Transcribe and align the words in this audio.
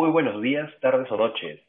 Muy 0.00 0.08
buenos 0.08 0.40
días, 0.40 0.72
tardes 0.80 1.12
o 1.12 1.16
noches. 1.18 1.60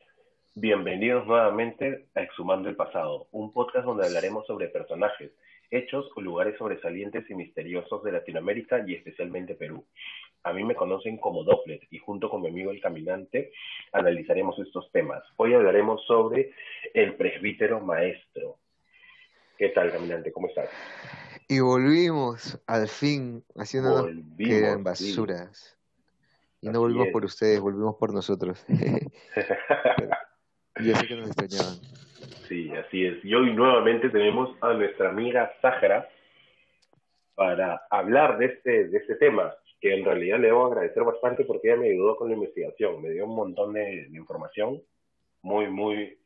Bienvenidos 0.56 1.28
nuevamente 1.28 2.06
a 2.16 2.22
Exhumando 2.22 2.70
el 2.70 2.78
Pasado, 2.78 3.28
un 3.34 3.52
podcast 3.52 3.86
donde 3.86 4.06
hablaremos 4.06 4.48
sobre 4.48 4.70
personajes, 4.70 5.34
hechos 5.70 6.10
o 6.16 6.22
lugares 6.22 6.58
sobresalientes 6.58 7.30
y 7.30 7.36
misteriosos 7.36 8.02
de 8.06 8.14
Latinoamérica 8.14 8.86
y 8.88 8.96
especialmente 8.96 9.56
Perú. 9.56 9.84
A 10.44 10.54
mí 10.54 10.64
me 10.64 10.76
conocen 10.76 11.18
como 11.18 11.44
Doppler 11.44 11.82
y 11.92 11.98
junto 11.98 12.30
con 12.30 12.42
mi 12.42 12.48
amigo 12.48 12.72
el 12.72 12.80
caminante 12.80 13.52
analizaremos 13.92 14.58
estos 14.60 14.90
temas. 14.94 15.22
Hoy 15.36 15.54
hablaremos 15.54 16.02
sobre 16.06 16.54
el 16.94 17.16
presbítero 17.16 17.82
maestro. 17.82 18.60
¿Qué 19.58 19.68
tal, 19.76 19.92
caminante? 19.92 20.32
¿Cómo 20.32 20.48
estás? 20.48 20.70
Y 21.50 21.60
volvimos, 21.60 22.58
al 22.66 22.88
fin, 22.88 23.44
haciendo 23.58 24.08
que 24.38 24.58
eran 24.58 24.86
basuras. 24.86 25.81
Y 26.62 26.70
no 26.70 26.80
volvimos 26.80 27.10
por 27.10 27.26
ustedes, 27.26 27.60
volvimos 27.60 27.96
por 27.96 28.14
nosotros. 28.14 28.64
Yo 30.80 30.96
sé 30.96 31.08
que 31.08 31.16
nos 31.16 31.28
extrañaban. 31.28 31.76
Sí, 32.48 32.72
así 32.72 33.06
es. 33.06 33.26
Y 33.26 33.34
hoy 33.34 33.54
nuevamente 33.54 34.10
tenemos 34.10 34.56
a 34.62 34.74
nuestra 34.74 35.10
amiga 35.10 35.52
Sahara 35.62 36.08
para 37.36 37.82
hablar 37.90 38.38
de 38.38 38.46
este, 38.46 38.88
de 38.90 38.98
este 38.98 39.16
tema, 39.16 39.54
que 39.80 39.96
en 39.96 40.06
realidad 40.06 40.40
le 40.40 40.48
debo 40.48 40.68
agradecer 40.68 41.04
bastante 41.04 41.46
porque 41.46 41.70
ella 41.70 41.82
me 41.82 41.90
ayudó 41.90 42.16
con 42.16 42.30
la 42.30 42.36
investigación, 42.36 43.02
me 43.02 43.10
dio 43.10 43.26
un 43.26 43.36
montón 43.36 43.74
de, 43.74 44.08
de 44.10 44.18
información 44.18 44.82
muy, 45.42 45.68
muy, 45.70 46.20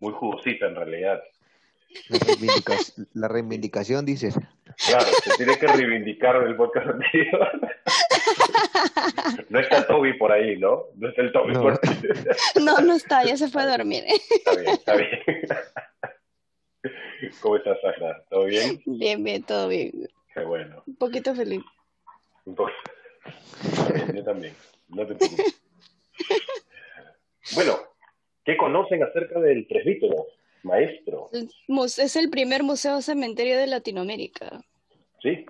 muy 0.00 0.12
jugosita 0.12 0.66
en 0.66 0.76
realidad. 0.76 1.22
La, 3.14 3.28
reivindicación, 3.28 4.06
dices. 4.06 4.38
Claro, 4.86 5.06
se 5.24 5.36
tiene 5.36 5.58
que 5.58 5.66
reivindicar 5.66 6.36
el 6.36 6.56
podcast 6.56 6.88
anterior. 6.88 7.60
No 9.48 9.58
está 9.58 9.86
Toby 9.86 10.14
por 10.14 10.32
ahí, 10.32 10.58
¿no? 10.58 10.84
No 10.96 11.08
está 11.08 11.22
el 11.22 11.32
Toby 11.32 11.54
por 11.54 11.72
ahí. 11.72 11.78
No, 12.64 12.80
no 12.80 12.94
está, 12.94 13.24
ya 13.24 13.36
se 13.36 13.48
fue 13.48 13.62
a 13.62 13.76
dormir. 13.76 14.04
Está 14.06 14.56
bien, 14.56 14.68
está 14.68 14.96
bien. 14.96 15.20
¿Cómo 17.40 17.56
estás, 17.56 17.78
Sahara? 17.80 18.24
¿Todo 18.30 18.44
bien? 18.44 18.80
Bien, 18.86 19.22
bien, 19.22 19.42
todo 19.42 19.68
bien. 19.68 20.08
Qué 20.34 20.44
bueno. 20.44 20.82
Un 20.86 20.96
poquito 20.96 21.34
feliz. 21.34 21.62
Un 22.44 22.54
poco. 22.54 22.70
Yo 24.14 24.24
también, 24.24 24.54
no 24.88 25.06
te 25.06 25.14
preocupes. 25.14 25.60
Bueno, 27.54 27.78
¿qué 28.44 28.56
conocen 28.56 29.02
acerca 29.02 29.40
del 29.40 29.66
presbítero? 29.66 30.26
maestro. 30.62 31.28
Es 31.32 32.16
el 32.16 32.30
primer 32.30 32.62
museo 32.62 33.02
cementerio 33.02 33.58
de 33.58 33.66
Latinoamérica. 33.66 34.62
Sí. 35.22 35.44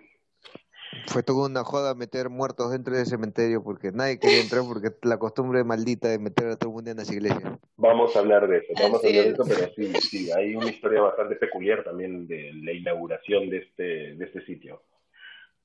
Fue 1.07 1.23
toda 1.23 1.49
una 1.49 1.65
joda 1.65 1.95
meter 1.95 2.29
muertos 2.31 2.71
dentro 2.71 2.95
del 2.95 3.07
cementerio 3.07 3.63
porque 3.63 3.91
nadie 3.93 4.19
quería 4.19 4.41
entrar 4.41 4.63
porque 4.67 4.89
la 5.03 5.19
costumbre 5.19 5.65
maldita 5.65 6.09
de 6.09 6.19
meter 6.19 6.49
a 6.49 6.57
todo 6.57 6.71
el 6.71 6.75
mundo 6.75 6.91
en 6.91 6.97
las 6.99 7.11
iglesias. 7.11 7.59
Vamos 7.77 8.15
a 8.15 8.19
hablar 8.21 8.49
de 8.49 8.59
eso, 8.59 8.73
vamos 8.81 9.05
a 9.05 9.09
hablar 9.09 9.25
de 9.25 9.31
eso, 9.31 9.45
pero 9.49 9.73
sí, 9.75 9.93
sí, 10.01 10.33
hay 10.33 10.55
una 10.55 10.71
historia 10.71 11.01
bastante 11.01 11.37
peculiar 11.37 11.83
también 11.85 12.27
de 12.27 12.53
la 12.63 12.73
inauguración 12.73 13.49
de 13.51 13.59
este, 13.59 14.15
de 14.15 14.25
este 14.25 14.45
sitio. 14.45 14.83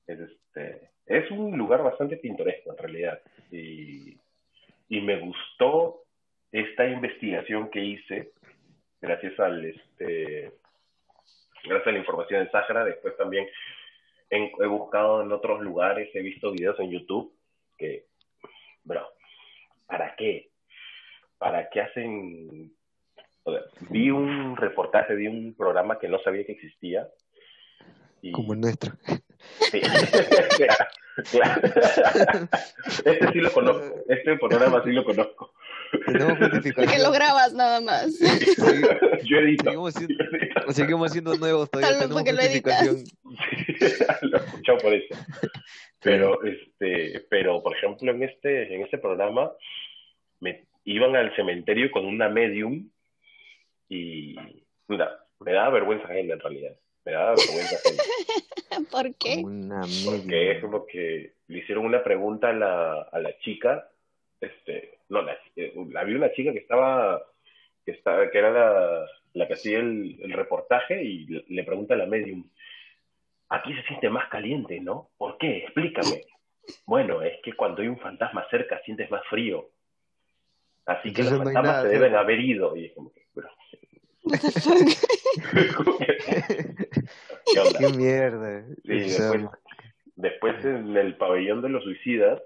Es, 0.06 0.18
este, 0.20 0.90
es 1.06 1.30
un 1.30 1.56
lugar 1.56 1.82
bastante 1.82 2.16
pintoresco 2.16 2.70
en 2.72 2.78
realidad 2.78 3.20
y, 3.50 4.16
y 4.88 5.00
me 5.00 5.20
gustó 5.20 6.02
esta 6.52 6.86
investigación 6.86 7.70
que 7.70 7.84
hice 7.84 8.32
gracias 9.00 9.38
al 9.38 9.64
este 9.64 10.52
gracias 11.64 11.88
a 11.88 11.92
la 11.92 11.98
información 11.98 12.44
de 12.44 12.50
Sahara, 12.50 12.84
después 12.84 13.16
también 13.16 13.46
he, 14.30 14.66
buscado 14.66 15.22
en 15.22 15.32
otros 15.32 15.60
lugares, 15.60 16.08
he 16.14 16.22
visto 16.22 16.52
videos 16.52 16.78
en 16.80 16.90
YouTube 16.90 17.32
que, 17.78 18.06
bro, 18.84 19.06
¿para 19.86 20.14
qué? 20.16 20.50
¿Para 21.38 21.68
qué 21.70 21.80
hacen? 21.82 22.72
vi 23.90 24.10
un 24.10 24.56
reportaje, 24.56 25.14
vi 25.14 25.28
un 25.28 25.54
programa 25.54 25.98
que 25.98 26.08
no 26.08 26.18
sabía 26.20 26.44
que 26.44 26.52
existía. 26.52 27.08
Como 28.32 28.54
el 28.54 28.60
nuestro. 28.60 28.92
Sí. 29.70 29.80
claro. 31.30 31.60
Este 33.04 33.32
sí 33.32 33.38
lo 33.40 33.52
conozco, 33.52 34.04
este 34.08 34.36
programa 34.36 34.82
sí 34.84 34.92
lo 34.92 35.04
conozco. 35.04 35.52
Porque 35.90 36.98
lo 37.02 37.12
grabas 37.12 37.54
nada 37.54 37.80
más. 37.80 38.18
yo 39.24 39.38
edito. 39.38 39.64
Seguimos 39.64 39.94
siendo, 39.94 40.24
seguimos 40.72 41.12
siendo 41.12 41.36
nuevos 41.36 41.70
todavía. 41.70 42.08
Porque 42.08 42.32
justificación. 42.32 42.96
Lo, 44.22 44.38
he 44.38 44.44
escuchado 44.44 44.78
por 44.78 44.92
eso. 44.92 45.14
Pero, 46.00 46.42
este, 46.44 47.26
pero, 47.30 47.62
por 47.62 47.76
ejemplo, 47.76 48.10
en 48.10 48.22
este, 48.22 48.74
en 48.74 48.82
este 48.82 48.98
programa 48.98 49.52
me 50.40 50.66
iban 50.84 51.16
al 51.16 51.34
cementerio 51.34 51.90
con 51.90 52.04
una 52.04 52.28
medium 52.28 52.90
y 53.88 54.36
mira, 54.88 55.18
me 55.40 55.52
daba 55.52 55.70
vergüenza 55.70 56.06
ajena 56.06 56.34
en 56.34 56.40
realidad. 56.40 56.76
Me 57.06 57.12
vergüenza. 57.12 57.76
¿Por 58.90 59.14
qué? 59.14 59.42
Porque 60.04 60.50
es 60.52 60.60
como 60.60 60.84
que 60.86 61.34
le 61.46 61.58
hicieron 61.58 61.86
una 61.86 62.02
pregunta 62.02 62.48
a 62.48 62.52
la, 62.52 63.02
a 63.02 63.18
la 63.20 63.38
chica, 63.38 63.88
este, 64.40 64.98
no, 65.08 65.22
la, 65.22 65.38
eh, 65.54 65.72
había 65.96 66.16
una 66.16 66.32
chica 66.32 66.52
que 66.52 66.58
estaba, 66.58 67.22
que 67.84 67.92
estaba, 67.92 68.28
que 68.28 68.38
era 68.38 68.50
la, 68.50 69.06
la 69.34 69.46
que 69.46 69.54
hacía 69.54 69.78
el, 69.78 70.18
el, 70.20 70.32
reportaje 70.32 71.02
y 71.04 71.26
le, 71.26 71.62
pregunta 71.62 71.94
a 71.94 71.98
la 71.98 72.06
medium, 72.06 72.50
aquí 73.50 73.72
se 73.74 73.82
siente 73.84 74.10
más 74.10 74.28
caliente, 74.28 74.80
¿no? 74.80 75.10
¿Por 75.16 75.38
qué? 75.38 75.58
Explícame. 75.58 76.24
Bueno, 76.86 77.22
es 77.22 77.40
que 77.44 77.52
cuando 77.52 77.82
hay 77.82 77.88
un 77.88 78.00
fantasma 78.00 78.44
cerca 78.50 78.80
sientes 78.84 79.08
más 79.12 79.24
frío. 79.30 79.70
Así 80.84 81.12
que 81.12 81.22
los 81.22 81.38
fantasmas 81.38 81.82
se 81.82 81.88
deben 81.88 82.16
haber 82.16 82.40
ido. 82.40 82.76
Y 82.76 82.86
es 82.86 82.92
como 82.94 83.12
que, 83.12 83.25
¿Qué, 87.78 87.88
mierda. 87.96 88.64
Sí, 88.84 88.98
después, 88.98 89.46
después 90.16 90.64
en 90.64 90.96
el 90.96 91.16
pabellón 91.16 91.62
de 91.62 91.68
los 91.68 91.84
suicidas 91.84 92.42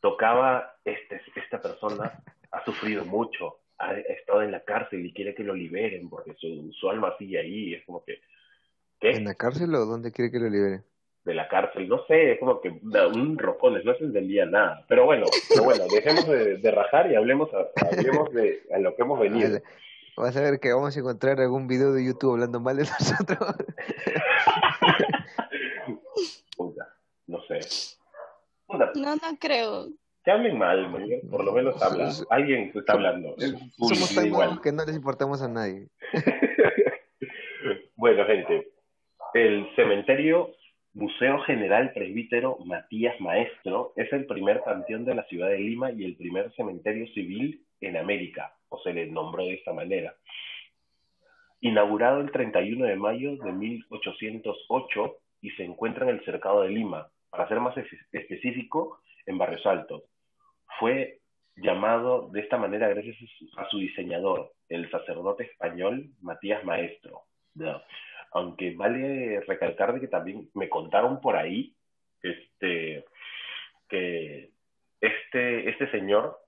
tocaba, 0.00 0.76
este, 0.84 1.20
esta 1.34 1.60
persona 1.60 2.22
ha 2.50 2.64
sufrido 2.64 3.04
mucho, 3.04 3.58
ha 3.78 3.92
estado 3.94 4.40
en 4.42 4.52
la 4.52 4.60
cárcel 4.60 5.04
y 5.04 5.12
quiere 5.12 5.34
que 5.34 5.44
lo 5.44 5.54
liberen 5.54 6.08
porque 6.08 6.34
su, 6.38 6.72
su 6.72 6.88
alma 6.88 7.14
sigue 7.18 7.40
ahí, 7.40 7.74
es 7.74 7.84
como 7.84 8.02
que... 8.04 8.20
¿qué? 9.00 9.10
¿En 9.10 9.24
la 9.24 9.34
cárcel 9.34 9.74
o 9.74 9.84
dónde 9.84 10.12
quiere 10.12 10.30
que 10.30 10.38
lo 10.38 10.48
liberen? 10.48 10.82
De 11.24 11.34
la 11.34 11.48
cárcel, 11.48 11.88
no 11.88 12.06
sé, 12.06 12.32
es 12.32 12.38
como 12.38 12.60
que 12.60 12.70
un 12.70 13.36
rocones, 13.36 13.84
no 13.84 13.96
se 13.96 14.04
entendía 14.04 14.46
nada. 14.46 14.84
Pero 14.88 15.06
bueno, 15.06 15.26
pero 15.48 15.64
bueno, 15.64 15.84
dejemos 15.92 16.28
de, 16.28 16.70
rajar 16.70 17.10
y 17.10 17.16
hablemos, 17.16 17.50
a, 17.52 17.66
hablemos 17.84 18.32
de 18.32 18.62
a 18.72 18.78
lo 18.78 18.94
que 18.94 19.02
hemos 19.02 19.18
venido. 19.18 19.58
Vas 20.16 20.34
a 20.34 20.40
ver 20.40 20.58
que 20.58 20.72
vamos 20.72 20.96
a 20.96 21.00
encontrar 21.00 21.38
algún 21.40 21.68
video 21.68 21.92
de 21.92 22.06
YouTube 22.06 22.32
hablando 22.32 22.58
mal 22.58 22.76
de 22.76 22.84
nosotros. 22.84 23.38
Puta, 26.56 26.88
no 27.26 27.42
sé. 27.42 27.60
No, 28.68 29.16
no 29.16 29.38
creo. 29.38 29.88
Que 30.24 30.30
hablen 30.30 30.56
mal, 30.58 30.90
por 31.30 31.44
lo 31.44 31.52
menos 31.52 31.82
habla. 31.82 32.10
Alguien 32.30 32.72
está 32.74 32.94
hablando. 32.94 33.36
Somos 33.76 34.14
tan 34.14 34.26
igual. 34.26 34.58
que 34.62 34.72
no 34.72 34.86
les 34.86 34.96
importamos 34.96 35.42
a 35.42 35.48
nadie. 35.48 35.88
bueno, 37.96 38.24
gente. 38.24 38.72
El 39.34 39.68
cementerio 39.76 40.54
Museo 40.94 41.40
General 41.40 41.92
Presbítero 41.92 42.56
Matías 42.64 43.20
Maestro 43.20 43.92
es 43.96 44.10
el 44.14 44.24
primer 44.24 44.62
panteón 44.62 45.04
de 45.04 45.14
la 45.14 45.24
ciudad 45.24 45.48
de 45.48 45.58
Lima 45.58 45.92
y 45.92 46.04
el 46.04 46.16
primer 46.16 46.50
cementerio 46.54 47.06
civil 47.08 47.65
en 47.80 47.96
América, 47.96 48.54
o 48.68 48.78
se 48.80 48.92
le 48.92 49.06
nombró 49.06 49.44
de 49.44 49.54
esta 49.54 49.72
manera. 49.72 50.14
Inaugurado 51.60 52.20
el 52.20 52.30
31 52.30 52.86
de 52.86 52.96
mayo 52.96 53.36
de 53.36 53.52
1808 53.52 55.16
y 55.42 55.50
se 55.50 55.64
encuentra 55.64 56.04
en 56.04 56.16
el 56.16 56.24
cercado 56.24 56.62
de 56.62 56.70
Lima, 56.70 57.08
para 57.30 57.48
ser 57.48 57.60
más 57.60 57.74
específico, 58.12 59.00
en 59.26 59.38
Barrios 59.38 59.66
Altos. 59.66 60.04
Fue 60.78 61.20
llamado 61.56 62.28
de 62.32 62.40
esta 62.40 62.58
manera 62.58 62.88
gracias 62.88 63.16
a 63.56 63.68
su 63.68 63.78
diseñador, 63.78 64.52
el 64.68 64.90
sacerdote 64.90 65.44
español 65.44 66.10
Matías 66.20 66.64
Maestro. 66.64 67.22
Aunque 68.32 68.74
vale 68.74 69.40
recalcar 69.40 69.94
de 69.94 70.00
que 70.00 70.08
también 70.08 70.50
me 70.54 70.68
contaron 70.68 71.20
por 71.20 71.36
ahí 71.36 71.74
este, 72.22 73.04
que 73.88 74.50
este, 75.00 75.70
este 75.70 75.90
señor 75.90 76.38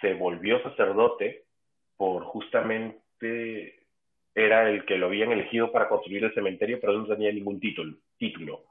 se 0.00 0.14
volvió 0.14 0.62
sacerdote 0.62 1.44
por 1.96 2.24
justamente 2.24 3.86
era 4.34 4.68
el 4.68 4.84
que 4.84 4.98
lo 4.98 5.06
habían 5.06 5.32
elegido 5.32 5.72
para 5.72 5.88
construir 5.88 6.24
el 6.24 6.34
cementerio, 6.34 6.78
pero 6.80 6.92
no 6.92 7.06
tenía 7.06 7.32
ningún 7.32 7.58
título. 7.58 7.96
título 8.18 8.64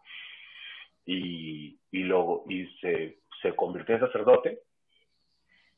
y, 1.05 1.79
y, 1.91 1.99
luego, 1.99 2.45
y 2.49 2.67
se, 2.79 3.19
se 3.41 3.55
convirtió 3.55 3.95
en 3.95 4.01
sacerdote 4.01 4.59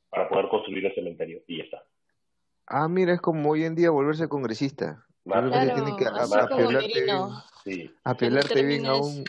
para 0.10 0.30
poder 0.30 0.48
construir 0.48 0.86
el 0.86 0.96
cementerio 0.96 1.42
y 1.48 1.58
ya 1.58 1.64
está. 1.66 1.84
Ah, 2.68 2.88
mira, 2.88 3.14
es 3.14 3.22
como 3.22 3.50
hoy 3.50 3.64
en 3.64 3.76
día 3.76 3.90
volverse 3.90 4.28
congresista. 4.28 5.06
Claro, 5.24 5.50
tiene 5.52 5.98
que 5.98 6.06
apelarte 6.06 6.68
bien, 6.68 7.08
sí. 7.64 7.92
apelarte 8.04 8.64
bien 8.64 8.86
a 8.86 8.96
un... 8.96 9.26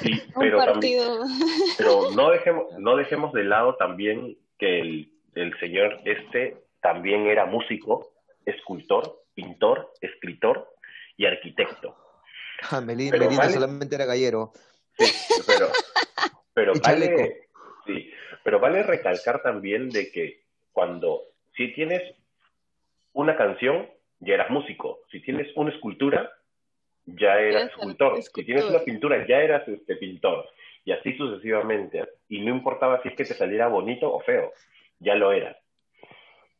Sí, 0.00 0.12
pero, 0.38 0.58
partido. 0.58 1.20
También, 1.20 1.48
pero 1.78 2.10
no 2.14 2.30
dejemos, 2.30 2.78
no 2.78 2.96
dejemos 2.96 3.32
de 3.32 3.44
lado 3.44 3.76
también 3.76 4.36
que 4.58 4.80
el, 4.80 5.17
el 5.40 5.58
señor 5.58 6.00
este 6.04 6.56
también 6.80 7.26
era 7.26 7.46
músico, 7.46 8.12
escultor, 8.44 9.24
pintor, 9.34 9.92
escritor 10.00 10.68
y 11.16 11.26
arquitecto. 11.26 11.96
Ah, 12.70 12.80
Melina, 12.80 13.48
solamente 13.50 13.94
era 13.94 14.04
gallero. 14.04 14.52
Sí, 14.96 15.04
pero, 15.46 15.68
pero 16.54 16.72
vale, 16.82 17.48
sí, 17.86 18.10
pero 18.42 18.58
vale 18.58 18.82
recalcar 18.82 19.42
también 19.42 19.90
de 19.90 20.10
que 20.10 20.42
cuando 20.72 21.22
si 21.56 21.72
tienes 21.72 22.02
una 23.12 23.36
canción, 23.36 23.88
ya 24.20 24.34
eras 24.34 24.50
músico. 24.50 25.00
Si 25.10 25.20
tienes 25.20 25.48
una 25.56 25.72
escultura, 25.72 26.30
ya 27.04 27.38
eras 27.38 27.70
escultor. 27.70 28.22
Si 28.22 28.44
tienes 28.44 28.64
una 28.64 28.80
pintura, 28.80 29.26
ya 29.26 29.40
eras 29.40 29.66
este 29.68 29.96
pintor. 29.96 30.48
Y 30.84 30.92
así 30.92 31.16
sucesivamente. 31.16 32.02
Y 32.28 32.40
no 32.40 32.54
importaba 32.54 33.02
si 33.02 33.08
es 33.08 33.14
que 33.14 33.24
te 33.24 33.34
saliera 33.34 33.68
bonito 33.68 34.12
o 34.12 34.20
feo, 34.20 34.52
ya 35.00 35.14
lo 35.14 35.32
eras. 35.32 35.56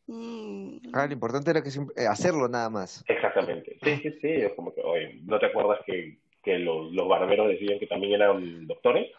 Mm. 0.06 0.78
Ah, 0.94 1.06
lo 1.06 1.12
importante 1.12 1.50
era 1.50 1.62
que 1.62 1.68
eh, 1.68 2.06
hacerlo 2.06 2.48
nada 2.48 2.70
más. 2.70 3.04
Exactamente. 3.08 3.78
Sí, 3.82 4.00
sí, 4.02 4.10
sí. 4.20 4.28
Es 4.28 4.54
como 4.54 4.74
que, 4.74 4.80
oye, 4.80 5.20
¿no 5.24 5.38
te 5.38 5.46
acuerdas 5.46 5.80
que, 5.84 6.18
que 6.42 6.58
los, 6.58 6.90
los 6.92 7.08
barberos 7.08 7.48
decían 7.48 7.78
que 7.78 7.86
también 7.86 8.14
eran 8.14 8.66
doctores? 8.66 9.10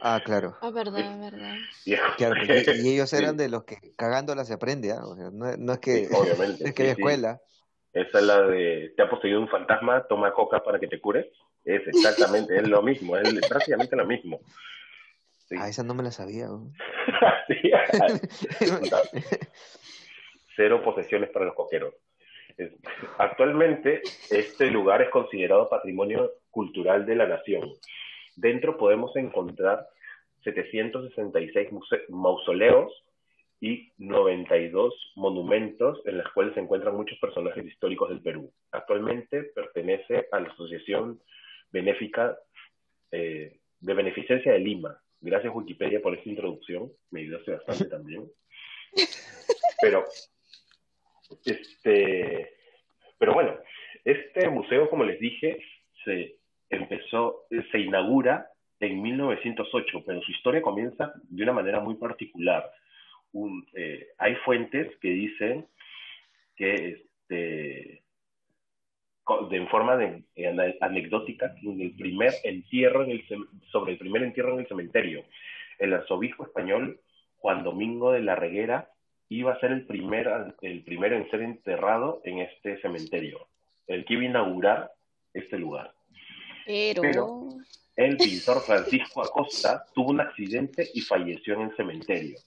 Ah, 0.00 0.20
claro. 0.24 0.56
Ah, 0.60 0.70
verdad, 0.70 1.20
verdad. 1.20 1.56
Y, 1.84 1.94
ellos 2.88 3.12
eran 3.12 3.36
de 3.36 3.48
los 3.48 3.62
que 3.62 3.76
cagándola 3.96 4.44
se 4.44 4.54
aprende, 4.54 4.90
¿ah? 4.90 5.02
no, 5.32 5.72
es 5.72 5.78
que, 5.78 6.08
obviamente, 6.12 6.64
es 6.68 6.74
que 6.74 6.82
hay 6.82 6.88
escuela. 6.90 7.40
Esa 7.92 8.18
es 8.18 8.24
la 8.24 8.42
de, 8.42 8.94
te 8.96 9.02
ha 9.02 9.10
poseído 9.10 9.40
un 9.40 9.48
fantasma, 9.48 10.04
toma 10.08 10.32
coca 10.32 10.64
para 10.64 10.80
que 10.80 10.88
te 10.88 11.00
cures. 11.00 11.26
Es 11.64 11.86
exactamente, 11.86 12.56
es 12.56 12.66
lo 12.66 12.82
mismo, 12.82 13.16
es 13.16 13.46
prácticamente 13.48 13.94
lo 13.94 14.06
mismo. 14.06 14.40
Ah, 15.58 15.68
esa 15.68 15.82
no 15.82 15.94
me 15.94 16.02
la 16.02 16.10
sabía. 16.10 16.48
Cero 20.56 20.82
posesiones 20.84 21.30
para 21.30 21.46
los 21.46 21.54
coqueros. 21.54 21.94
Actualmente, 23.18 24.02
este 24.30 24.70
lugar 24.70 25.02
es 25.02 25.10
considerado 25.10 25.68
patrimonio 25.68 26.30
cultural 26.50 27.06
de 27.06 27.16
la 27.16 27.26
nación. 27.26 27.72
Dentro 28.36 28.76
podemos 28.76 29.14
encontrar 29.16 29.86
766 30.44 31.70
mausoleos 32.10 32.92
y 33.60 33.92
92 33.98 35.12
monumentos 35.14 36.00
en 36.04 36.18
los 36.18 36.28
cuales 36.32 36.54
se 36.54 36.60
encuentran 36.60 36.96
muchos 36.96 37.18
personajes 37.18 37.64
históricos 37.64 38.08
del 38.08 38.20
Perú. 38.20 38.52
Actualmente 38.72 39.44
pertenece 39.54 40.26
a 40.32 40.40
la 40.40 40.48
Asociación 40.48 41.20
Benéfica 41.70 42.36
eh, 43.12 43.60
de 43.80 43.94
Beneficencia 43.94 44.52
de 44.52 44.58
Lima. 44.58 45.01
Gracias 45.22 45.54
Wikipedia 45.54 46.02
por 46.02 46.14
esta 46.14 46.28
introducción, 46.28 46.92
me 47.10 47.20
ayudaste 47.20 47.52
bastante 47.52 47.84
también. 47.90 48.28
Pero, 49.80 50.04
este, 51.44 52.50
pero 53.18 53.32
bueno, 53.32 53.56
este 54.04 54.48
museo, 54.50 54.90
como 54.90 55.04
les 55.04 55.20
dije, 55.20 55.58
se 56.04 56.36
empezó, 56.68 57.46
se 57.70 57.78
inaugura 57.78 58.50
en 58.80 59.00
1908, 59.00 60.02
pero 60.04 60.20
su 60.22 60.32
historia 60.32 60.60
comienza 60.60 61.12
de 61.22 61.42
una 61.44 61.52
manera 61.52 61.78
muy 61.78 61.94
particular. 61.94 62.68
Eh, 63.74 64.08
hay 64.18 64.34
fuentes 64.44 64.96
que 64.98 65.08
dicen 65.08 65.66
que 66.56 66.74
este, 66.74 68.01
de, 69.50 69.56
en 69.56 69.68
forma 69.68 69.96
de, 69.96 70.24
anecdótica 70.80 71.54
el 71.62 71.94
primer 71.96 72.32
entierro 72.44 73.04
en 73.04 73.10
el, 73.12 73.24
sobre 73.70 73.92
el 73.92 73.98
primer 73.98 74.22
entierro 74.22 74.54
en 74.54 74.60
el 74.60 74.68
cementerio. 74.68 75.24
El 75.78 75.94
arzobispo 75.94 76.44
español 76.44 77.00
Juan 77.38 77.64
Domingo 77.64 78.12
de 78.12 78.20
la 78.20 78.36
Reguera 78.36 78.90
iba 79.28 79.52
a 79.52 79.60
ser 79.60 79.72
el, 79.72 79.86
primer, 79.86 80.54
el 80.60 80.84
primero 80.84 81.16
en 81.16 81.30
ser 81.30 81.42
enterrado 81.42 82.20
en 82.24 82.38
este 82.38 82.80
cementerio, 82.80 83.46
el 83.86 84.04
que 84.04 84.14
iba 84.14 84.22
a 84.22 84.26
inaugurar 84.26 84.92
este 85.32 85.58
lugar. 85.58 85.92
Pero... 86.66 87.48
el 87.96 88.16
pintor 88.16 88.60
Francisco 88.60 89.22
Acosta 89.22 89.84
tuvo 89.94 90.10
un 90.10 90.20
accidente 90.20 90.88
y 90.94 91.00
falleció 91.00 91.54
en 91.54 91.62
el 91.62 91.76
cementerio. 91.76 92.38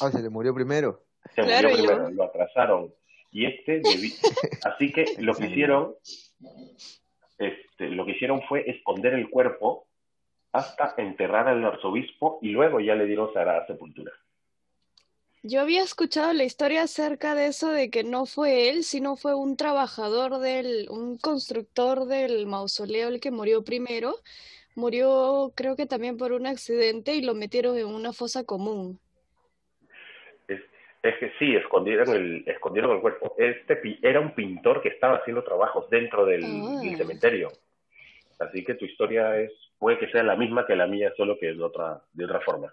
Ah, 0.00 0.10
se 0.10 0.22
le 0.22 0.30
murió 0.30 0.54
primero. 0.54 1.04
Se 1.34 1.42
murió 1.42 1.70
primero, 1.72 2.10
lo 2.10 2.24
atrasaron. 2.24 2.92
Y 3.30 3.46
este, 3.46 3.82
así 4.64 4.92
que 4.92 5.06
lo 5.18 5.34
que 5.34 5.46
hicieron, 5.46 5.94
este, 7.38 7.88
lo 7.88 8.06
que 8.06 8.12
hicieron 8.12 8.42
fue 8.48 8.68
esconder 8.70 9.14
el 9.14 9.28
cuerpo 9.30 9.86
hasta 10.52 10.94
enterrar 10.96 11.48
al 11.48 11.64
arzobispo 11.64 12.38
y 12.42 12.48
luego 12.48 12.80
ya 12.80 12.94
le 12.94 13.06
dieron 13.06 13.32
sagrada 13.32 13.66
sepultura. 13.66 14.12
Yo 15.44 15.60
había 15.60 15.84
escuchado 15.84 16.32
la 16.32 16.42
historia 16.42 16.82
acerca 16.82 17.36
de 17.36 17.46
eso, 17.46 17.70
de 17.70 17.90
que 17.90 18.02
no 18.02 18.26
fue 18.26 18.70
él, 18.70 18.82
sino 18.82 19.16
fue 19.16 19.34
un 19.34 19.56
trabajador 19.56 20.40
del, 20.40 20.88
un 20.90 21.16
constructor 21.16 22.06
del 22.06 22.46
mausoleo 22.46 23.08
el 23.08 23.20
que 23.20 23.30
murió 23.30 23.62
primero. 23.62 24.16
Murió, 24.74 25.52
creo 25.54 25.76
que 25.76 25.86
también 25.86 26.16
por 26.16 26.32
un 26.32 26.46
accidente 26.46 27.14
y 27.14 27.22
lo 27.22 27.34
metieron 27.34 27.78
en 27.78 27.86
una 27.86 28.12
fosa 28.12 28.42
común. 28.42 29.00
Es, 31.02 31.16
que 31.18 31.32
sí, 31.38 31.54
escondieron 31.54 32.08
el, 32.14 32.44
escondieron 32.46 32.92
el 32.92 33.00
cuerpo. 33.00 33.34
Este 33.38 33.80
era 34.02 34.20
un 34.20 34.34
pintor 34.34 34.82
que 34.82 34.88
estaba 34.88 35.18
haciendo 35.18 35.44
trabajos 35.44 35.88
dentro 35.90 36.26
del, 36.26 36.44
ah. 36.44 36.96
cementerio. 36.96 37.48
Así 38.38 38.64
que 38.64 38.74
tu 38.74 38.84
historia 38.84 39.38
es, 39.38 39.52
puede 39.78 39.98
que 39.98 40.10
sea 40.10 40.22
la 40.22 40.36
misma 40.36 40.66
que 40.66 40.76
la 40.76 40.86
mía, 40.86 41.12
solo 41.16 41.38
que 41.38 41.54
de 41.54 41.62
otra, 41.62 42.00
de 42.12 42.24
otra 42.24 42.40
forma. 42.40 42.72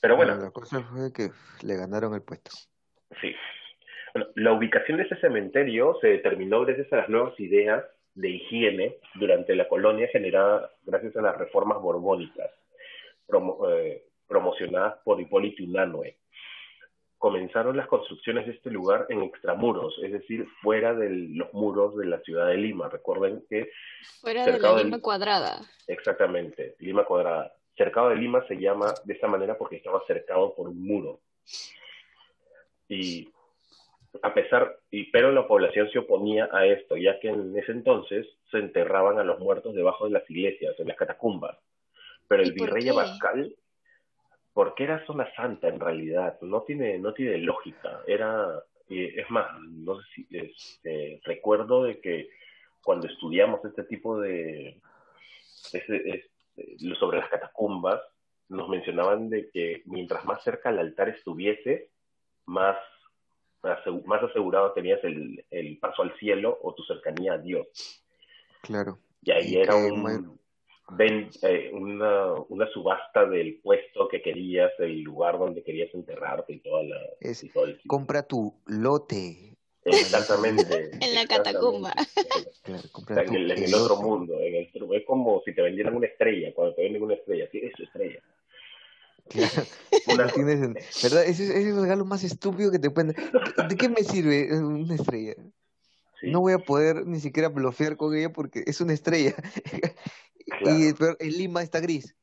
Pero 0.00 0.16
bueno. 0.16 0.36
La 0.36 0.50
cosa 0.50 0.82
fue 0.82 1.12
que 1.12 1.30
le 1.66 1.76
ganaron 1.76 2.14
el 2.14 2.22
puesto. 2.22 2.50
Sí. 3.20 3.34
Bueno, 4.14 4.30
la 4.34 4.52
ubicación 4.52 4.98
de 4.98 5.04
ese 5.04 5.16
cementerio 5.16 5.98
se 6.00 6.08
determinó 6.08 6.64
gracias 6.64 6.92
a 6.92 6.96
las 6.96 7.08
nuevas 7.08 7.38
ideas 7.38 7.84
de 8.14 8.30
higiene 8.30 8.96
durante 9.14 9.54
la 9.54 9.68
colonia 9.68 10.08
generada 10.08 10.70
gracias 10.84 11.14
a 11.16 11.20
las 11.20 11.36
reformas 11.36 11.80
borbónicas 11.82 12.50
eh, 13.68 14.04
promocionadas 14.26 14.96
por 15.04 15.20
Hipólito 15.20 15.62
Unanue. 15.64 16.16
Comenzaron 17.26 17.76
las 17.76 17.88
construcciones 17.88 18.46
de 18.46 18.52
este 18.52 18.70
lugar 18.70 19.06
en 19.08 19.20
extramuros, 19.24 19.98
es 20.00 20.12
decir, 20.12 20.46
fuera 20.62 20.94
de 20.94 21.10
los 21.10 21.52
muros 21.52 21.96
de 21.96 22.06
la 22.06 22.20
ciudad 22.20 22.46
de 22.46 22.56
Lima. 22.56 22.88
Recuerden 22.88 23.44
que... 23.50 23.68
Fuera 24.20 24.46
de 24.46 24.60
la 24.60 24.80
Lima 24.80 25.00
cuadrada. 25.00 25.60
Exactamente, 25.88 26.76
Lima 26.78 27.04
cuadrada. 27.04 27.52
Cercado 27.76 28.10
de 28.10 28.14
Lima 28.14 28.46
se 28.46 28.54
llama 28.54 28.94
de 29.02 29.14
esta 29.14 29.26
manera 29.26 29.58
porque 29.58 29.74
estaba 29.74 30.04
cercado 30.06 30.54
por 30.54 30.68
un 30.68 30.80
muro. 30.80 31.18
Y 32.88 33.28
a 34.22 34.32
pesar, 34.32 34.78
y, 34.92 35.10
pero 35.10 35.32
la 35.32 35.48
población 35.48 35.90
se 35.90 35.98
oponía 35.98 36.48
a 36.52 36.64
esto, 36.64 36.96
ya 36.96 37.18
que 37.18 37.30
en 37.30 37.58
ese 37.58 37.72
entonces 37.72 38.24
se 38.52 38.58
enterraban 38.58 39.18
a 39.18 39.24
los 39.24 39.40
muertos 39.40 39.74
debajo 39.74 40.04
de 40.04 40.12
las 40.12 40.30
iglesias, 40.30 40.78
en 40.78 40.86
las 40.86 40.96
catacumbas. 40.96 41.58
Pero 42.28 42.44
el 42.44 42.52
virrey 42.52 42.88
Abascal, 42.88 43.52
porque 44.56 44.84
era 44.84 45.04
zona 45.04 45.30
santa 45.34 45.68
en 45.68 45.78
realidad, 45.78 46.40
no 46.40 46.62
tiene, 46.62 46.98
no 46.98 47.12
tiene 47.12 47.36
lógica. 47.36 48.00
Era, 48.06 48.64
es 48.88 49.30
más, 49.30 49.46
no 49.60 50.00
sé 50.00 50.06
si 50.14 50.26
este, 50.30 51.20
recuerdo 51.24 51.84
de 51.84 52.00
que 52.00 52.30
cuando 52.82 53.06
estudiamos 53.06 53.62
este 53.66 53.84
tipo 53.84 54.18
de, 54.18 54.80
este, 55.74 56.30
sobre 56.98 57.18
las 57.18 57.28
catacumbas, 57.28 58.00
nos 58.48 58.70
mencionaban 58.70 59.28
de 59.28 59.50
que 59.50 59.82
mientras 59.84 60.24
más 60.24 60.42
cerca 60.42 60.70
al 60.70 60.78
altar 60.78 61.10
estuviese, 61.10 61.90
más, 62.46 62.78
más 63.62 64.22
asegurado 64.22 64.72
tenías 64.72 65.04
el, 65.04 65.44
el 65.50 65.76
paso 65.76 66.00
al 66.00 66.16
cielo 66.16 66.58
o 66.62 66.72
tu 66.72 66.82
cercanía 66.84 67.34
a 67.34 67.38
Dios. 67.38 67.68
Claro. 68.62 69.00
Y 69.20 69.32
ahí 69.32 69.56
era 69.56 69.76
un, 69.76 70.40
eh, 70.98 71.70
una, 71.72 72.34
una, 72.48 72.68
subasta 72.72 73.26
del 73.26 73.60
puesto 73.60 74.08
que 74.08 74.22
querías, 74.22 74.70
del 74.78 75.02
lugar 75.02 75.38
donde 75.38 75.62
querías 75.62 75.92
enterrarte 75.94 76.54
y 76.54 76.60
toda 76.60 76.82
la... 76.84 77.00
compra 77.86 78.22
tu 78.22 78.54
lote 78.66 79.56
Exactamente. 79.86 80.90
en 81.00 81.14
la 81.14 81.26
catacumba. 81.26 81.94
en, 82.64 83.34
el, 83.34 83.74
otro 83.74 84.02
mundo. 84.02 84.40
En 84.40 84.54
el, 84.54 84.68
es 84.92 85.06
como 85.06 85.42
si 85.44 85.54
te 85.54 85.62
vendieran 85.62 85.94
una 85.94 86.06
estrella, 86.06 86.52
cuando 86.54 86.74
te 86.74 86.82
venden 86.82 87.02
una 87.02 87.14
estrella. 87.14 87.48
Sí, 87.52 87.60
es 87.62 87.80
estrella. 87.80 88.20
Una... 90.06 90.26
¿Verdad? 91.02 91.24
Ese, 91.24 91.46
es 91.46 91.66
el 91.66 91.80
regalo 91.80 92.04
más 92.04 92.22
estúpido 92.22 92.70
que 92.70 92.78
te 92.78 92.90
pueden. 92.90 93.16
¿De 93.68 93.76
qué 93.76 93.88
me 93.88 94.04
sirve 94.04 94.56
una 94.56 94.94
estrella? 94.94 95.34
No 96.22 96.40
voy 96.42 96.52
a 96.52 96.58
poder 96.58 97.04
ni 97.06 97.18
siquiera 97.18 97.48
bloquear 97.48 97.96
con 97.96 98.14
ella 98.14 98.32
porque 98.32 98.62
es 98.66 98.80
una 98.80 98.92
estrella. 98.92 99.34
y 100.62 100.94
el 101.18 101.38
Lima 101.38 101.62
está 101.62 101.80
gris. 101.80 102.14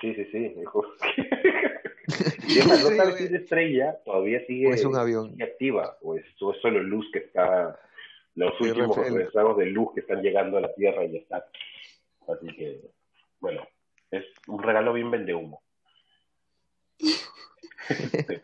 Sí, 0.00 0.14
sí, 0.14 0.24
sí. 0.32 0.54
Y 2.48 2.58
es 2.58 2.66
no 2.66 2.76
sabes 2.76 3.16
si 3.16 3.24
es 3.24 3.32
estrella, 3.32 3.96
todavía 4.04 4.44
sigue, 4.46 4.70
es 4.70 4.84
un 4.84 4.96
avión. 4.96 5.34
activa, 5.40 5.96
o 6.02 6.16
es, 6.16 6.24
solo 6.36 6.82
luz 6.82 7.08
que 7.12 7.20
está, 7.20 7.80
los 8.34 8.60
últimos 8.60 8.96
rezagos 8.96 9.56
de 9.58 9.66
luz 9.66 9.94
que 9.94 10.00
están 10.00 10.20
llegando 10.22 10.58
a 10.58 10.62
la 10.62 10.74
Tierra 10.74 11.04
y 11.04 11.16
está. 11.16 11.46
Así 12.28 12.46
que, 12.54 12.80
bueno, 13.40 13.66
es 14.10 14.24
un 14.46 14.62
regalo 14.62 14.92
bien 14.92 15.10
vende 15.10 15.34
humo. 15.34 15.62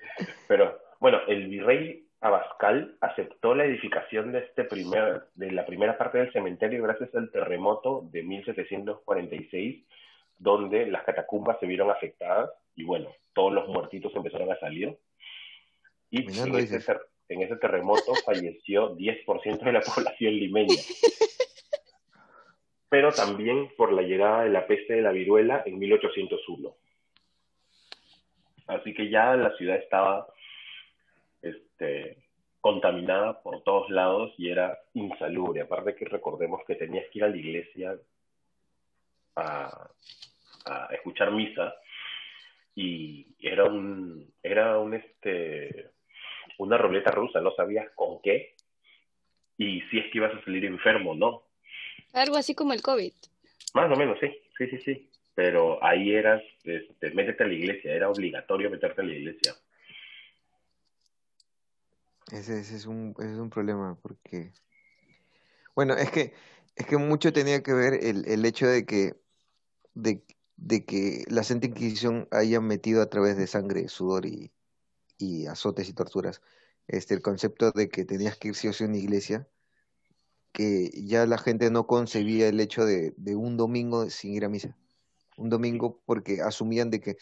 pero 0.49 0.79
bueno, 1.01 1.19
el 1.29 1.49
virrey 1.49 2.08
Abascal 2.21 2.97
aceptó 3.01 3.55
la 3.55 3.65
edificación 3.65 4.33
de 4.33 4.41
este 4.41 4.65
primer, 4.65 5.27
de 5.35 5.53
la 5.53 5.65
primera 5.65 5.97
parte 5.97 6.19
del 6.19 6.33
cementerio 6.33 6.83
gracias 6.83 7.15
al 7.15 7.31
terremoto 7.31 8.09
de 8.11 8.25
1746, 8.25 9.85
donde 10.37 10.87
las 10.87 11.05
catacumbas 11.05 11.61
se 11.61 11.67
vieron 11.67 11.91
afectadas 11.91 12.51
y 12.75 12.85
bueno, 12.85 13.15
todos 13.35 13.53
los 13.53 13.69
muertitos 13.69 14.15
empezaron 14.17 14.51
a 14.51 14.59
salir. 14.59 14.99
Y 16.11 16.23
en 16.23 16.57
ese, 16.57 16.97
en 17.29 17.43
ese, 17.43 17.57
terremoto 17.57 18.15
falleció 18.25 18.97
10% 18.97 19.61
de 19.61 19.73
la 19.73 19.81
población 19.81 20.35
limeña. 20.35 20.81
Pero 22.89 23.13
también 23.13 23.69
por 23.77 23.93
la 23.93 24.03
llegada 24.03 24.43
de 24.43 24.51
la 24.51 24.67
peste 24.67 24.95
de 24.95 25.03
la 25.03 25.13
viruela 25.13 25.63
en 25.67 25.79
1801. 25.79 26.75
Así 28.67 28.93
que 28.95 29.09
ya 29.09 29.37
la 29.37 29.55
ciudad 29.57 29.77
estaba 29.77 30.27
este, 31.79 32.19
contaminada 32.61 33.41
por 33.41 33.63
todos 33.63 33.89
lados 33.91 34.33
y 34.37 34.51
era 34.51 34.79
insalubre. 34.95 35.61
Aparte 35.61 35.95
que 35.95 36.05
recordemos 36.05 36.61
que 36.67 36.75
tenías 36.75 37.05
que 37.11 37.19
ir 37.19 37.25
a 37.25 37.29
la 37.29 37.37
iglesia 37.37 37.97
a, 39.37 39.91
escuchar 40.91 41.31
misa 41.31 41.75
y 42.75 43.27
era 43.39 43.65
un 43.65 44.31
era 44.43 44.79
un 44.79 44.93
este 44.93 45.93
una 46.59 46.77
ruleta 46.77 47.11
rusa, 47.11 47.41
no 47.41 47.53
sabías 47.53 47.89
con 47.95 48.21
qué 48.21 48.55
y 49.57 49.81
si 49.83 49.99
es 49.99 50.11
que 50.11 50.19
ibas 50.19 50.35
a 50.35 50.45
salir 50.45 50.67
enfermo, 50.67 51.15
¿no? 51.15 51.45
Algo 52.13 52.37
así 52.37 52.55
como 52.55 52.75
el 52.75 52.83
COVID. 52.83 53.13
Más 53.73 53.91
o 53.91 53.97
menos, 53.97 54.19
sí, 54.21 54.29
sí, 54.59 54.67
sí, 54.69 54.79
sí. 54.85 55.11
Pero 55.35 55.83
ahí 55.83 56.13
eras, 56.13 56.43
este, 56.65 57.13
métete 57.13 57.45
a 57.45 57.47
la 57.47 57.55
iglesia, 57.55 57.95
era 57.95 58.11
obligatorio 58.11 58.69
meterte 58.69 59.01
a 59.01 59.05
la 59.05 59.15
iglesia. 59.15 59.55
Ese, 62.31 62.61
es, 62.61 62.87
un, 62.87 63.15
ese 63.19 63.33
es 63.33 63.39
un 63.39 63.51
problema 63.51 63.99
porque, 64.03 64.53
bueno, 65.75 65.95
es 65.95 66.11
que, 66.11 66.35
es 66.77 66.87
que 66.87 66.99
mucho 66.99 67.33
tenía 67.33 67.63
que 67.63 67.73
ver 67.73 67.95
el, 67.95 68.29
el 68.29 68.45
hecho 68.45 68.67
de 68.67 68.85
que, 68.85 69.17
de, 69.95 70.23
de 70.57 70.85
que 70.85 71.25
la 71.29 71.43
Santa 71.43 71.67
Inquisición 71.69 72.29
haya 72.31 72.61
metido 72.61 73.01
a 73.01 73.09
través 73.09 73.37
de 73.37 73.47
sangre, 73.47 73.89
sudor 73.89 74.27
y, 74.27 74.53
y 75.17 75.47
azotes 75.47 75.89
y 75.89 75.95
torturas, 75.95 76.43
este, 76.87 77.15
el 77.15 77.23
concepto 77.23 77.71
de 77.71 77.89
que 77.89 78.05
tenías 78.05 78.37
que 78.37 78.49
ir 78.49 78.55
sí 78.55 78.69
o 78.69 78.73
sí 78.73 78.85
a 78.85 78.89
una 78.89 78.99
iglesia, 78.99 79.49
que 80.53 80.91
ya 81.05 81.27
la 81.27 81.39
gente 81.39 81.71
no 81.71 81.87
concebía 81.87 82.49
el 82.49 82.61
hecho 82.61 82.85
de, 82.85 83.15
de 83.17 83.37
un 83.37 83.57
domingo 83.57 84.11
sin 84.11 84.35
ir 84.35 84.45
a 84.45 84.49
misa. 84.49 84.77
Un 85.37 85.51
domingo 85.51 86.03
porque 86.05 86.43
asumían 86.43 86.91
de 86.91 87.01
que, 87.01 87.17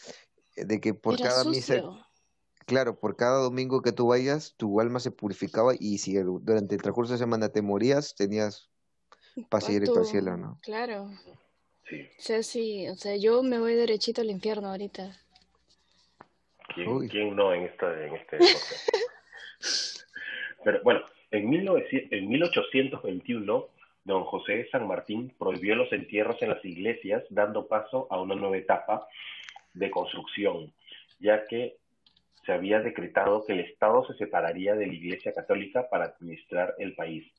de 0.55 0.81
que 0.81 0.93
por 0.93 1.17
cada 1.19 1.43
misa 1.43 1.83
claro, 2.67 2.99
por 2.99 3.15
cada 3.15 3.41
domingo 3.41 3.81
que 3.81 3.93
tú 3.93 4.07
vayas, 4.07 4.53
tu 4.57 4.79
alma 4.79 4.99
se 4.99 5.09
purificaba 5.09 5.73
y 5.79 5.97
si 5.97 6.13
durante 6.15 6.75
el 6.75 6.81
transcurso 6.81 7.13
de 7.13 7.19
semana 7.19 7.49
te 7.49 7.61
morías, 7.61 8.13
tenías 8.13 8.69
pase 9.49 9.71
directo 9.71 9.99
al 9.99 10.05
cielo, 10.05 10.37
¿no? 10.37 10.59
Claro. 10.61 11.09
Sí. 11.89 12.01
O 12.01 12.21
sea, 12.21 12.43
sí, 12.43 12.87
o 12.89 12.95
sea, 12.95 13.15
yo 13.15 13.41
me 13.41 13.59
voy 13.59 13.73
derechito 13.73 14.21
al 14.21 14.29
infierno 14.29 14.69
ahorita. 14.69 15.15
¿Quién, 16.75 17.07
¿quién 17.07 17.35
no 17.35 17.53
en, 17.53 17.63
esta, 17.63 18.05
en 18.05 18.15
este 18.15 18.37
Pero 20.63 20.83
bueno, 20.83 21.01
en, 21.31 21.49
1900, 21.49 22.11
en 22.11 22.27
1821, 22.27 23.67
don 24.03 24.23
José 24.25 24.67
San 24.69 24.85
Martín 24.87 25.33
prohibió 25.39 25.75
los 25.75 25.91
entierros 25.93 26.41
en 26.41 26.49
las 26.49 26.63
iglesias, 26.65 27.23
dando 27.29 27.67
paso 27.67 28.07
a 28.09 28.19
una 28.19 28.35
nueva 28.35 28.57
etapa 28.57 29.07
de 29.73 29.89
construcción, 29.89 30.73
ya 31.19 31.47
que 31.47 31.77
se 32.47 32.53
había 32.53 32.79
decretado 32.79 33.45
que 33.45 33.51
el 33.51 33.59
Estado 33.59 34.07
se 34.07 34.13
separaría 34.13 34.73
de 34.73 34.87
la 34.87 34.93
Iglesia 34.93 35.33
Católica 35.33 35.89
para 35.89 36.05
administrar 36.05 36.73
el 36.79 36.95
país. 36.95 37.29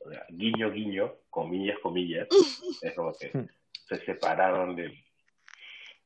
O 0.00 0.10
sea, 0.10 0.26
guiño, 0.28 0.70
guiño, 0.70 1.14
comillas, 1.30 1.78
comillas, 1.78 2.28
es 2.82 2.94
como 2.94 3.14
que 3.14 3.32
se 3.88 4.04
separaron 4.04 4.76
de, 4.76 4.92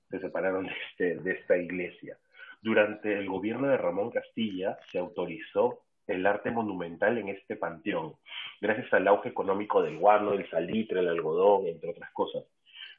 se 0.09 0.21
separaron 0.21 0.67
de, 0.67 0.73
este, 0.89 1.17
de 1.17 1.33
esta 1.33 1.57
iglesia. 1.57 2.17
Durante 2.63 3.19
el 3.19 3.29
gobierno 3.29 3.67
de 3.67 3.77
Ramón 3.77 4.13
Castilla 4.13 4.79
se 4.93 4.99
autorizó 4.99 5.81
el 6.07 6.25
arte 6.25 6.53
monumental 6.53 7.19
en 7.19 7.31
este 7.31 7.57
panteón, 7.57 8.15
gracias 8.61 8.93
al 8.93 9.09
auge 9.09 9.31
económico 9.31 9.83
del 9.83 9.99
guano, 9.99 10.33
el 10.33 10.49
salitre, 10.49 11.01
el 11.01 11.09
algodón, 11.09 11.67
entre 11.67 11.91
otras 11.91 12.13
cosas, 12.13 12.45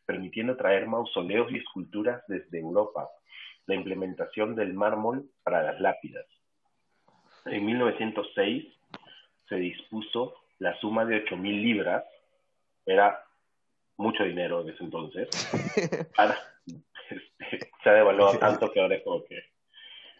permitiendo 0.05 0.57
traer 0.57 0.85
mausoleos 0.85 1.49
y 1.51 1.57
esculturas 1.57 2.21
desde 2.27 2.59
Europa, 2.59 3.07
la 3.67 3.75
implementación 3.75 4.55
del 4.55 4.73
mármol 4.73 5.29
para 5.43 5.63
las 5.63 5.79
lápidas. 5.79 6.25
En 7.45 7.65
1906 7.65 8.65
se 9.47 9.55
dispuso 9.55 10.35
la 10.59 10.77
suma 10.79 11.05
de 11.05 11.25
8.000 11.25 11.61
libras, 11.61 12.03
era 12.85 13.23
mucho 13.97 14.23
dinero 14.23 14.61
en 14.61 14.69
ese 14.69 14.83
entonces, 14.83 15.29
este, 17.09 17.69
se 17.83 17.89
ha 17.89 17.93
devaluado 17.93 18.37
tanto 18.39 18.71
que 18.71 18.81
ahora 18.81 18.95
es 18.95 19.03
como 19.03 19.23
que... 19.25 19.43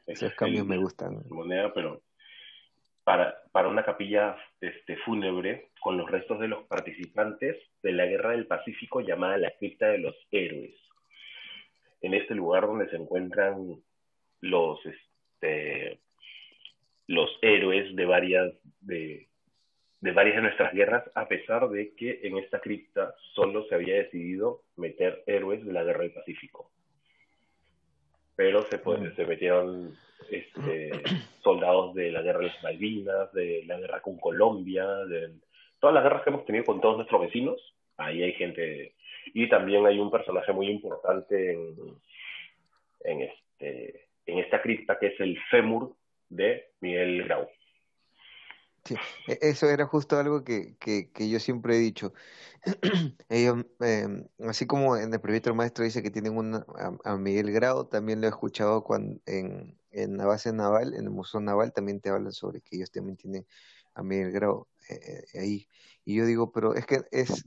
Esos 0.06 0.34
cambios 0.36 0.68
me 0.68 0.78
gustan. 0.78 1.24
Moneda, 1.30 1.74
pero 1.74 2.04
para, 3.04 3.36
para 3.52 3.70
una 3.70 3.84
capilla 3.84 4.38
este, 4.62 4.98
fúnebre 4.98 5.72
con 5.82 5.98
los 5.98 6.10
restos 6.10 6.40
de 6.40 6.48
los 6.48 6.66
participantes 6.68 7.58
de 7.82 7.92
la 7.92 8.06
Guerra 8.06 8.32
del 8.32 8.46
Pacífico 8.46 9.02
llamada 9.02 9.38
la 9.38 9.52
Cripta 9.58 9.88
de 9.88 9.98
los 9.98 10.16
Héroes 10.32 10.76
en 12.06 12.14
este 12.14 12.36
lugar 12.36 12.68
donde 12.68 12.90
se 12.90 12.96
encuentran 12.96 13.82
los, 14.42 14.80
este, 14.86 16.00
los 17.08 17.30
héroes 17.42 17.96
de 17.96 18.06
varias 18.06 18.54
de, 18.82 19.28
de 20.02 20.12
varias 20.12 20.36
de 20.36 20.42
nuestras 20.44 20.74
guerras, 20.74 21.04
a 21.16 21.28
pesar 21.28 21.68
de 21.70 21.96
que 21.96 22.20
en 22.24 22.38
esta 22.38 22.60
cripta 22.60 23.16
solo 23.34 23.66
se 23.68 23.76
había 23.76 23.96
decidido 23.96 24.62
meter 24.76 25.24
héroes 25.26 25.66
de 25.66 25.74
la 25.74 25.84
guerra 25.84 26.02
del 26.02 26.14
Pacífico. 26.14 26.70
Pero 28.36 28.64
se, 28.64 28.78
mm. 28.78 29.16
se 29.16 29.26
metieron 29.26 29.98
este, 30.30 30.92
soldados 31.44 31.96
de 31.96 32.12
la 32.12 32.22
guerra 32.22 32.40
de 32.40 32.48
las 32.48 32.64
Malvinas, 32.64 33.34
de 33.34 33.64
la 33.66 33.80
guerra 33.80 34.02
con 34.02 34.18
Colombia, 34.18 34.86
de 35.06 35.32
todas 35.80 35.94
las 35.94 36.04
guerras 36.04 36.24
que 36.24 36.30
hemos 36.30 36.46
tenido 36.46 36.66
con 36.66 36.82
todos 36.82 36.98
nuestros 36.98 37.22
vecinos. 37.22 37.60
Ahí 37.98 38.24
hay 38.24 38.34
gente 38.34 38.96
y 39.34 39.50
también 39.50 39.86
hay 39.86 40.00
un 40.00 40.12
personaje 40.12 40.54
muy 40.54 40.70
importante 40.70 41.54
en, 41.54 41.76
en, 43.02 43.22
este, 43.22 44.08
en 44.26 44.40
esta 44.40 44.62
cripta 44.62 44.98
que 45.00 45.08
es 45.08 45.20
el 45.20 45.38
fémur 45.50 45.96
de 46.30 46.72
Miguel 46.82 47.24
Grau. 47.24 47.48
Sí, 48.84 48.96
e, 49.28 49.40
eso 49.42 49.68
era 49.70 49.86
justo 49.88 50.18
algo 50.20 50.44
que, 50.44 50.76
que, 50.78 51.30
yo 51.30 51.40
siempre 51.40 51.76
he 51.76 51.80
dicho. 51.80 52.14
Ellos, 53.30 53.66
em, 53.80 54.28
así 54.48 54.68
como 54.68 54.96
en 54.96 55.12
el 55.14 55.20
proyecto 55.20 55.54
maestro 55.56 55.84
dice 55.84 56.04
que 56.04 56.12
tienen 56.12 56.38
una, 56.38 56.66
a, 57.04 57.18
Miguel 57.18 57.52
Grau, 57.52 57.86
también 57.90 58.22
lo 58.22 58.28
he 58.28 58.30
escuchado 58.30 58.84
cuando 58.84 59.20
en, 59.26 59.76
en 59.92 60.18
la 60.18 60.26
base 60.26 60.54
naval, 60.54 60.94
en 60.94 61.06
el 61.06 61.10
Museo 61.10 61.42
Naval, 61.42 61.74
también 61.74 62.00
te 62.00 62.10
hablan 62.10 62.32
sobre 62.32 62.62
que 62.62 62.76
ellos 62.76 62.92
también 62.92 63.18
tienen 63.18 63.48
a 63.96 64.04
Miguel 64.04 64.32
Grau 64.32 64.68
eh, 64.90 65.00
eh, 65.34 65.40
ahí. 65.40 65.68
Y 66.04 66.16
yo 66.16 66.26
digo, 66.26 66.52
pero 66.52 66.76
es 66.76 66.86
que 66.86 67.02
es, 67.12 67.44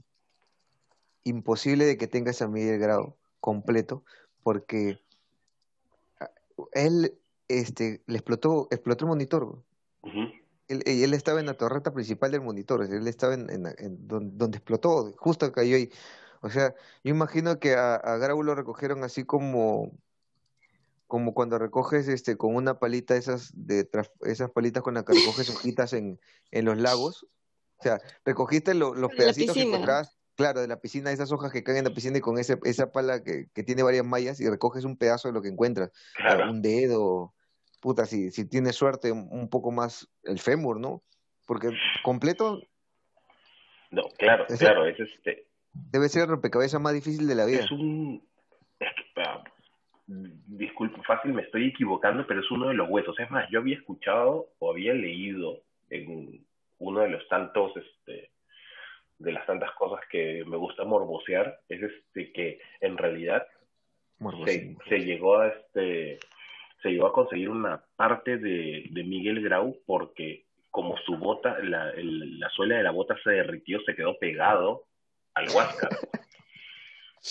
imposible 1.29 1.85
de 1.85 1.97
que 1.97 2.07
tengas 2.07 2.41
a 2.41 2.47
Miguel 2.47 2.79
Grado 2.79 3.17
completo, 3.39 4.03
porque 4.43 4.99
ah, 6.19 6.31
él 6.73 7.17
este, 7.47 8.01
le 8.05 8.17
explotó, 8.17 8.67
explotó 8.71 9.05
el 9.05 9.09
monitor. 9.09 9.63
él, 10.67 10.83
él, 10.85 11.13
estaba 11.13 11.39
en 11.39 11.45
la 11.45 11.55
torreta 11.55 11.93
principal 11.93 12.31
del 12.31 12.41
monitor, 12.41 12.83
él 12.83 13.07
estaba 13.07 13.33
en, 13.33 13.49
en, 13.49 14.07
donde, 14.07 14.57
explotó, 14.57 15.13
justo 15.17 15.51
cayó 15.51 15.75
ahí. 15.75 15.91
O 16.41 16.49
sea, 16.49 16.73
yo 17.03 17.11
imagino 17.11 17.59
que 17.59 17.75
a, 17.75 17.95
a 17.95 18.17
Grau 18.17 18.43
lo 18.43 18.55
recogieron 18.55 19.03
así 19.03 19.25
como 19.25 19.91
como 21.09 21.33
cuando 21.33 21.57
recoges 21.57 22.07
este 22.07 22.37
con 22.37 22.53
una 22.53 22.77
palita 22.77 23.15
esas 23.15 23.51
de 23.55 23.89
esas 24.21 24.51
palitas 24.51 24.83
con 24.83 24.93
las 24.93 25.05
que 25.05 25.13
recoges 25.13 25.49
hojitas 25.49 25.93
en, 25.93 26.19
en 26.51 26.65
los 26.65 26.77
lagos. 26.77 27.25
O 27.79 27.81
sea, 27.81 27.99
recogiste 28.23 28.75
los 28.75 29.11
pedacitos 29.15 29.55
que 29.55 29.63
encontrabas 29.63 30.18
claro, 30.39 30.61
de 30.61 30.69
la 30.69 30.79
piscina, 30.79 31.11
esas 31.11 31.33
hojas 31.33 31.51
que 31.51 31.65
caen 31.65 31.79
en 31.79 31.83
la 31.83 31.93
piscina 31.93 32.17
y 32.17 32.21
con 32.21 32.39
ese, 32.39 32.57
esa 32.63 32.93
pala 32.93 33.21
que, 33.21 33.47
tiene 33.63 33.83
varias 33.83 34.05
mallas 34.05 34.39
y 34.39 34.49
recoges 34.49 34.85
un 34.85 34.97
pedazo 34.97 35.27
de 35.27 35.33
lo 35.33 35.41
que 35.41 35.49
encuentras. 35.49 35.91
Un 36.49 36.61
dedo, 36.61 37.33
puta, 37.81 38.05
si, 38.05 38.31
si 38.31 38.47
tienes 38.47 38.77
suerte, 38.77 39.11
un 39.11 39.49
poco 39.49 39.71
más 39.71 40.09
el 40.23 40.39
fémur, 40.39 40.79
¿no? 40.79 41.03
Porque 41.45 41.71
completo. 42.03 42.61
No, 43.91 44.03
claro, 44.17 44.45
claro, 44.47 44.85
es 44.85 44.97
este. 44.97 45.47
Debe 45.73 46.07
ser 46.07 46.23
el 46.23 46.29
rompecabezas 46.29 46.79
más 46.79 46.93
difícil 46.93 47.27
de 47.27 47.35
la 47.35 47.45
vida. 47.45 47.59
Es 47.59 47.71
un. 47.71 48.23
Ah, 49.17 49.43
disculpe, 50.07 51.01
fácil, 51.03 51.33
me 51.33 51.41
estoy 51.41 51.67
equivocando, 51.67 52.25
pero 52.25 52.39
es 52.39 52.49
uno 52.49 52.69
de 52.69 52.75
los 52.75 52.89
huesos. 52.89 53.19
Es 53.19 53.29
más, 53.29 53.49
yo 53.51 53.59
había 53.59 53.75
escuchado 53.75 54.53
o 54.59 54.71
había 54.71 54.93
leído 54.93 55.63
en 55.89 56.45
uno 56.77 57.01
de 57.01 57.09
los 57.09 57.27
tantos 57.27 57.73
este, 57.75 58.31
de 59.19 59.31
las 59.31 59.45
tantas 59.45 59.71
cosas 59.73 59.99
que 60.09 60.43
me 60.45 60.57
gusta 60.57 60.83
morbosear 60.85 61.59
es 61.69 61.83
este 61.83 62.31
que 62.31 62.59
en 62.81 62.97
realidad 62.97 63.45
se, 64.87 64.99
llegó 64.99 65.39
a 65.39 65.47
este 65.47 66.19
se 66.81 66.89
llegó 66.89 67.07
a 67.07 67.13
conseguir 67.13 67.49
una 67.49 67.83
parte 67.95 68.37
de, 68.37 68.85
de 68.89 69.03
Miguel 69.03 69.43
Grau 69.43 69.77
porque 69.85 70.45
como 70.71 70.97
su 70.99 71.17
bota, 71.17 71.57
la, 71.63 71.91
la 71.95 72.49
suela 72.49 72.77
de 72.77 72.83
la 72.83 72.91
bota 72.91 73.15
se 73.23 73.31
derritió, 73.31 73.81
se 73.81 73.95
quedó 73.95 74.17
pegado 74.17 74.85
al 75.33 75.49
Huáscar. 75.49 75.89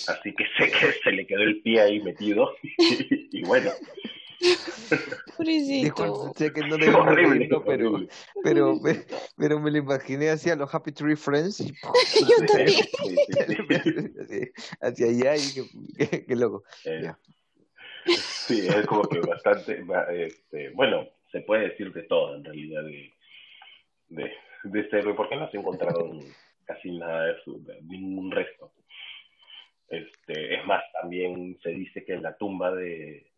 Así 0.07 0.33
que 0.35 0.45
sé 0.57 0.71
que 0.71 0.91
se 1.03 1.11
le 1.11 1.25
quedó 1.25 1.41
el 1.41 1.61
pie 1.61 1.81
ahí 1.81 1.99
metido 1.99 2.55
y, 2.61 3.43
bueno. 3.43 3.71
Disculpe, 4.39 6.37
sé 6.37 6.53
que 6.53 6.61
no 6.61 6.77
pero, 7.65 8.07
pero, 8.43 8.75
me, 8.75 9.05
pero 9.37 9.59
me 9.59 9.71
lo 9.71 9.77
imaginé 9.77 10.29
hacia 10.29 10.55
los 10.55 10.73
Happy 10.73 10.91
Tree 10.91 11.15
Friends. 11.15 11.59
Yo 11.65 12.45
también. 12.47 14.13
hacia 14.81 15.07
allá 15.07 15.35
y 15.35 15.97
qué, 15.97 16.25
qué, 16.25 16.35
loco. 16.35 16.63
Eh, 16.85 17.11
sí, 18.17 18.67
es 18.67 18.85
como 18.85 19.03
que 19.03 19.19
bastante, 19.19 19.83
este, 20.11 20.69
bueno, 20.69 21.07
se 21.31 21.41
puede 21.41 21.69
decir 21.69 21.93
de 21.93 22.03
todo 22.03 22.35
en 22.35 22.43
realidad 22.43 22.83
de, 22.83 23.13
de, 24.09 24.31
de 24.63 24.79
este 24.79 24.99
héroe, 24.99 25.15
porque 25.15 25.35
no 25.35 25.49
se 25.51 25.57
encontraron 25.57 26.21
casi 26.65 26.97
nada 26.97 27.25
de, 27.25 27.43
su, 27.43 27.63
de 27.63 27.81
ningún 27.81 28.31
resto. 28.31 28.71
Este, 29.89 30.55
es 30.55 30.65
más, 30.65 30.83
también 31.01 31.57
se 31.61 31.69
dice 31.69 32.05
que 32.05 32.13
en 32.13 32.23
la 32.23 32.37
tumba 32.37 32.71
de, 32.71 33.29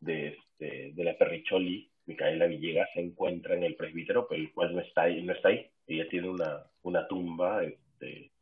de, 0.00 0.28
este, 0.28 0.92
de 0.94 1.04
la 1.04 1.16
Perricholi, 1.16 1.90
Micaela 2.06 2.46
Villegas, 2.46 2.88
se 2.94 3.00
encuentra 3.00 3.54
en 3.54 3.64
el 3.64 3.76
presbítero, 3.76 4.26
pero 4.28 4.40
el 4.40 4.52
cual 4.52 4.74
no 4.74 4.80
está 4.80 5.02
ahí. 5.02 5.22
No 5.22 5.32
está 5.32 5.48
ahí. 5.48 5.70
Ella 5.86 6.08
tiene 6.08 6.28
una, 6.28 6.64
una 6.82 7.06
tumba 7.08 7.64
este, 7.64 8.32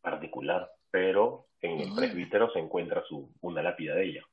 particular, 0.00 0.70
pero 0.90 1.46
en 1.60 1.80
el 1.80 1.94
presbítero 1.94 2.52
se 2.52 2.58
encuentra 2.58 3.02
su, 3.08 3.32
una 3.40 3.62
lápida 3.62 3.94
de 3.94 4.04
ella. 4.04 4.24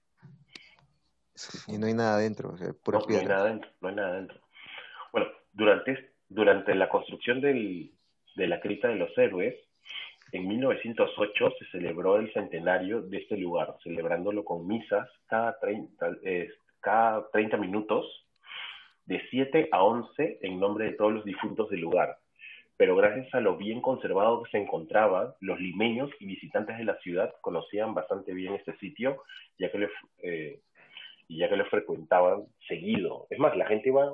Y 1.67 1.77
no 1.77 1.85
hay 1.87 1.93
nada 1.93 2.15
adentro, 2.15 2.49
o 2.49 2.57
sea, 2.57 2.67
no, 2.67 2.99
no, 2.99 3.17
hay 3.17 3.25
nada 3.25 3.41
adentro, 3.43 3.69
no 3.81 3.89
hay 3.89 3.95
nada 3.95 4.09
adentro. 4.09 4.39
Bueno, 5.11 5.27
durante, 5.53 6.13
durante 6.27 6.73
la 6.73 6.89
construcción 6.89 7.41
del, 7.41 7.93
de 8.35 8.47
la 8.47 8.59
cripta 8.59 8.87
de 8.87 8.95
los 8.95 9.15
héroes, 9.17 9.55
en 10.31 10.47
1908 10.47 11.53
se 11.59 11.65
celebró 11.71 12.17
el 12.17 12.31
centenario 12.33 13.01
de 13.01 13.17
este 13.17 13.37
lugar, 13.37 13.75
celebrándolo 13.83 14.43
con 14.43 14.67
misas 14.67 15.09
cada 15.27 15.57
30, 15.59 16.17
eh, 16.23 16.49
cada 16.81 17.29
30 17.31 17.57
minutos, 17.57 18.05
de 19.05 19.21
7 19.29 19.69
a 19.71 19.83
11 19.83 20.39
en 20.41 20.59
nombre 20.59 20.85
de 20.85 20.91
todos 20.93 21.13
los 21.13 21.25
difuntos 21.25 21.69
del 21.69 21.79
lugar. 21.79 22.17
Pero 22.75 22.95
gracias 22.95 23.33
a 23.33 23.39
lo 23.39 23.55
bien 23.55 23.81
conservado 23.81 24.43
que 24.43 24.51
se 24.51 24.57
encontraba, 24.57 25.35
los 25.39 25.59
limeños 25.59 26.11
y 26.19 26.25
visitantes 26.25 26.77
de 26.77 26.83
la 26.83 26.97
ciudad 26.99 27.33
conocían 27.41 27.93
bastante 27.93 28.33
bien 28.33 28.53
este 28.53 28.77
sitio, 28.77 29.23
ya 29.57 29.71
que 29.71 29.77
le, 29.79 29.89
eh, 30.21 30.59
ya 31.29 31.49
que 31.49 31.55
lo 31.55 31.65
frecuentaban 31.65 32.43
seguido. 32.67 33.27
Es 33.29 33.39
más, 33.39 33.55
la 33.55 33.65
gente 33.65 33.89
iba 33.89 34.13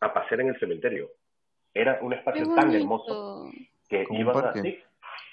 a 0.00 0.14
pasear 0.14 0.42
en 0.42 0.48
el 0.48 0.60
cementerio. 0.60 1.10
Era 1.74 1.98
un 2.02 2.12
espacio 2.12 2.54
tan 2.54 2.72
hermoso 2.72 3.50
que 3.88 4.06
iban 4.10 4.36
a, 4.36 4.52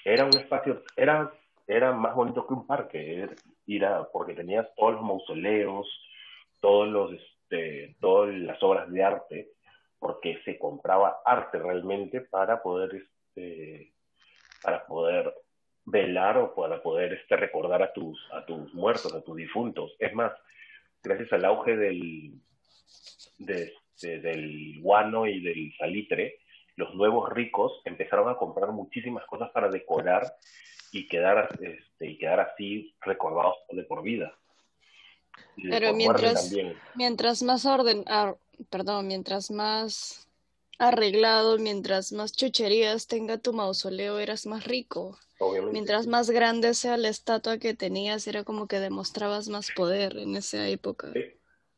era 0.04 0.24
un 0.24 0.36
espacio, 0.36 0.82
era, 0.96 1.32
era 1.66 1.92
más 1.92 2.14
bonito 2.14 2.46
que 2.46 2.54
un 2.54 2.66
parque, 2.66 3.28
ir 3.66 3.86
porque 4.12 4.34
tenías 4.34 4.66
todos 4.76 4.94
los 4.94 5.02
mausoleos, 5.02 5.86
todos 6.60 6.88
los, 6.88 7.12
este, 7.12 7.96
todas 8.00 8.34
las 8.34 8.62
obras 8.62 8.90
de 8.90 9.02
arte, 9.02 9.50
porque 9.98 10.40
se 10.44 10.58
compraba 10.58 11.20
arte 11.24 11.58
realmente 11.58 12.20
para 12.22 12.62
poder, 12.62 12.94
este, 12.94 13.92
para 14.62 14.86
poder 14.86 15.34
velar 15.84 16.38
o 16.38 16.54
para 16.54 16.82
poder 16.82 17.14
este, 17.14 17.36
recordar 17.36 17.82
a 17.82 17.92
tus, 17.92 18.18
a 18.32 18.44
tus 18.44 18.72
muertos, 18.74 19.12
a 19.14 19.22
tus 19.22 19.36
difuntos. 19.36 19.94
Es 19.98 20.14
más, 20.14 20.32
gracias 21.02 21.32
al 21.32 21.44
auge 21.44 21.76
del, 21.76 22.32
de, 23.38 23.62
este, 23.62 24.20
del 24.20 24.80
guano 24.80 25.26
y 25.26 25.40
del 25.40 25.72
salitre, 25.76 26.38
los 26.80 26.94
nuevos 26.94 27.30
ricos 27.30 27.80
empezaron 27.84 28.28
a 28.28 28.36
comprar 28.36 28.72
muchísimas 28.72 29.24
cosas 29.26 29.50
para 29.50 29.68
decorar 29.68 30.34
y 30.90 31.06
quedar, 31.06 31.48
este, 31.60 32.10
y 32.10 32.18
quedar 32.18 32.40
así 32.40 32.96
recordados 33.02 33.56
de 33.70 33.84
por 33.84 34.02
vida. 34.02 34.34
Pero 35.56 35.92
mientras, 35.92 36.52
mientras 36.94 37.42
más 37.42 37.66
orden, 37.66 38.04
ah, 38.08 38.34
perdón, 38.70 39.06
mientras 39.06 39.50
más 39.50 40.26
arreglado, 40.78 41.58
mientras 41.58 42.12
más 42.12 42.32
chucherías 42.32 43.06
tenga 43.06 43.36
tu 43.38 43.52
mausoleo, 43.52 44.18
eras 44.18 44.46
más 44.46 44.64
rico. 44.64 45.18
Mientras 45.72 46.06
más 46.06 46.30
grande 46.30 46.74
sea 46.74 46.96
la 46.96 47.08
estatua 47.08 47.58
que 47.58 47.74
tenías, 47.74 48.26
era 48.26 48.44
como 48.44 48.66
que 48.66 48.78
demostrabas 48.78 49.48
más 49.48 49.70
poder 49.74 50.18
en 50.18 50.36
esa 50.36 50.68
época. 50.68 51.12
Sí, 51.14 51.24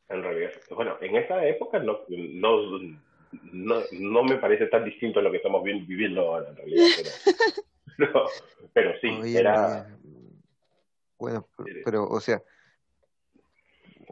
en 0.08 0.22
realidad. 0.22 0.50
Bueno, 0.70 0.96
en 1.00 1.16
esa 1.16 1.46
época 1.46 1.78
no, 1.78 2.00
no 2.08 2.98
no, 3.52 3.80
no 3.92 4.24
me 4.24 4.36
parece 4.36 4.66
tan 4.66 4.84
distinto 4.84 5.20
a 5.20 5.22
lo 5.22 5.30
que 5.30 5.38
estamos 5.38 5.62
viviendo 5.62 6.20
ahora, 6.22 6.50
en 6.50 6.56
realidad. 6.56 6.86
Pero, 7.96 8.24
pero, 8.72 8.92
sí, 9.00 9.36
era... 9.36 9.88
Bueno, 11.18 11.46
pero, 11.84 12.08
o 12.08 12.20
sea, 12.20 12.42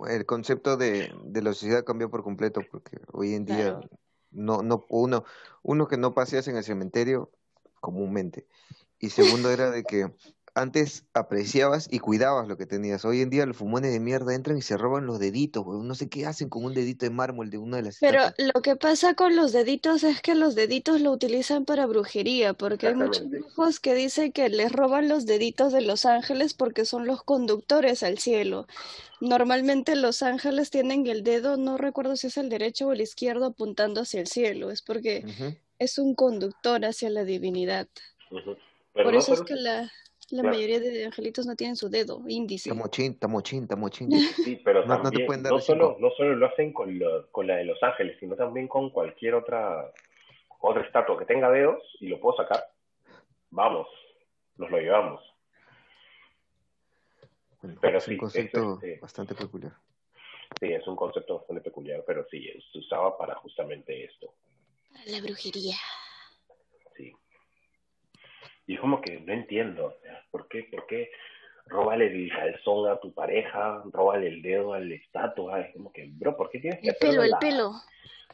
el 0.08 0.24
concepto 0.26 0.76
de, 0.76 1.12
de 1.24 1.42
la 1.42 1.52
sociedad 1.52 1.84
cambió 1.84 2.08
por 2.08 2.22
completo, 2.22 2.62
porque 2.70 2.98
hoy 3.12 3.34
en 3.34 3.44
día 3.44 3.80
no, 4.30 4.62
no, 4.62 4.84
uno, 4.88 5.24
uno 5.62 5.88
que 5.88 5.96
no 5.96 6.14
paseas 6.14 6.46
en 6.48 6.56
el 6.56 6.62
cementerio 6.62 7.30
comúnmente, 7.80 8.46
y 8.98 9.10
segundo 9.10 9.50
era 9.50 9.70
de 9.70 9.82
que 9.82 10.10
antes 10.60 11.04
apreciabas 11.14 11.88
y 11.90 11.98
cuidabas 11.98 12.46
lo 12.48 12.56
que 12.56 12.66
tenías. 12.66 13.04
Hoy 13.04 13.20
en 13.20 13.30
día 13.30 13.46
los 13.46 13.56
fumones 13.56 13.92
de 13.92 14.00
mierda 14.00 14.34
entran 14.34 14.56
y 14.56 14.62
se 14.62 14.76
roban 14.76 15.06
los 15.06 15.18
deditos, 15.18 15.66
No 15.66 15.94
sé 15.94 16.08
qué 16.08 16.26
hacen 16.26 16.48
con 16.48 16.64
un 16.64 16.74
dedito 16.74 17.06
de 17.06 17.10
mármol 17.10 17.50
de 17.50 17.58
una 17.58 17.78
de 17.78 17.84
las 17.84 17.98
Pero 17.98 18.22
lo 18.38 18.62
que 18.62 18.76
pasa 18.76 19.14
con 19.14 19.36
los 19.36 19.52
deditos 19.52 20.04
es 20.04 20.20
que 20.20 20.34
los 20.34 20.54
deditos 20.54 21.00
lo 21.00 21.12
utilizan 21.12 21.64
para 21.64 21.86
brujería, 21.86 22.54
porque 22.54 22.88
hay 22.88 22.94
muchos 22.94 23.26
hijos 23.32 23.80
que 23.80 23.94
dicen 23.94 24.32
que 24.32 24.48
les 24.48 24.72
roban 24.72 25.08
los 25.08 25.26
deditos 25.26 25.72
de 25.72 25.80
los 25.80 26.04
ángeles 26.04 26.54
porque 26.54 26.84
son 26.84 27.06
los 27.06 27.22
conductores 27.22 28.02
al 28.02 28.18
cielo. 28.18 28.66
Normalmente 29.20 29.96
los 29.96 30.22
ángeles 30.22 30.70
tienen 30.70 31.06
el 31.06 31.22
dedo, 31.22 31.56
no 31.56 31.76
recuerdo 31.76 32.16
si 32.16 32.28
es 32.28 32.36
el 32.36 32.48
derecho 32.48 32.88
o 32.88 32.92
el 32.92 33.00
izquierdo, 33.00 33.46
apuntando 33.46 34.00
hacia 34.00 34.20
el 34.20 34.26
cielo. 34.26 34.70
Es 34.70 34.82
porque 34.82 35.24
es 35.78 35.98
un 35.98 36.14
conductor 36.14 36.84
hacia 36.84 37.10
la 37.10 37.24
divinidad. 37.24 37.88
Por 38.92 39.14
eso 39.14 39.34
es 39.34 39.42
que 39.42 39.56
la 39.56 39.90
la 40.30 40.42
mayoría 40.42 40.80
de 40.80 41.06
angelitos 41.06 41.46
no 41.46 41.56
tienen 41.56 41.76
su 41.76 41.88
dedo 41.88 42.22
índice. 42.26 42.70
Tamochín, 42.70 43.18
tamochín, 43.18 43.66
tamochín. 43.66 44.10
Sí, 44.44 44.60
pero 44.64 44.84
no, 44.86 45.02
también, 45.02 45.26
no, 45.42 45.58
solo, 45.60 45.96
no 45.98 46.10
solo 46.10 46.36
lo 46.36 46.46
hacen 46.46 46.72
con, 46.72 46.98
con 47.30 47.46
la 47.46 47.56
de 47.56 47.64
los 47.64 47.82
ángeles, 47.82 48.16
sino 48.20 48.36
también 48.36 48.68
con 48.68 48.90
cualquier 48.90 49.34
otra, 49.34 49.92
otra 50.60 50.82
estatua 50.82 51.18
que 51.18 51.24
tenga 51.24 51.50
dedos 51.50 51.82
y 52.00 52.08
lo 52.08 52.20
puedo 52.20 52.36
sacar. 52.36 52.64
Vamos, 53.50 53.88
nos 54.56 54.70
lo 54.70 54.78
llevamos. 54.78 55.20
pero 57.80 57.98
es 57.98 58.08
un 58.08 58.16
concepto 58.16 58.74
este, 58.74 58.98
bastante 59.00 59.34
peculiar. 59.34 59.72
Sí, 60.58 60.66
es 60.72 60.86
un 60.86 60.96
concepto 60.96 61.38
bastante 61.38 61.62
peculiar, 61.62 62.04
pero 62.06 62.26
sí, 62.30 62.46
se 62.72 62.78
usaba 62.78 63.16
para 63.16 63.34
justamente 63.36 64.04
esto. 64.04 64.34
La 65.06 65.20
brujería. 65.20 65.76
Y 68.70 68.74
es 68.74 68.80
como 68.80 69.00
que 69.00 69.18
no 69.18 69.32
entiendo, 69.32 69.96
¿por 70.30 70.46
qué? 70.46 70.68
¿Por 70.70 70.86
qué 70.86 71.10
róbale 71.66 72.06
el 72.06 72.30
calzón 72.30 72.88
a 72.88 73.00
tu 73.00 73.12
pareja, 73.12 73.82
róbale 73.86 74.28
el 74.28 74.42
dedo 74.42 74.74
al 74.74 74.92
estatua? 74.92 75.62
Es 75.62 75.74
como 75.74 75.92
que, 75.92 76.08
bro, 76.12 76.36
¿por 76.36 76.50
qué 76.50 76.60
tienes 76.60 76.78
que 76.78 76.90
El 76.90 76.94
pelo, 76.94 77.24
el 77.24 77.32
pelo. 77.40 77.72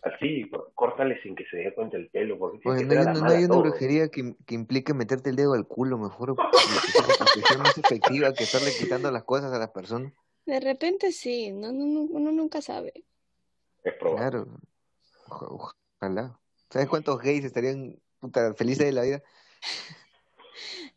Así, 0.03 0.51
córtale 0.75 1.23
sin 1.23 1.35
que 1.35 1.47
se 1.47 1.57
dé 1.57 1.73
cuenta 1.73 1.97
el 1.97 2.11
pelo. 2.11 2.39
Porque 2.39 2.59
pues 2.63 2.87
no, 2.87 3.01
hay, 3.01 3.07
no 3.19 3.27
hay 3.27 3.45
una 3.45 3.57
brujería 3.57 4.09
que, 4.09 4.35
que, 4.45 4.55
implique 4.55 4.93
meterte 4.93 5.31
el 5.31 5.37
dedo 5.37 5.55
al 5.55 5.67
culo, 5.67 5.97
mejor 5.97 6.37
que 6.37 7.57
más 7.57 7.79
efectiva 7.79 8.35
que 8.35 8.45
estarle 8.45 8.73
quitando 8.79 9.11
las 9.11 9.25
cosas 9.25 9.55
a 9.55 9.59
las 9.59 9.71
personas. 9.71 10.13
De 10.45 10.61
repente 10.61 11.13
sí, 11.13 11.51
no, 11.51 11.73
no, 11.73 12.03
uno 12.03 12.31
nunca 12.31 12.61
sabe. 12.61 12.93
Es 13.83 13.95
probable. 13.95 14.21
Claro, 14.21 14.47
ojalá. 15.99 16.39
¿Sabes 16.69 16.89
cuántos 16.91 17.23
gays 17.23 17.43
estarían 17.43 17.97
puta, 18.21 18.53
felices 18.53 18.85
de 18.85 18.93
la 18.93 19.01
vida? 19.01 19.23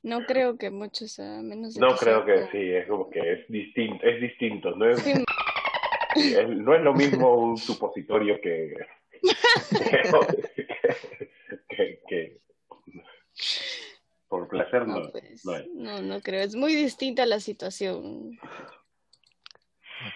No 0.01 0.25
creo 0.25 0.57
que 0.57 0.69
muchos, 0.69 1.19
a 1.19 1.41
menos 1.41 1.75
No 1.77 1.97
creo 1.97 2.23
que 2.25 2.47
sí, 2.51 2.71
es 2.71 2.87
como 2.87 3.09
que 3.09 3.33
es 3.33 3.45
distinto, 3.49 4.05
es 4.05 4.21
distinto, 4.21 4.73
no 4.75 4.89
es, 4.89 5.05
no. 5.05 5.25
Es 6.73 6.81
lo 6.81 6.93
mismo 6.93 7.35
un 7.35 7.57
supositorio 7.57 8.39
que, 8.41 8.77
que, 12.07 12.39
por 14.27 14.47
placer 14.47 14.87
no, 14.87 15.11
pues, 15.11 15.45
no, 15.73 16.01
no, 16.01 16.21
creo, 16.21 16.43
es 16.43 16.55
muy 16.55 16.73
distinta 16.75 17.25
la 17.25 17.41
situación. 17.41 18.39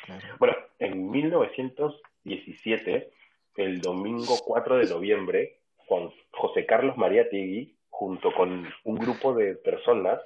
Ah, 0.07 0.19
bueno, 0.39 0.55
en 0.79 1.11
1917, 1.11 3.11
el 3.57 3.81
domingo 3.81 4.37
4 4.45 4.77
de 4.77 4.85
noviembre, 4.85 5.59
Juan 5.75 6.09
José 6.31 6.65
Carlos 6.65 6.95
María 6.97 7.29
Tigui 7.29 7.75
junto 7.93 8.34
con 8.34 8.67
un 8.86 8.95
grupo 8.95 9.34
de 9.36 9.56
personas, 9.56 10.19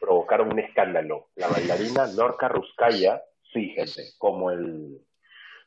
provocaron 0.00 0.50
un 0.50 0.58
escándalo. 0.58 1.28
La 1.36 1.46
bailarina 1.48 2.06
Norca 2.06 2.48
Ruskaya, 2.48 3.22
sí, 3.52 3.68
gente, 3.68 4.02
como 4.18 4.50
el, 4.50 4.98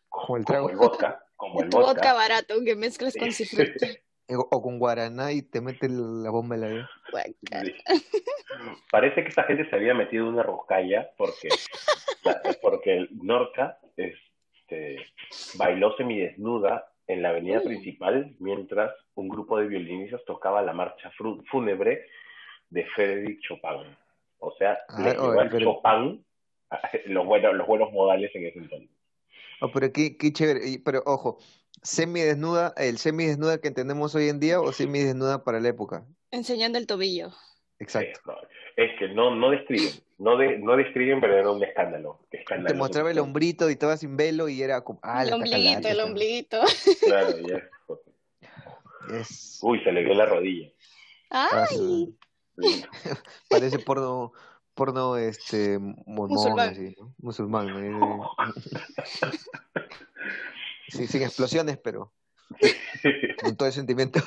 como 0.10 0.38
el 0.38 0.44
trago. 0.46 0.68
Como 0.68 0.72
el 0.72 0.90
vodka. 0.90 1.24
Como 1.36 1.62
el 1.62 1.70
vodka. 1.70 1.88
vodka 1.88 2.14
barato 2.14 2.56
que 2.66 2.76
mezclas 2.76 3.16
con 3.16 3.32
cifrute. 3.32 4.02
O 4.28 4.60
con 4.64 4.80
guaraná 4.80 5.32
y 5.34 5.44
te 5.44 5.62
mete 5.62 5.88
la 5.88 6.32
bomba 6.32 6.56
en 6.56 6.62
la 6.62 6.68
vida. 6.68 6.90
Sí. 7.64 7.76
Parece 8.92 9.22
que 9.22 9.30
esta 9.30 9.44
gente 9.44 9.70
se 9.70 9.76
había 9.76 9.94
metido 9.94 10.24
en 10.24 10.34
una 10.34 10.42
roscalla 10.44 11.12
porque, 11.16 11.50
porque 12.62 13.08
Norca 13.12 13.78
este, 13.96 14.98
bailó 15.60 15.96
semidesnuda 15.96 16.92
en 17.06 17.22
la 17.22 17.30
avenida 17.30 17.60
Mm. 17.60 17.66
principal 17.66 18.36
mientras 18.40 18.92
un 19.16 19.30
grupo 19.30 19.58
de 19.60 19.68
violinistas 19.68 20.24
tocaba 20.26 20.62
la 20.62 20.74
marcha 20.74 21.12
fúnebre 21.50 22.06
de 22.70 22.86
Frédéric 22.96 23.40
Chopin. 23.42 23.96
O 24.40 24.54
sea, 24.58 24.78
Ah, 24.90 25.02
le 25.02 25.10
al 25.12 25.50
pero- 25.50 25.82
Chopin 25.82 26.26
los 27.08 27.26
buenos, 27.26 27.54
los 27.56 27.68
buenos 27.68 27.92
modales 27.92 28.32
en 28.36 28.46
ese 28.48 28.60
entonces. 28.60 28.90
Oh, 29.62 29.72
pero 29.72 29.92
qué, 29.94 30.18
qué 30.18 30.34
chévere. 30.34 30.60
Pero 30.84 31.02
ojo, 31.06 31.38
semidesnuda, 31.82 32.74
el 32.78 32.98
semidesnuda 32.98 33.60
que 33.62 33.70
entendemos 33.70 34.14
hoy 34.16 34.28
en 34.30 34.40
día 34.40 34.60
o 34.60 34.72
semidesnuda 34.74 35.44
para 35.44 35.60
la 35.60 35.70
época. 35.70 36.06
Enseñando 36.32 36.78
el 36.78 36.88
tobillo. 36.88 37.32
Exacto. 37.80 38.20
Eh, 38.20 38.22
no, 38.26 38.84
es 38.84 39.00
que 39.00 39.08
no, 39.10 39.36
no 39.36 39.50
describen, 39.52 39.92
no, 40.18 40.38
de, 40.38 40.58
no 40.60 40.76
describen, 40.76 41.22
pero 41.22 41.38
era 41.38 41.52
un 41.52 41.64
escándalo. 41.64 42.20
Te 42.30 42.40
escándalo 42.40 42.76
mostraba 42.76 43.12
el 43.12 43.20
hombrito 43.20 43.70
y 43.70 43.74
estaba 43.74 43.96
sin 43.96 44.18
velo 44.18 44.50
y 44.50 44.62
era 44.62 44.82
como, 44.82 45.00
ah, 45.04 45.24
el 45.24 45.34
ombliguito, 45.34 45.88
el 45.88 46.00
ombliguito. 46.02 46.62
Claro, 47.06 47.38
ya. 47.48 47.64
Es, 49.14 49.60
Uy, 49.62 49.84
se 49.84 49.92
le 49.92 50.04
vio 50.04 50.14
la 50.14 50.26
rodilla. 50.26 50.70
¡Ay! 51.30 52.16
Parece 53.50 53.80
porno, 53.80 54.32
porno 54.74 55.18
este 55.18 55.78
mormón, 55.80 56.30
Musulmán. 56.30 56.70
así, 56.70 56.96
¿no? 56.98 57.14
Musulmán. 57.18 58.00
¿no? 58.00 58.32
Sí, 60.88 61.08
sin 61.08 61.24
explosiones, 61.24 61.78
pero 61.80 62.14
con 63.42 63.58
todo 63.58 63.68
el 63.68 63.74
sentimiento. 63.74 64.20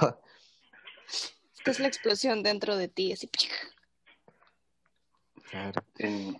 Esta 1.56 1.70
es 1.70 1.80
la 1.80 1.86
explosión 1.86 2.42
dentro 2.42 2.76
de 2.76 2.88
ti. 2.88 3.12
Así. 3.12 3.30
Claro. 5.50 5.80
En, 5.98 6.36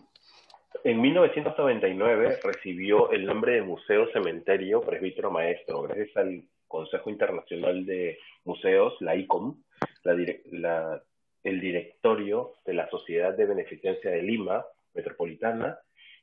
en 0.85 1.01
1999 1.01 2.41
recibió 2.43 3.11
el 3.13 3.27
nombre 3.27 3.53
de 3.53 3.63
Museo 3.63 4.11
Cementerio 4.13 4.81
Presbítero 4.81 5.31
Maestro, 5.31 5.83
gracias 5.83 6.17
al 6.17 6.45
Consejo 6.67 7.11
Internacional 7.11 7.87
de 7.87 8.19
Museos, 8.49 8.95
la 9.01 9.15
ICOM, 9.15 9.63
el 10.05 11.61
directorio 11.61 12.55
de 12.65 12.75
la 12.75 12.89
Sociedad 12.89 13.37
de 13.37 13.45
Beneficencia 13.45 14.11
de 14.11 14.23
Lima 14.23 14.65
Metropolitana 14.95 15.79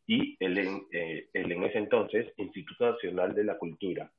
y 0.07 0.35
el, 0.39 0.57
eh, 0.91 1.29
el 1.33 1.51
en 1.51 1.63
ese 1.63 1.77
entonces 1.77 2.33
Instituto 2.37 2.91
Nacional 2.91 3.33
de 3.35 3.43
la 3.43 3.57
Cultura 3.57 4.11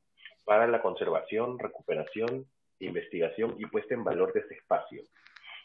para 0.44 0.68
la 0.68 0.80
conservación, 0.80 1.58
recuperación, 1.58 2.46
investigación 2.78 3.56
y 3.58 3.66
puesta 3.66 3.94
en 3.94 4.04
valor 4.04 4.32
de 4.32 4.40
este 4.40 4.54
espacio. 4.54 5.02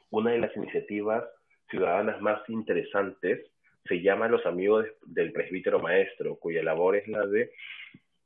Una 0.10 0.32
de 0.32 0.40
las 0.40 0.56
iniciativas 0.58 1.24
ciudadanas 1.70 2.20
más 2.22 2.42
interesantes 2.50 3.52
se 3.86 4.02
llama 4.02 4.28
Los 4.28 4.46
Amigos 4.48 4.88
del 5.06 5.32
Presbítero 5.32 5.80
Maestro, 5.80 6.38
cuya 6.38 6.64
labor 6.64 6.96
es 6.96 7.08
la 7.08 7.26
de 7.28 7.52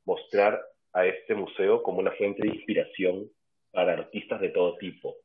mostrar 0.06 0.60
a 0.94 1.04
este 1.04 1.34
museo 1.34 1.82
como 1.82 1.98
una 1.98 2.12
fuente 2.12 2.42
de 2.42 2.54
inspiración 2.54 3.30
para 3.76 3.92
artistas 3.92 4.40
de 4.40 4.48
todo 4.48 4.78
tipo. 4.78 5.16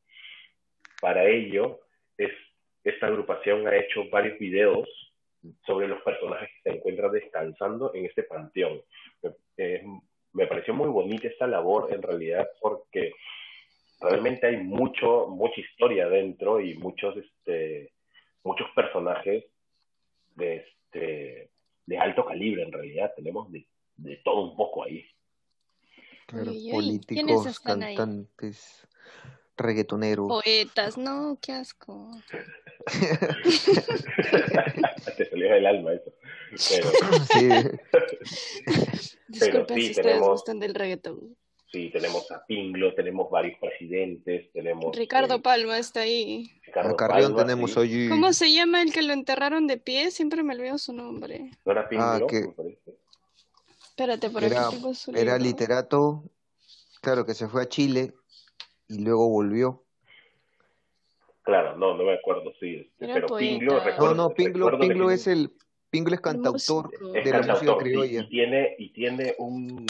Para 1.00 1.24
ello, 1.24 1.80
es, 2.18 2.30
esta 2.84 3.06
agrupación 3.06 3.66
ha 3.66 3.74
hecho 3.74 4.10
varios 4.10 4.38
videos 4.38 4.86
sobre 5.64 5.88
los 5.88 6.02
personajes 6.02 6.50
que 6.50 6.70
se 6.70 6.76
encuentran 6.76 7.12
descansando 7.12 7.94
en 7.94 8.04
este 8.04 8.24
panteón. 8.24 8.82
Eh, 9.56 9.82
me 10.34 10.46
pareció 10.46 10.74
muy 10.74 10.88
bonita 10.88 11.28
esta 11.28 11.46
labor 11.46 11.94
en 11.94 12.02
realidad 12.02 12.46
porque 12.60 13.14
realmente 13.98 14.46
hay 14.46 14.58
mucho, 14.58 15.28
mucha 15.28 15.58
historia 15.58 16.10
dentro 16.10 16.60
y 16.60 16.74
muchos, 16.74 17.16
este, 17.16 17.90
muchos 18.44 18.68
personajes 18.74 19.46
de, 20.36 20.56
este, 20.56 21.48
de 21.86 21.98
alto 21.98 22.26
calibre 22.26 22.64
en 22.64 22.72
realidad. 22.72 23.14
Tenemos 23.16 23.50
de, 23.50 23.64
de 23.96 24.16
todo 24.18 24.42
un 24.42 24.56
poco 24.58 24.84
ahí. 24.84 25.06
Claro, 26.26 26.50
Uy, 26.50 26.56
uy, 26.72 27.00
¿quiénes 27.06 27.34
políticos, 27.36 27.46
están 27.46 27.82
ahí? 27.82 27.96
cantantes, 27.96 28.86
reggaetoneros. 29.56 30.28
Poetas, 30.28 30.96
no, 30.98 31.38
qué 31.40 31.52
asco. 31.52 32.10
Te 35.16 35.28
salió 35.30 35.52
del 35.52 35.66
alma 35.66 35.92
eso. 35.94 36.12
Pero 36.70 36.90
Sí, 37.32 37.48
Disculpen 39.28 39.76
sí, 39.76 39.82
si 39.84 39.90
ustedes 39.90 40.06
tenemos- 40.06 40.28
gustan 40.28 40.58
del 40.60 40.74
reggaetón. 40.74 41.36
sí, 41.72 41.90
tenemos 41.90 42.30
a 42.30 42.44
Pinglo, 42.46 42.94
tenemos 42.94 43.30
varios 43.30 43.58
presidentes, 43.58 44.52
tenemos... 44.52 44.94
Ricardo 44.94 45.36
eh, 45.36 45.40
Palma 45.40 45.78
está 45.78 46.00
ahí. 46.00 46.50
Ricardo 46.66 46.96
Palma, 46.96 47.36
tenemos 47.44 47.72
sí. 47.72 47.78
hoy. 47.78 48.08
¿Cómo 48.10 48.32
se 48.34 48.52
llama 48.52 48.82
el 48.82 48.92
que 48.92 49.00
lo 49.02 49.12
enterraron 49.14 49.66
de 49.66 49.78
pie? 49.78 50.10
Siempre 50.10 50.42
me 50.42 50.54
olvido 50.54 50.76
su 50.78 50.92
nombre. 50.92 51.50
¿No 51.64 51.72
era 51.72 51.88
Pinglo? 51.88 52.06
Ah, 52.06 52.20
que- 52.28 52.40
me 52.42 52.52
parece? 52.52 53.01
Espérate, 54.02 54.30
por 54.30 54.42
Era, 54.42 54.66
aquí 54.66 54.76
tengo 54.76 54.94
su 54.94 55.10
era 55.12 55.38
libro. 55.38 55.38
literato, 55.38 56.24
claro, 57.00 57.24
que 57.24 57.34
se 57.34 57.46
fue 57.48 57.62
a 57.62 57.68
Chile 57.68 58.14
y 58.88 58.98
luego 59.04 59.28
volvió. 59.28 59.84
Claro, 61.42 61.76
no, 61.76 61.96
no 61.96 62.02
me 62.04 62.14
acuerdo, 62.14 62.52
sí. 62.58 62.74
este, 62.76 63.04
Era 63.04 63.14
pero 63.14 63.26
poeta. 63.28 63.48
Pinglo, 63.48 63.72
No, 63.72 63.78
No, 63.78 63.84
recuerdo, 63.84 64.14
no, 64.14 64.30
Pinglo, 64.30 64.66
recuerdo 64.70 64.78
que 64.80 64.88
Pinglo 64.88 65.10
es 65.10 65.26
el, 65.28 65.52
Pinglo 65.90 66.14
es 66.14 66.20
cantautor 66.20 66.90
es 67.14 67.24
de 67.24 67.30
la 67.30 67.42
música 67.54 67.76
criolla. 67.78 68.20
y 68.22 68.28
tiene, 68.28 68.74
y 68.78 68.92
tiene 68.92 69.34
un, 69.38 69.86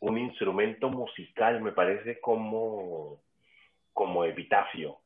un 0.00 0.18
instrumento 0.18 0.88
musical, 0.88 1.60
me 1.60 1.72
parece, 1.72 2.20
como, 2.20 3.20
como 3.92 4.24
epitafio. 4.24 4.98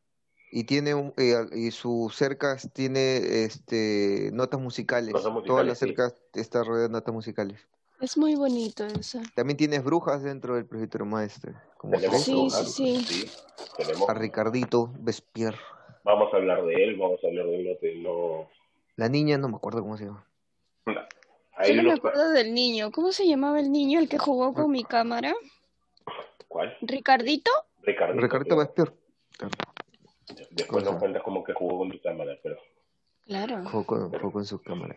Y 0.51 0.65
tiene 0.65 0.95
un, 0.95 1.15
eh, 1.17 1.35
y 1.53 1.71
sus 1.71 2.15
cercas 2.15 2.71
tiene 2.75 3.45
este 3.45 4.31
notas 4.33 4.61
musicales. 4.61 5.13
Notas 5.15 5.45
Todas 5.45 5.67
las 5.67 5.79
sí. 5.79 5.87
cercas 5.87 6.15
están 6.35 6.65
rodeadas 6.67 6.91
de 6.91 6.93
notas 6.93 7.15
musicales. 7.15 7.67
Es 8.03 8.17
muy 8.19 8.35
bonito 8.35 8.85
eso. 8.85 9.21
También 9.37 9.57
tienes 9.57 9.85
brujas 9.85 10.23
dentro 10.25 10.57
del 10.57 10.67
presbítero 10.67 11.07
maestro, 11.07 11.53
como 11.79 11.95
Tenemos 11.95 12.23
Sí, 12.23 12.33
brujas, 12.33 12.75
sí, 12.75 12.97
sí, 13.05 13.31
tenemos, 13.77 14.09
a 14.09 14.15
Ricardito 14.15 14.93
Bespier. 14.99 15.55
vamos 16.03 16.35
a 16.35 16.37
hablar 16.37 16.65
de 16.65 16.75
él, 16.75 16.97
vamos 16.99 17.21
a 17.23 17.29
hablar 17.29 17.47
de 17.47 17.61
él, 17.61 17.69
no 17.71 17.77
te- 17.79 17.95
no, 17.97 18.49
La 18.97 19.09
niña, 19.09 19.39
no 19.39 19.49
me 19.49 19.55
acuerdo 19.57 19.83
cómo 19.83 19.97
se 19.97 20.07
llama. 20.07 20.27
no. 20.87 21.01
Hay 21.55 21.69
Solo 21.69 21.83
me 21.85 21.93
acuerdo 21.93 22.31
del 22.31 22.53
niño. 22.55 22.91
¿Cómo 22.91 23.13
se 23.13 23.25
llamaba 23.29 23.61
el 23.61 23.71
niño 23.71 24.01
el 24.01 24.09
que 24.09 24.19
jugó 24.19 24.53
con 24.53 24.71
mi 24.73 24.83
cámara? 24.83 25.33
¿Cuál? 26.49 26.77
¿Ricardito? 26.81 27.51
Ricardo. 27.83 28.21
Ricardito 28.21 28.57
Bespier. 28.57 28.93
Después 30.51 30.83
nos 30.85 30.97
cuentas 30.97 31.23
como 31.23 31.45
que 31.45 31.53
jugó 31.53 31.79
con 31.79 31.91
tu 31.93 32.01
cámara, 32.01 32.33
pero... 32.43 32.57
Claro. 33.27 33.63
Jugó 33.71 33.87
con, 33.87 34.11
jugó 34.19 34.33
con 34.33 34.45
su 34.45 34.61
cámara. 34.61 34.97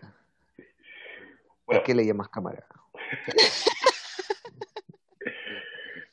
Bueno, 1.68 1.82
¿A 1.82 1.84
qué 1.84 1.94
le 1.94 2.06
llamas 2.06 2.30
cámara? 2.30 2.66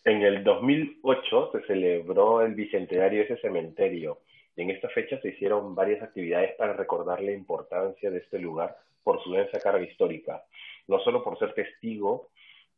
En 0.05 0.21
el 0.23 0.43
2008 0.43 1.51
se 1.53 1.67
celebró 1.69 2.43
el 2.43 2.55
bicentenario 2.55 3.21
de 3.21 3.27
ese 3.27 3.37
cementerio 3.41 4.19
en 4.57 4.71
esta 4.71 4.89
fecha 4.91 5.21
se 5.21 5.29
hicieron 5.29 5.75
varias 5.75 6.03
actividades 6.03 6.55
para 6.57 6.75
recordar 6.75 7.23
la 7.23 7.33
importancia 7.33 8.11
de 8.11 8.19
este 8.19 8.39
lugar 8.39 8.77
por 9.03 9.23
su 9.23 9.33
densa 9.33 9.59
carga 9.59 9.85
histórica, 9.85 10.45
no 10.89 11.01
solo 11.01 11.25
por 11.25 11.39
ser 11.39 11.55
testigo 11.55 12.29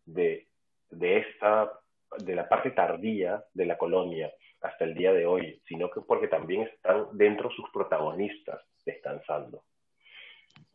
de, 0.07 0.47
de 0.91 1.19
esta 1.19 1.73
de 2.19 2.37
la 2.37 2.49
parte 2.49 2.71
tardía 2.71 3.45
de 3.53 3.67
la 3.67 3.77
colonia 3.77 4.33
hasta 4.61 4.85
el 4.85 4.95
día 4.95 5.13
de 5.13 5.27
hoy, 5.27 5.61
sino 5.67 5.91
que 5.91 6.01
porque 6.01 6.29
también 6.29 6.63
están 6.63 7.09
dentro 7.13 7.51
sus 7.51 7.69
protagonistas 7.71 8.63
descansando. 8.87 9.65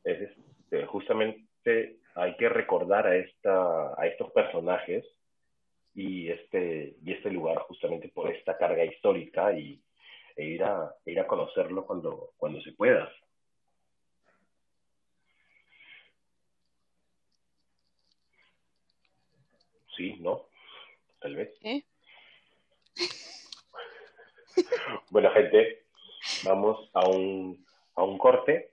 Es, 0.03 0.19
este, 0.21 0.85
justamente 0.85 1.98
hay 2.15 2.35
que 2.35 2.49
recordar 2.49 3.07
a 3.07 3.15
esta 3.15 3.93
a 3.99 4.07
estos 4.07 4.31
personajes 4.31 5.05
y 5.93 6.29
este, 6.29 6.95
y 7.03 7.13
este 7.13 7.29
lugar 7.29 7.59
justamente 7.59 8.09
por 8.09 8.31
esta 8.31 8.57
carga 8.57 8.85
histórica 8.85 9.51
y, 9.53 9.81
e 10.35 10.45
ir 10.45 10.63
a, 10.63 10.95
e 11.05 11.11
ir 11.11 11.19
a 11.19 11.27
conocerlo 11.27 11.85
cuando, 11.85 12.31
cuando 12.37 12.61
se 12.61 12.71
pueda. 12.71 13.11
Sí, 19.97 20.15
¿no? 20.21 20.45
Tal 21.19 21.35
vez. 21.35 21.53
¿Eh? 21.63 21.83
Bueno, 25.09 25.31
gente, 25.31 25.83
vamos 26.43 26.89
a 26.93 27.07
un, 27.07 27.65
a 27.95 28.03
un 28.03 28.17
corte 28.17 28.71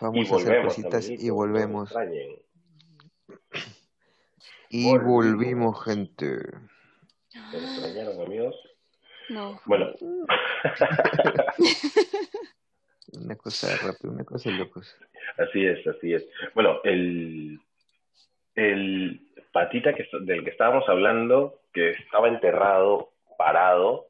Vamos 0.00 0.30
y 0.30 0.32
a 0.32 0.36
hacer 0.36 0.62
cositas 0.62 1.10
y 1.10 1.28
volvemos. 1.30 1.92
Y 4.70 4.84
Volvimos. 4.84 5.04
volvimos, 5.04 5.84
gente. 5.84 6.40
¿Se 7.28 7.58
me 7.58 7.64
extrañaron, 7.64 8.20
amigos? 8.20 8.54
No. 9.28 9.60
Bueno, 9.64 9.92
Una 13.12 13.36
cosa 13.36 13.68
rápida, 13.76 14.10
una 14.10 14.24
cosa 14.24 14.50
de 14.50 14.56
locos. 14.56 14.96
Así 15.38 15.64
es, 15.64 15.86
así 15.86 16.12
es. 16.14 16.26
Bueno, 16.54 16.80
el, 16.84 17.60
el 18.54 19.20
Patita, 19.52 19.94
que, 19.94 20.06
del 20.22 20.44
que 20.44 20.50
estábamos 20.50 20.88
hablando, 20.88 21.60
que 21.72 21.90
estaba 21.90 22.28
enterrado, 22.28 23.12
parado, 23.38 24.08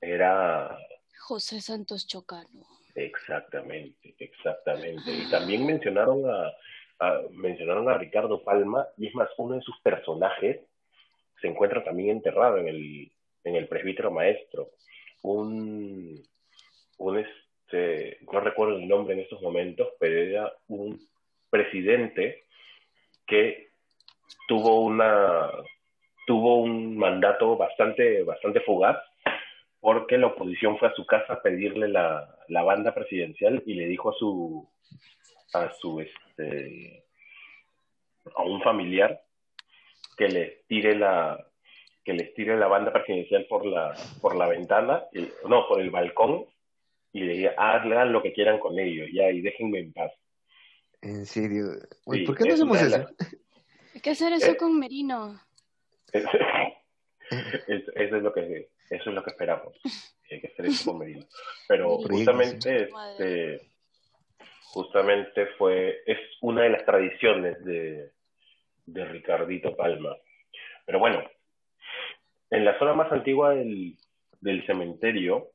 era... 0.00 0.76
José 1.18 1.60
Santos 1.60 2.06
Chocano. 2.06 2.66
Exactamente, 2.94 4.14
exactamente. 4.18 5.10
Y 5.10 5.30
también 5.30 5.66
mencionaron 5.66 6.28
a, 6.28 6.52
mencionaron 7.32 7.88
a 7.88 7.98
Ricardo 7.98 8.42
Palma, 8.42 8.86
y 8.96 9.08
es 9.08 9.14
más, 9.14 9.28
uno 9.38 9.56
de 9.56 9.62
sus 9.62 9.78
personajes 9.80 10.60
se 11.40 11.48
encuentra 11.48 11.84
también 11.84 12.10
enterrado 12.10 12.58
en 12.58 12.68
el, 12.68 13.12
en 13.44 13.56
el 13.56 13.68
presbítero 13.68 14.10
maestro. 14.10 14.70
Un, 15.22 16.22
un 16.98 17.18
este, 17.18 18.18
no 18.32 18.40
recuerdo 18.40 18.76
el 18.76 18.88
nombre 18.88 19.14
en 19.14 19.20
estos 19.20 19.40
momentos, 19.42 19.88
pero 19.98 20.18
era 20.18 20.52
un 20.68 20.98
presidente 21.50 22.44
que 23.26 23.68
tuvo 24.48 24.80
una 24.80 25.48
tuvo 26.26 26.62
un 26.62 26.96
mandato 26.96 27.56
bastante 27.56 28.22
bastante 28.22 28.60
fugaz 28.60 28.96
porque 29.80 30.16
la 30.16 30.28
oposición 30.28 30.78
fue 30.78 30.88
a 30.88 30.94
su 30.94 31.04
casa 31.06 31.34
a 31.34 31.42
pedirle 31.42 31.88
la, 31.88 32.36
la 32.48 32.62
banda 32.62 32.94
presidencial 32.94 33.62
y 33.66 33.74
le 33.74 33.86
dijo 33.86 34.10
a 34.10 34.14
su 34.14 34.68
a 35.52 35.70
su 35.74 36.00
este 36.36 37.04
a 38.36 38.42
un 38.42 38.62
familiar 38.62 39.22
que 40.16 40.28
le 40.28 40.64
tire 40.68 40.96
la 40.96 41.38
que 42.04 42.12
les 42.12 42.34
tire 42.34 42.56
la 42.56 42.66
banda 42.66 42.92
presidencial 42.92 43.46
por 43.46 43.66
la 43.66 43.94
por 44.20 44.36
la 44.36 44.48
ventana 44.48 45.04
y, 45.12 45.28
no 45.48 45.66
por 45.68 45.80
el 45.80 45.90
balcón 45.90 46.46
y 47.12 47.20
le 47.20 47.34
diga 47.34 47.54
hagan 47.56 48.12
lo 48.12 48.22
que 48.22 48.32
quieran 48.32 48.58
con 48.58 48.78
ellos 48.78 49.08
ya 49.12 49.30
y 49.30 49.40
déjenme 49.40 49.80
en 49.80 49.92
paz 49.92 50.12
en 51.02 51.26
serio 51.26 51.66
¿por 52.04 52.36
qué 52.36 52.44
no 52.48 52.54
hacemos 52.54 52.80
eso? 52.80 53.06
hay 53.94 54.00
que 54.00 54.10
hacer 54.10 54.32
eso 54.32 54.52
eh, 54.52 54.56
con 54.56 54.78
Merino 54.78 55.40
eso 57.30 58.16
es 58.16 58.22
lo 58.22 58.32
que 58.32 58.70
eso 58.90 59.10
es 59.10 59.14
lo 59.14 59.22
que 59.24 59.30
esperamos. 59.30 59.74
Hay 60.30 60.40
que 60.40 60.46
hacer 60.48 60.66
eso 60.66 60.90
con 60.90 60.98
Merino. 60.98 61.24
Pero 61.68 61.98
justamente, 61.98 62.84
este, 62.84 63.73
justamente 64.74 65.46
fue, 65.56 66.02
es 66.04 66.18
una 66.40 66.62
de 66.62 66.70
las 66.70 66.84
tradiciones 66.84 67.64
de, 67.64 68.10
de 68.86 69.04
Ricardito 69.04 69.76
Palma. 69.76 70.16
Pero 70.84 70.98
bueno, 70.98 71.22
en 72.50 72.64
la 72.64 72.76
zona 72.80 72.92
más 72.92 73.10
antigua 73.12 73.54
del, 73.54 73.96
del 74.40 74.66
cementerio, 74.66 75.50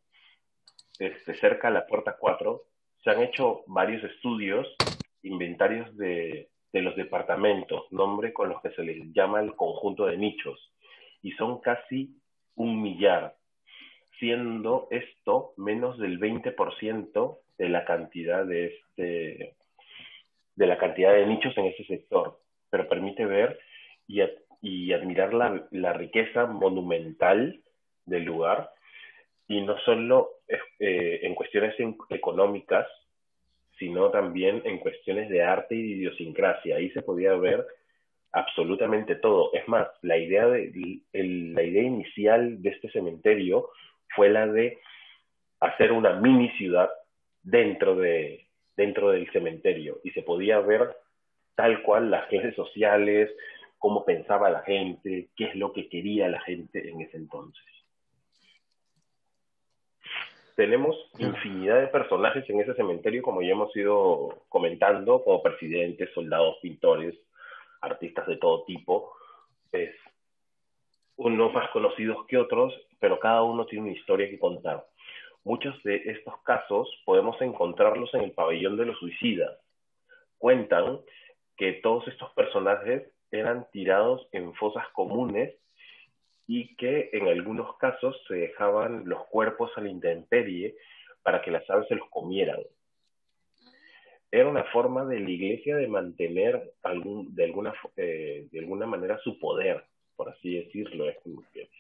este, 0.99 1.34
cerca 1.36 1.67
a 1.67 1.71
la 1.71 1.86
puerta 1.86 2.15
4, 2.17 2.63
se 3.03 3.10
han 3.10 3.21
hecho 3.21 3.63
varios 3.67 4.01
estudios, 4.05 4.73
inventarios 5.21 5.95
de, 5.97 6.49
de 6.71 6.82
los 6.82 6.95
departamentos, 6.95 7.91
nombre 7.91 8.32
con 8.32 8.47
los 8.47 8.62
que 8.62 8.71
se 8.71 8.84
les 8.84 9.12
llama 9.12 9.41
el 9.41 9.53
conjunto 9.58 10.05
de 10.05 10.15
nichos, 10.15 10.73
y 11.21 11.34
son 11.34 11.60
casi 11.60 12.15
un 12.55 12.82
millar, 12.82 13.36
siendo 14.17 14.88
esto 14.91 15.51
menos 15.58 15.97
del 15.97 16.19
20% 16.21 17.38
de 17.60 17.69
la 17.69 17.86
cantidad 17.86 18.45
de 18.45 18.65
este 18.65 19.54
de 20.56 20.67
la 20.67 20.78
cantidad 20.78 21.13
de 21.13 21.26
nichos 21.26 21.58
en 21.58 21.65
ese 21.65 21.86
sector, 21.86 22.39
pero 22.69 22.89
permite 22.89 23.26
ver 23.26 23.60
y, 24.08 24.22
y 24.62 24.91
admirar 24.91 25.34
la, 25.34 25.67
la, 25.72 25.93
riqueza 25.93 26.48
monumental 26.48 27.62
del 28.06 28.24
lugar 28.24 28.72
y 29.48 29.62
no 29.62 29.78
solo 29.80 30.32
eh, 30.80 31.19
en 31.24 31.34
cuestiones 31.34 31.76
económicas, 32.10 32.88
sino 33.78 34.10
también 34.12 34.62
en 34.65 34.80
cuestiones 34.80 35.30
de 35.30 35.43
arte 35.43 35.76
y 35.76 35.82
de 35.82 35.95
idiosincrasia. 35.95 36.76
Ahí 36.76 36.89
se 36.91 37.02
podía 37.02 37.34
ver 37.36 37.65
absolutamente 38.34 39.15
todo. 39.15 39.52
Es 39.54 39.67
más, 39.67 39.88
la 40.02 40.17
idea, 40.17 40.45
de, 40.48 41.02
la 41.13 41.63
idea 41.63 41.84
inicial 41.84 42.62
de 42.62 42.69
este 42.69 42.89
cementerio 42.91 43.69
fue 44.13 44.30
la 44.30 44.45
de 44.45 44.78
hacer 45.62 45.93
una 45.93 46.13
mini 46.19 46.50
ciudad 46.58 46.89
dentro, 47.49 47.95
de, 47.95 48.47
dentro 48.75 49.12
del 49.12 49.29
cementerio 49.31 49.99
y 50.03 50.12
se 50.12 50.21
podía 50.21 50.59
ver 50.59 50.95
tal 51.55 51.81
cual 51.83 52.12
las 52.12 52.29
redes 52.29 52.55
sociales, 52.55 53.29
cómo 53.77 54.05
pensaba 54.05 54.49
la 54.49 54.62
gente, 54.62 55.29
qué 55.35 55.45
es 55.45 55.55
lo 55.55 55.73
que 55.73 55.89
quería 55.89 56.29
la 56.29 56.39
gente 56.41 56.89
en 56.89 57.01
ese 57.01 57.17
entonces. 57.17 57.63
Tenemos 60.55 60.95
infinidad 61.17 61.79
de 61.79 61.88
personajes 61.88 62.49
en 62.49 62.59
ese 62.59 62.73
cementerio, 62.73 63.21
como 63.21 63.41
ya 63.41 63.51
hemos 63.51 63.73
ido 63.75 64.43
comentando, 64.49 65.23
como 65.23 65.41
presidentes, 65.41 66.09
soldados, 66.13 66.57
pintores, 66.62 67.15
artistas 67.81 68.27
de 68.27 68.35
todo 68.38 68.63
tipo, 68.65 69.13
unos 71.15 71.53
más 71.53 71.69
conocidos 71.71 72.25
que 72.27 72.38
otros, 72.38 72.73
pero 72.99 73.19
cada 73.19 73.43
uno 73.43 73.65
tiene 73.65 73.85
una 73.85 73.97
historia 73.97 74.29
que 74.29 74.39
contar. 74.39 74.85
Muchos 75.49 75.81
de 75.81 75.95
estos 76.05 76.35
casos 76.43 76.88
podemos 77.05 77.41
encontrarlos 77.41 78.13
en 78.13 78.21
el 78.21 78.33
pabellón 78.33 78.77
de 78.77 78.85
los 78.85 78.99
suicidas. 78.99 79.57
Cuentan 80.38 80.99
que 81.57 81.73
todos 81.81 82.07
estos 82.07 82.31
personajes 82.33 83.12
eran 83.31 83.65
tirados 83.71 84.27
en 84.31 84.53
fosas 84.53 84.88
comunes 84.89 85.55
y 86.45 86.75
que 86.75 87.09
en 87.13 87.29
algunos 87.29 87.75
casos 87.77 88.15
se 88.27 88.35
dejaban 88.35 89.09
los 89.09 89.25
cuerpos 89.25 89.71
a 89.75 89.81
la 89.81 89.89
intemperie 89.89 90.75
para 91.23 91.41
que 91.41 91.49
las 91.49 91.67
aves 91.67 91.88
se 91.88 91.95
los 91.95 92.07
comieran 92.12 92.59
era 94.31 94.47
una 94.47 94.63
forma 94.65 95.05
de 95.05 95.19
la 95.19 95.29
iglesia 95.29 95.75
de 95.75 95.88
mantener 95.88 96.73
algún, 96.83 97.33
de, 97.33 97.45
alguna, 97.45 97.73
eh, 97.97 98.47
de 98.51 98.59
alguna 98.59 98.85
manera 98.85 99.17
su 99.23 99.39
poder, 99.39 99.83
por 100.19 100.27
así 100.27 100.53
decirlo. 100.53 101.08
Es, 101.08 101.15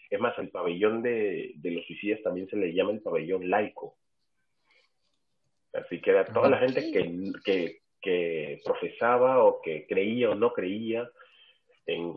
es 0.09 0.17
más, 0.17 0.39
el 0.39 0.47
pabellón 0.47 1.01
de, 1.01 1.51
de, 1.55 1.71
los 1.71 1.85
suicidas 1.85 2.21
también 2.23 2.47
se 2.47 2.55
le 2.55 2.73
llama 2.73 2.91
el 2.91 3.01
pabellón 3.01 3.49
laico. 3.49 3.97
Así 5.73 5.99
que 5.99 6.11
era 6.11 6.23
toda 6.23 6.47
la 6.47 6.59
gente 6.59 6.89
que, 6.89 7.33
que, 7.43 7.81
que, 8.01 8.61
profesaba 8.63 9.43
o 9.43 9.61
que 9.61 9.85
creía 9.87 10.29
o 10.29 10.35
no 10.35 10.53
creía 10.53 11.09
en, 11.85 12.15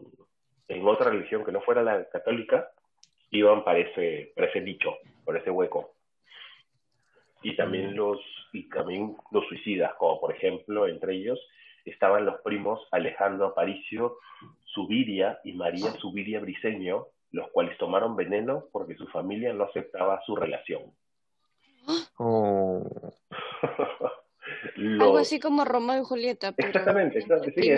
en, 0.68 0.86
otra 0.86 1.10
religión 1.10 1.44
que 1.44 1.50
no 1.50 1.60
fuera 1.62 1.82
la 1.82 2.08
católica, 2.08 2.70
iban 3.32 3.64
para 3.64 3.80
ese, 3.80 4.30
para 4.36 4.46
ese 4.46 4.60
nicho, 4.60 4.98
por 5.24 5.36
ese 5.36 5.50
hueco 5.50 5.92
y 7.42 7.56
también 7.56 7.96
los 7.96 8.20
y 8.52 8.68
también 8.68 9.16
los 9.32 9.44
suicidas, 9.48 9.92
como 9.94 10.20
por 10.20 10.32
ejemplo 10.32 10.86
entre 10.86 11.16
ellos 11.16 11.40
estaban 11.84 12.24
los 12.24 12.40
primos 12.42 12.86
Alejandro 12.92 13.46
Aparicio 13.46 14.18
Subiria 14.72 15.38
y 15.44 15.52
María 15.52 15.92
Subiria 16.00 16.40
Briseño, 16.40 17.06
los 17.30 17.50
cuales 17.50 17.76
tomaron 17.78 18.16
veneno 18.16 18.68
porque 18.72 18.96
su 18.96 19.06
familia 19.08 19.52
no 19.52 19.64
aceptaba 19.64 20.20
su 20.24 20.36
relación. 20.36 20.92
Oh. 22.18 23.12
Algo 24.76 25.18
así 25.18 25.40
como 25.40 25.64
Romeo 25.64 26.02
y 26.02 26.04
Julieta. 26.04 26.52
Pero 26.52 26.68
Exactamente, 26.68 27.20
sí, 27.20 27.70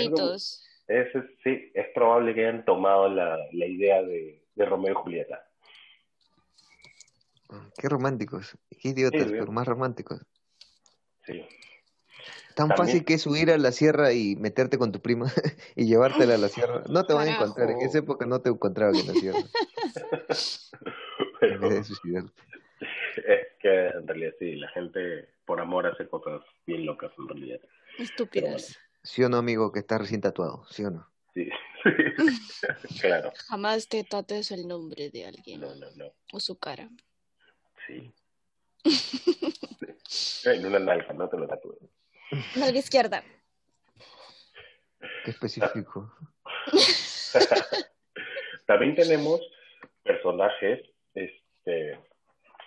es, 0.86 1.08
sí, 1.42 1.72
es 1.74 1.86
probable 1.94 2.34
que 2.34 2.46
hayan 2.46 2.64
tomado 2.64 3.08
la, 3.08 3.38
la 3.52 3.66
idea 3.66 4.02
de, 4.02 4.44
de 4.54 4.64
Romeo 4.64 4.92
y 4.92 4.94
Julieta. 4.94 5.46
Qué 7.78 7.88
románticos, 7.88 8.56
qué 8.80 8.88
idiotas, 8.88 9.26
pero 9.30 9.46
más 9.52 9.66
románticos. 9.66 10.20
Sí. 11.24 11.44
Tan 12.54 12.68
fácil 12.76 13.04
que 13.04 13.18
subir 13.18 13.50
a 13.50 13.58
la 13.58 13.72
sierra 13.72 14.12
y 14.12 14.36
meterte 14.36 14.78
con 14.78 14.92
tu 14.92 15.00
prima 15.00 15.26
y 15.76 15.86
llevártela 15.86 16.34
a 16.34 16.38
la 16.38 16.48
sierra. 16.48 16.82
No 16.88 17.04
te 17.04 17.14
van 17.14 17.28
a 17.28 17.34
encontrar, 17.34 17.70
en 17.70 17.80
esa 17.80 17.98
época 17.98 18.26
no 18.26 18.40
te 18.40 18.50
encontraban 18.50 18.94
en 18.94 19.06
la 19.06 19.14
sierra. 19.14 19.38
Es 23.16 23.46
que 23.60 23.86
en 23.86 24.08
realidad 24.08 24.32
sí, 24.38 24.56
la 24.56 24.68
gente 24.70 25.28
por 25.44 25.60
amor 25.60 25.86
hace 25.86 26.08
cosas 26.08 26.42
bien 26.66 26.84
locas 26.84 27.12
en 27.18 27.28
realidad. 27.28 27.60
Estúpidas. 27.98 28.76
¿Sí 29.02 29.22
o 29.22 29.28
no, 29.28 29.36
amigo, 29.36 29.70
que 29.70 29.80
está 29.80 29.98
recién 29.98 30.20
tatuado? 30.20 30.64
¿Sí 30.68 30.84
o 30.84 30.90
no? 30.90 31.08
Sí, 31.32 31.48
claro. 33.00 33.32
Jamás 33.48 33.88
te 33.88 34.02
tates 34.04 34.50
el 34.50 34.66
nombre 34.66 35.10
de 35.10 35.26
alguien. 35.26 35.60
No, 35.60 35.74
no, 35.74 35.86
no. 35.94 36.12
O 36.32 36.40
su 36.40 36.58
cara. 36.58 36.88
Sí. 37.86 38.12
en 40.44 40.66
una 40.66 40.78
nalga, 40.78 41.12
no 41.12 41.28
te 41.28 41.36
lo 41.36 41.46
tatúes. 41.46 41.78
Nalga 42.56 42.78
izquierda. 42.78 43.22
Qué 45.24 45.30
específico. 45.30 46.12
También 48.66 48.94
tenemos 48.94 49.40
personajes, 50.02 50.82
este, 51.14 51.98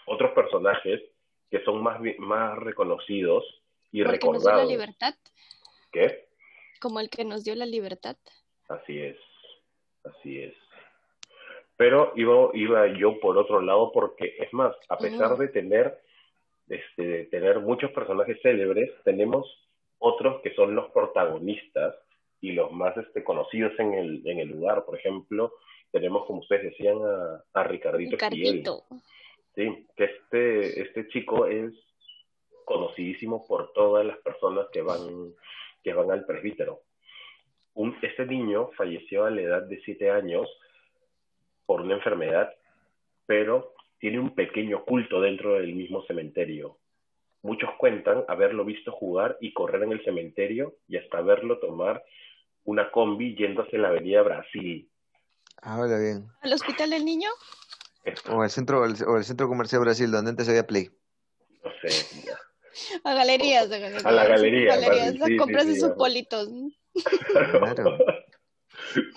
otros 0.05 0.31
personajes 0.33 1.01
que 1.49 1.63
son 1.63 1.81
más, 1.81 1.99
más 2.19 2.57
reconocidos 2.59 3.43
y 3.91 4.01
¿Como 4.01 4.11
recordados. 4.11 4.13
El 4.13 4.19
que 4.19 4.27
nos 4.27 4.43
dio 4.43 4.53
la 4.53 4.65
libertad? 4.65 5.15
¿Qué? 5.91 6.29
Como 6.79 6.99
el 6.99 7.09
que 7.09 7.25
nos 7.25 7.43
dio 7.43 7.55
la 7.55 7.65
libertad. 7.65 8.17
Así 8.67 8.99
es, 8.99 9.17
así 10.03 10.43
es 10.43 10.53
pero 11.77 12.11
iba, 12.15 12.49
iba 12.53 12.87
yo 12.87 13.19
por 13.19 13.37
otro 13.37 13.61
lado 13.61 13.91
porque 13.93 14.35
es 14.39 14.51
más, 14.51 14.75
a 14.89 14.97
pesar 14.97 15.37
de 15.37 15.47
tener, 15.47 16.01
este, 16.69 17.01
de 17.01 17.25
tener 17.25 17.59
muchos 17.59 17.91
personajes 17.91 18.39
célebres, 18.41 18.91
tenemos 19.03 19.45
otros 19.99 20.41
que 20.41 20.53
son 20.53 20.75
los 20.75 20.89
protagonistas 20.91 21.95
y 22.41 22.51
los 22.51 22.71
más 22.71 22.95
este, 22.97 23.23
conocidos 23.23 23.73
en 23.79 23.93
el, 23.93 24.27
en 24.27 24.39
el 24.39 24.49
lugar. 24.49 24.85
Por 24.85 24.97
ejemplo, 24.97 25.53
tenemos, 25.91 26.25
como 26.25 26.39
ustedes 26.39 26.63
decían, 26.63 26.97
a, 27.03 27.43
a 27.53 27.63
Ricardito, 27.63 28.11
Ricardito. 28.11 28.83
Sí, 29.55 29.87
que 29.95 30.03
este, 30.03 30.81
este 30.81 31.07
chico 31.07 31.47
es 31.47 31.73
conocidísimo 32.63 33.47
por 33.47 33.73
todas 33.73 34.05
las 34.05 34.17
personas 34.17 34.67
que 34.71 34.81
van, 34.81 35.33
que 35.83 35.93
van 35.93 36.11
al 36.11 36.25
presbítero. 36.25 36.81
Un, 37.73 37.97
este 38.01 38.25
niño 38.25 38.69
falleció 38.75 39.25
a 39.25 39.31
la 39.31 39.41
edad 39.41 39.63
de 39.63 39.79
siete 39.81 40.11
años 40.11 40.47
por 41.65 41.81
una 41.81 41.95
enfermedad, 41.95 42.53
pero 43.25 43.73
tiene 43.99 44.19
un 44.19 44.35
pequeño 44.35 44.83
culto 44.85 45.21
dentro 45.21 45.55
del 45.55 45.73
mismo 45.73 46.03
cementerio. 46.05 46.79
Muchos 47.41 47.69
cuentan 47.77 48.23
haberlo 48.27 48.65
visto 48.65 48.91
jugar 48.91 49.37
y 49.39 49.53
correr 49.53 49.83
en 49.83 49.93
el 49.93 50.03
cementerio 50.03 50.75
y 50.87 50.97
hasta 50.97 51.21
verlo 51.21 51.59
tomar 51.59 52.03
una 52.63 52.91
combi 52.91 53.35
yéndose 53.35 53.75
en 53.75 53.83
la 53.83 53.89
avenida 53.89 54.21
Brasil. 54.21 54.89
Ahora 55.61 55.97
bien. 55.99 56.27
¿Al 56.41 56.53
hospital 56.53 56.89
del 56.89 57.05
niño? 57.05 57.29
O 58.29 58.43
el 58.43 58.49
centro, 58.49 58.81
o 58.81 59.17
el, 59.17 59.23
centro 59.23 59.47
comercial 59.47 59.81
Brasil, 59.81 60.11
donde 60.11 60.31
antes 60.31 60.47
había 60.49 60.65
Play. 60.65 60.89
No 61.63 61.71
sé, 61.81 62.25
ya. 62.25 62.37
A 63.03 63.13
galerías, 63.13 63.71
a 63.71 63.77
galerías. 63.77 64.05
A 64.05 64.11
la 64.11 64.25
galería. 64.25 64.73
A 64.73 64.77
galerías, 64.77 65.13
sí, 65.13 65.21
sí, 65.25 65.37
comprarse 65.37 65.73
sí, 65.73 65.79
sus 65.79 65.91
politos. 65.91 66.49
Claro. 67.31 67.97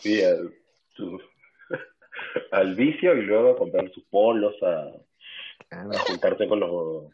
Sí, 0.00 0.22
al, 0.22 0.52
su- 0.94 1.20
al 2.52 2.74
vicio 2.74 3.14
y 3.14 3.22
luego 3.22 3.50
a 3.50 3.56
comprar 3.56 3.90
sus 3.92 4.04
polos, 4.04 4.54
a, 4.62 4.92
Claro. 5.68 5.90
a 5.92 5.98
juntarse 5.98 6.48
con 6.48 6.60
los... 6.60 7.12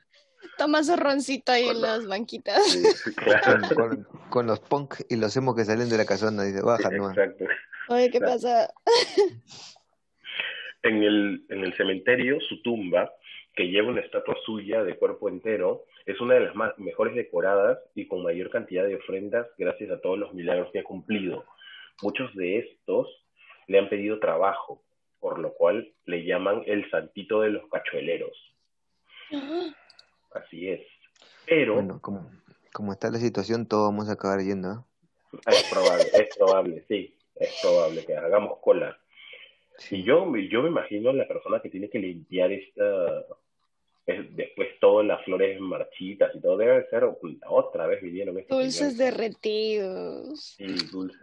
Toma 0.57 0.83
su 0.83 0.97
roncito 0.97 1.53
ahí 1.53 1.69
en 1.69 1.83
las 1.83 2.07
banquitas. 2.07 2.65
sí, 2.65 3.15
claro, 3.15 3.69
Con, 3.75 3.75
con, 3.77 4.07
con 4.31 4.47
los 4.47 4.61
punk 4.61 4.95
y 5.11 5.17
los 5.17 5.37
emos 5.37 5.55
que 5.55 5.65
salen 5.65 5.91
de 5.91 5.99
la 5.99 6.07
casona. 6.07 6.45
Dice, 6.45 6.63
baja, 6.63 6.89
no. 6.91 7.11
exacto. 7.11 7.45
Oye, 7.89 8.11
¿qué 8.11 8.21
pasa? 8.21 8.73
En 10.83 11.03
el, 11.03 11.45
en 11.49 11.65
el 11.65 11.77
cementerio, 11.77 12.41
su 12.41 12.63
tumba, 12.63 13.13
que 13.55 13.65
lleva 13.69 13.89
una 13.89 14.01
estatua 14.03 14.37
suya 14.45 14.85
de 14.85 14.97
cuerpo 14.97 15.29
entero, 15.29 15.85
es 16.05 16.21
una 16.21 16.35
de 16.35 16.41
las 16.41 16.55
más, 16.55 16.79
mejores 16.79 17.15
decoradas 17.15 17.79
y 17.95 18.07
con 18.07 18.23
mayor 18.23 18.51
cantidad 18.51 18.87
de 18.87 18.97
ofrendas 18.97 19.47
gracias 19.59 19.91
a 19.91 20.01
todos 20.01 20.19
los 20.19 20.33
milagros 20.33 20.71
que 20.73 20.79
ha 20.79 20.85
cumplido. 20.85 21.45
Muchos 22.03 22.33
de 22.37 22.59
estos 22.59 23.09
le 23.67 23.79
han 23.79 23.89
pedido 23.89 24.21
trabajo, 24.21 24.83
por 25.21 25.39
lo 25.39 25.53
cual 25.55 25.93
le 26.05 26.25
llaman 26.25 26.63
el 26.67 26.89
santito 26.91 27.41
de 27.41 27.51
los 27.51 27.69
cachueleros. 27.71 28.37
Así 30.33 30.69
es. 30.69 30.81
Pero 31.47 31.75
Bueno, 31.75 32.01
como, 32.01 32.31
como 32.73 32.93
está 32.93 33.11
la 33.11 33.19
situación, 33.19 33.67
todos 33.67 33.89
vamos 33.91 34.09
a 34.09 34.13
acabar 34.13 34.41
yendo. 34.41 34.69
¿ah? 34.69 34.85
es 35.51 35.65
probable, 35.71 36.05
es 36.13 36.37
probable, 36.37 36.85
sí, 36.89 37.15
es 37.37 37.59
probable 37.63 38.05
que 38.05 38.17
hagamos 38.17 38.59
cola. 38.61 38.97
Y 39.91 40.03
yo, 40.05 40.25
me- 40.27 40.49
yo 40.49 40.63
me 40.63 40.69
imagino 40.69 41.13
la 41.13 41.27
persona 41.29 41.61
que 41.61 41.69
tiene 41.71 41.89
que 41.91 41.99
limpiar 41.99 42.51
esta, 42.53 43.25
es- 44.07 44.37
después 44.37 44.69
todas 44.81 45.07
las 45.07 45.25
flores 45.25 45.61
marchitas 45.61 46.35
y 46.35 46.41
todo, 46.41 46.57
debe 46.57 46.89
ser, 46.89 47.05
otra 47.49 47.87
vez 47.87 48.01
vinieron 48.03 48.39
estos 48.39 48.57
Dulces 48.59 48.97
derretidos. 48.99 50.55
Sí, 50.57 50.67
dulces. 50.93 51.21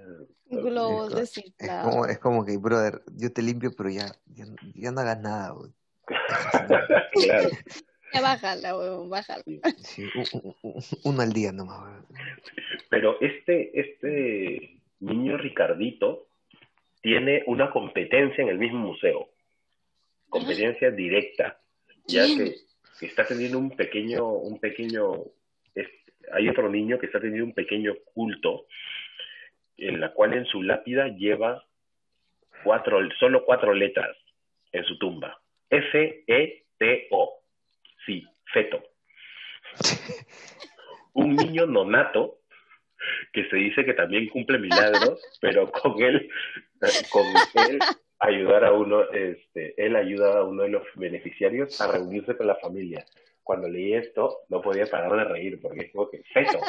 Globos 0.49 1.09
Es 1.09 1.15
de 1.15 1.21
Es 1.23 1.31
cifra. 1.31 1.81
como, 1.83 2.05
es 2.05 2.19
como 2.19 2.45
que, 2.45 2.57
brother, 2.57 3.01
yo 3.15 3.31
te 3.31 3.41
limpio, 3.41 3.71
pero 3.75 3.89
ya, 3.89 4.11
ya, 4.27 4.45
ya 4.75 4.91
no 4.91 5.01
hagas 5.01 5.19
nada, 5.21 5.51
güey. 5.51 5.71
claro. 7.13 7.49
Ya 8.13 8.21
bájala, 8.21 8.77
weón, 8.77 9.09
bájala. 9.09 9.43
Sí, 9.77 10.05
uno 11.03 11.21
al 11.21 11.33
día 11.33 11.51
nomás, 11.51 11.79
güey. 12.07 12.21
Pero 12.89 13.19
este, 13.21 13.79
este 13.79 14.79
niño 14.99 15.37
Ricardito 15.37 16.27
tiene 17.01 17.43
una 17.47 17.71
competencia 17.71 18.43
en 18.43 18.49
el 18.49 18.59
mismo 18.59 18.79
museo. 18.79 19.29
Competencia 20.29 20.91
directa, 20.91 21.59
ya 22.07 22.25
que 22.25 22.55
está 23.05 23.25
teniendo 23.25 23.57
un 23.59 23.75
pequeño, 23.75 24.27
un 24.27 24.59
pequeño, 24.59 25.11
es- 25.75 25.89
hay 26.31 26.49
otro 26.49 26.69
niño 26.69 26.99
que 26.99 27.05
está 27.07 27.19
teniendo 27.19 27.45
un 27.45 27.53
pequeño 27.53 27.93
culto, 28.13 28.65
en 29.77 29.99
la 29.99 30.13
cual 30.13 30.33
en 30.33 30.45
su 30.45 30.61
lápida 30.61 31.07
lleva 31.09 31.65
cuatro, 32.63 32.99
solo 33.19 33.43
cuatro 33.45 33.73
letras 33.73 34.15
en 34.71 34.83
su 34.85 34.97
tumba. 34.97 35.39
F-E-T-O. 35.69 37.39
Sí, 38.05 38.27
feto. 38.53 38.83
Un 41.13 41.35
niño 41.35 41.65
nonato 41.65 42.39
que 43.31 43.47
se 43.49 43.55
dice 43.57 43.85
que 43.85 43.93
también 43.93 44.29
cumple 44.29 44.59
milagros, 44.59 45.21
pero 45.41 45.71
con 45.71 46.01
él, 46.01 46.29
con 47.11 47.25
él 47.69 47.79
ayudar 48.23 48.63
a 48.65 48.71
uno, 48.73 49.03
este, 49.11 49.73
él 49.83 49.95
ayuda 49.95 50.39
a 50.39 50.43
uno 50.43 50.63
de 50.63 50.69
los 50.69 50.83
beneficiarios 50.95 51.79
a 51.81 51.91
reunirse 51.91 52.35
con 52.37 52.47
la 52.47 52.55
familia. 52.55 53.05
Cuando 53.43 53.67
leí 53.67 53.93
esto, 53.93 54.39
no 54.49 54.61
podía 54.61 54.85
parar 54.85 55.11
de 55.17 55.25
reír, 55.25 55.59
porque 55.61 55.85
es 55.85 55.91
como 55.91 56.09
que 56.09 56.23
feto, 56.33 56.59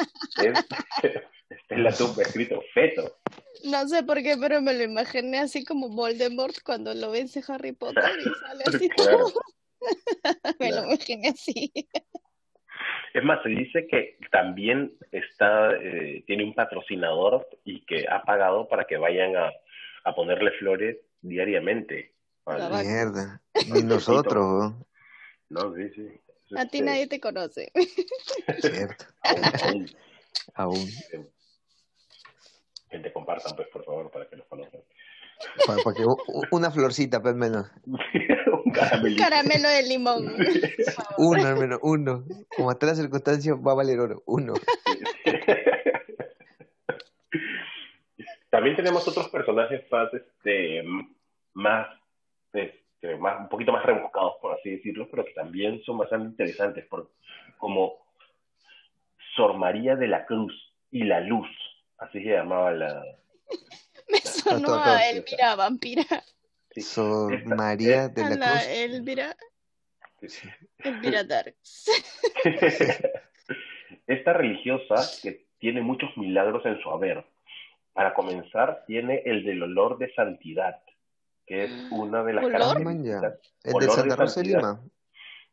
es, 0.43 0.67
está 1.49 1.75
en 1.75 1.83
la 1.83 1.91
tumba 1.93 2.23
escrito 2.23 2.61
feto. 2.73 3.17
No 3.63 3.87
sé 3.87 4.03
por 4.03 4.21
qué, 4.21 4.35
pero 4.39 4.61
me 4.61 4.73
lo 4.73 4.83
imaginé 4.83 5.39
así 5.39 5.63
como 5.63 5.89
Voldemort 5.89 6.55
cuando 6.63 6.93
lo 6.93 7.11
vence 7.11 7.41
Harry 7.47 7.71
Potter 7.71 8.03
y 8.19 8.23
sale 8.45 8.63
así 8.67 8.89
Claro. 8.89 9.17
todo. 9.19 9.41
Me 10.59 10.71
lo 10.71 10.83
imaginé 10.85 11.29
así. 11.29 11.71
Es 13.13 13.23
más, 13.23 13.41
se 13.43 13.49
dice 13.49 13.87
que 13.87 14.17
también 14.31 14.91
está, 15.11 15.73
eh, 15.75 16.23
tiene 16.27 16.43
un 16.43 16.53
patrocinador 16.53 17.47
y 17.63 17.85
que 17.85 18.05
ha 18.09 18.23
pagado 18.23 18.67
para 18.67 18.85
que 18.85 18.97
vayan 18.97 19.37
a, 19.37 19.51
a 20.03 20.15
ponerle 20.15 20.51
flores 20.51 20.97
diariamente. 21.27 22.13
Mierda. 22.47 23.41
Ni 23.73 23.81
nosotros, 23.83 24.73
no, 25.49 25.75
sí, 25.75 25.89
sí. 25.95 26.07
A 26.55 26.67
ti 26.67 26.81
nadie 26.81 27.07
te 27.07 27.19
conoce. 27.19 27.71
Cierto. 28.61 29.05
aún- 29.23 29.89
aún. 30.53 30.77
Aún. 30.77 30.89
Que 32.89 32.99
te 32.99 33.11
compartan, 33.11 33.55
pues, 33.55 33.67
por 33.69 33.83
favor, 33.83 34.11
para 34.11 34.29
que 34.29 34.35
los 34.35 34.45
conozcan. 34.47 34.81
Para, 35.65 35.81
para 35.83 35.95
que 35.95 36.05
una 36.51 36.71
florcita, 36.71 37.21
pues, 37.21 37.35
menos. 37.35 37.67
un 37.85 38.71
caramelito. 38.71 39.23
Caramelo 39.23 39.67
de 39.69 39.83
limón. 39.83 40.35
Uno, 41.17 41.45
al 41.47 41.57
menos, 41.57 41.79
uno. 41.81 42.25
Como 42.55 42.71
está 42.71 42.85
la 42.85 42.95
circunstancia, 42.95 43.55
va 43.55 43.71
a 43.71 43.75
valer 43.75 43.99
oro. 43.99 44.21
Uno. 44.27 44.53
También 48.55 48.77
tenemos 48.77 49.05
otros 49.05 49.27
personajes 49.27 49.83
más, 49.91 50.13
este, 50.13 50.81
más, 51.53 51.87
este, 52.53 53.17
más, 53.17 53.41
un 53.41 53.49
poquito 53.49 53.73
más 53.73 53.85
rebuscados, 53.85 54.35
por 54.41 54.53
así 54.53 54.69
decirlo, 54.69 55.09
pero 55.11 55.25
que 55.25 55.33
también 55.33 55.83
son 55.83 55.97
bastante 55.97 56.27
interesantes, 56.29 56.85
por, 56.85 57.11
como 57.57 58.05
Sor 59.35 59.57
María 59.57 59.97
de 59.97 60.07
la 60.07 60.25
Cruz 60.25 60.53
y 60.89 61.03
la 61.03 61.19
Luz, 61.19 61.49
así 61.97 62.23
se 62.23 62.29
llamaba 62.29 62.71
la... 62.71 63.03
Me 64.09 64.19
sonó 64.19 64.67
todo, 64.67 64.79
a. 64.83 65.05
Elvira 65.09 65.55
Vampira. 65.57 66.05
sí. 66.71 66.81
Sor 66.81 67.33
Esta- 67.33 67.55
María 67.55 68.07
de 68.07 68.21
la 68.37 68.51
Cruz. 68.53 68.67
Elvira. 68.69 69.35
Elvira 70.77 71.23
Darks. 71.25 71.91
Esta 74.07 74.31
religiosa 74.31 74.95
que 75.21 75.45
tiene 75.59 75.81
muchos 75.81 76.15
milagros 76.15 76.65
en 76.65 76.79
su 76.81 76.89
haber. 76.89 77.25
Para 77.95 78.13
comenzar, 78.13 78.83
tiene 78.85 79.21
el 79.25 79.45
del 79.45 79.63
olor 79.63 79.97
de 79.97 80.13
santidad, 80.13 80.81
que 81.47 81.63
es 81.63 81.71
una 81.91 82.23
de 82.23 82.33
las 82.33 82.43
características. 83.21 83.39
El 83.63 83.71
de 83.71 83.77
Olor 83.77 83.81
de 83.85 83.89
Santa 83.95 84.15
Rosa 84.17 84.41
de 84.41 84.49
santidad. 84.49 84.59
Lima. 84.59 84.89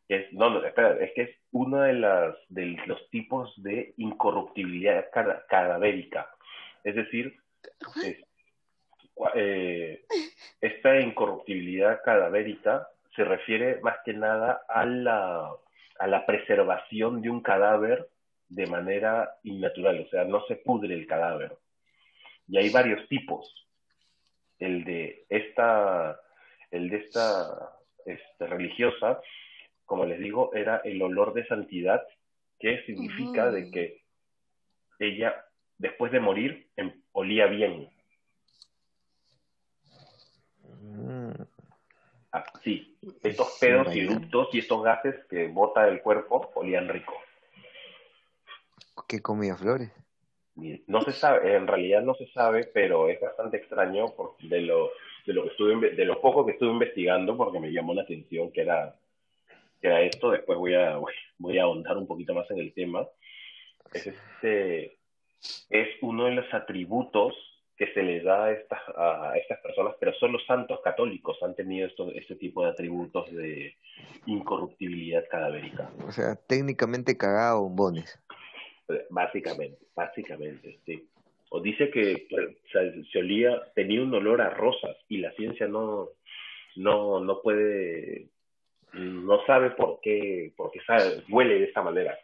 es, 0.09 0.33
no, 0.33 0.49
no, 0.49 0.65
espera, 0.65 0.97
es 1.03 1.11
que 1.15 1.21
es 1.21 1.29
uno 1.53 1.79
de, 1.81 1.93
las, 1.93 2.35
de 2.49 2.65
los 2.85 3.09
tipos 3.11 3.53
de 3.63 3.93
incorruptibilidad 3.95 5.05
cada- 5.13 5.45
cadavérica. 5.47 6.29
Es 6.83 6.95
decir, 6.95 7.33
es- 8.03 8.25
eh, 9.35 10.03
esta 10.59 10.99
incorruptibilidad 10.99 12.01
cadavérica 12.03 12.89
se 13.15 13.23
refiere 13.23 13.79
más 13.81 13.95
que 14.03 14.13
nada 14.13 14.63
a 14.67 14.85
la, 14.85 15.49
a 15.99 16.07
la 16.07 16.25
preservación 16.25 17.21
de 17.21 17.29
un 17.29 17.39
cadáver 17.41 18.09
de 18.49 18.67
manera 18.67 19.37
innatural, 19.43 20.01
o 20.05 20.09
sea, 20.09 20.25
no 20.25 20.43
se 20.47 20.57
pudre 20.57 20.93
el 20.93 21.07
cadáver. 21.07 21.55
Y 22.53 22.57
hay 22.59 22.69
varios 22.69 23.09
tipos. 23.09 23.51
El 24.59 24.83
de 24.83 25.25
esta, 25.27 26.21
el 26.69 26.87
de 26.87 26.97
esta 26.97 27.79
este, 28.05 28.45
religiosa, 28.45 29.19
como 29.85 30.05
les 30.05 30.19
digo, 30.19 30.53
era 30.53 30.77
el 30.83 31.01
olor 31.01 31.33
de 31.33 31.47
santidad, 31.47 32.03
que 32.59 32.83
significa 32.85 33.49
de 33.49 33.71
que 33.71 34.03
ella, 34.99 35.33
después 35.79 36.11
de 36.11 36.19
morir, 36.19 36.69
em- 36.75 37.01
olía 37.13 37.47
bien. 37.47 37.89
Mm. 40.61 41.31
Ah, 42.33 42.43
sí, 42.63 42.99
estos 43.23 43.57
pedos 43.59 43.95
y 43.95 44.01
eructos 44.01 44.49
y 44.53 44.59
estos 44.59 44.83
gases 44.83 45.15
que 45.27 45.47
bota 45.47 45.87
el 45.87 46.03
cuerpo 46.03 46.51
olían 46.53 46.87
rico. 46.87 47.15
¿Qué 49.07 49.23
comía 49.23 49.55
flores? 49.55 49.91
No 50.55 51.01
se 51.01 51.11
sabe, 51.13 51.55
en 51.55 51.67
realidad 51.67 52.03
no 52.03 52.13
se 52.15 52.27
sabe, 52.27 52.69
pero 52.73 53.09
es 53.09 53.19
bastante 53.19 53.57
extraño 53.57 54.13
de 54.41 54.61
lo 54.61 54.91
de 55.25 55.33
lo 55.33 55.43
que 55.43 55.49
estuve 55.49 55.91
de 55.91 56.05
lo 56.05 56.21
poco 56.21 56.45
que 56.45 56.51
estuve 56.53 56.71
investigando 56.71 57.35
porque 57.37 57.59
me 57.59 57.71
llamó 57.71 57.93
la 57.93 58.03
atención 58.03 58.51
que 58.51 58.61
era 58.61 58.95
que 59.81 59.87
era 59.87 60.01
esto. 60.01 60.31
Después 60.31 60.57
voy 60.57 60.75
a 60.75 60.99
voy 61.39 61.57
a 61.57 61.63
ahondar 61.63 61.97
un 61.97 62.07
poquito 62.07 62.33
más 62.33 62.49
en 62.51 62.59
el 62.59 62.73
tema. 62.73 63.07
Es 63.93 64.07
este 64.07 64.97
es 65.69 65.87
uno 66.01 66.25
de 66.25 66.31
los 66.31 66.53
atributos 66.53 67.35
que 67.75 67.91
se 67.93 68.03
les 68.03 68.23
da 68.23 68.45
a 68.45 68.51
estas, 68.51 68.79
a 68.95 69.33
estas 69.35 69.59
personas, 69.59 69.95
pero 69.99 70.13
solo 70.13 70.39
santos 70.45 70.79
católicos 70.83 71.37
han 71.41 71.55
tenido 71.55 71.87
esto, 71.87 72.11
este 72.13 72.35
tipo 72.35 72.63
de 72.63 72.69
atributos 72.69 73.31
de 73.31 73.75
incorruptibilidad 74.27 75.23
cadavérica. 75.29 75.89
O 76.07 76.11
sea, 76.11 76.35
técnicamente 76.35 77.17
cagado 77.17 77.61
bombones. 77.61 78.19
Básicamente, 79.09 79.85
básicamente, 79.95 80.79
sí. 80.85 81.07
O 81.49 81.61
dice 81.61 81.89
que 81.89 82.27
se 83.11 83.19
olía, 83.19 83.71
tenía 83.75 84.01
un 84.01 84.13
olor 84.13 84.41
a 84.41 84.49
rosas 84.49 84.97
y 85.07 85.17
la 85.17 85.31
ciencia 85.33 85.67
no, 85.67 86.09
no, 86.75 87.19
no 87.19 87.41
puede, 87.41 88.29
no 88.93 89.45
sabe 89.45 89.71
por 89.71 89.99
qué, 90.01 90.51
porque 90.57 90.79
sabe, 90.81 91.23
huele 91.29 91.59
de 91.59 91.65
esta 91.65 91.81
manera. 91.81 92.17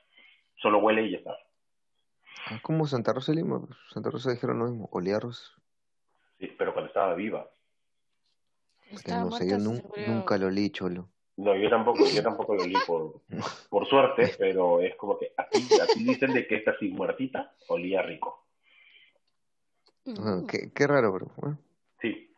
Solo 0.62 0.80
huele 0.80 1.03
y 1.03 1.12
ya 1.12 1.18
está. 1.20 1.38
Ah, 2.47 2.60
como 2.62 2.88
Santa 2.88 3.14
Rosa 3.14 3.32
de 3.32 3.38
Lima. 3.38 3.62
Pues, 3.66 3.78
Santa 3.93 4.10
Rosa 4.10 4.32
dijeron 4.32 4.60
lo 4.60 4.66
mismo, 4.66 4.89
olía 4.91 5.18
a 5.18 5.20
rosas. 5.20 5.53
Sí, 6.39 6.47
pero 6.57 6.74
cuando 6.74 6.88
estaba 6.88 7.14
viva. 7.14 7.49
no 9.07 9.32
sé, 9.32 9.49
yo 9.49 9.57
nunca 9.57 10.38
lo 10.38 10.47
olí, 10.47 10.70
cholo. 10.72 11.10
No, 11.39 11.55
yo 11.55 11.69
tampoco, 11.69 12.05
yo 12.05 12.21
tampoco 12.21 12.53
lo 12.53 12.63
olí 12.63 12.75
por, 12.85 13.21
por 13.69 13.87
suerte, 13.87 14.33
pero 14.37 14.81
es 14.81 14.93
como 14.97 15.17
que 15.17 15.31
aquí, 15.37 15.65
dicen 16.03 16.33
de 16.33 16.45
que 16.45 16.55
esta 16.55 16.71
así 16.71 16.89
muertita 16.89 17.53
olía 17.69 18.01
rico. 18.01 18.45
Ah, 20.17 20.41
qué, 20.49 20.69
qué 20.75 20.85
raro, 20.85 21.13
bro. 21.13 21.57
Sí. 22.01 22.29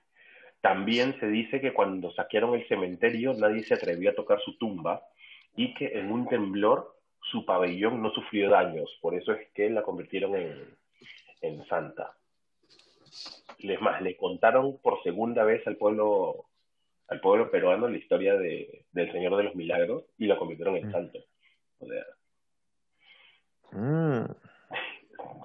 También 0.61 1.19
se 1.19 1.25
dice 1.25 1.59
que 1.59 1.73
cuando 1.73 2.11
saquearon 2.11 2.53
el 2.53 2.67
cementerio 2.67 3.33
nadie 3.33 3.63
se 3.63 3.73
atrevió 3.73 4.11
a 4.11 4.15
tocar 4.15 4.39
su 4.41 4.55
tumba 4.59 5.01
y 5.55 5.73
que 5.73 5.97
en 5.97 6.11
un 6.11 6.27
temblor 6.27 6.95
su 7.31 7.43
pabellón 7.43 8.03
no 8.03 8.11
sufrió 8.11 8.51
daños, 8.51 8.99
por 9.01 9.15
eso 9.15 9.31
es 9.31 9.49
que 9.55 9.67
la 9.71 9.81
convirtieron 9.81 10.35
en, 10.35 10.77
en 11.41 11.65
santa. 11.65 12.13
Es 13.57 13.81
más, 13.81 13.99
le 14.03 14.15
contaron 14.15 14.77
por 14.77 15.01
segunda 15.01 15.43
vez 15.43 15.65
al 15.65 15.77
pueblo 15.77 16.50
al 17.11 17.19
pueblo 17.19 17.51
peruano 17.51 17.89
la 17.89 17.97
historia 17.97 18.35
de, 18.35 18.85
del 18.93 19.11
Señor 19.11 19.35
de 19.35 19.43
los 19.43 19.53
Milagros 19.53 20.05
y 20.17 20.27
lo 20.27 20.39
convirtieron 20.39 20.77
en 20.77 20.87
mm. 20.87 20.91
santo. 20.93 21.19
O 21.79 21.85
sea, 21.85 22.05
mm. 23.73 24.25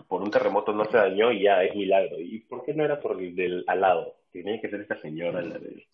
por 0.06 0.22
un 0.22 0.30
terremoto 0.30 0.72
no 0.72 0.84
se 0.84 0.96
dañó 0.96 1.32
y 1.32 1.42
ya 1.42 1.64
es 1.64 1.74
milagro. 1.74 2.20
¿Y 2.20 2.38
por 2.40 2.64
qué 2.64 2.72
no 2.72 2.84
era 2.84 3.00
por 3.00 3.20
el 3.20 3.34
del 3.34 3.64
al 3.66 3.80
lado? 3.80 4.14
Tenía 4.30 4.60
que 4.60 4.70
ser 4.70 4.80
esta 4.80 4.96
señora 4.96 5.42
la 5.42 5.58
de... 5.58 5.84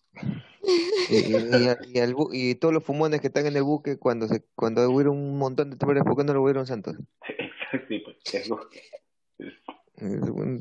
Y, 1.09 1.15
y, 1.15 2.51
y, 2.51 2.55
todos 2.55 2.73
los 2.73 2.83
fumones 2.83 3.19
que 3.19 3.27
están 3.27 3.47
en 3.47 3.57
el 3.57 3.63
buque 3.63 3.97
cuando 3.97 4.27
se 4.27 4.43
cuando 4.55 4.87
hubo 4.87 5.11
un 5.11 5.39
montón 5.39 5.71
de 5.71 5.75
temblores, 5.75 6.03
¿por 6.03 6.15
qué 6.15 6.23
no 6.23 6.33
lo 6.33 6.43
hubieron 6.43 6.67
santos? 6.67 6.95
sí, 7.87 7.99
pues 7.99 8.17
eso. 8.31 8.69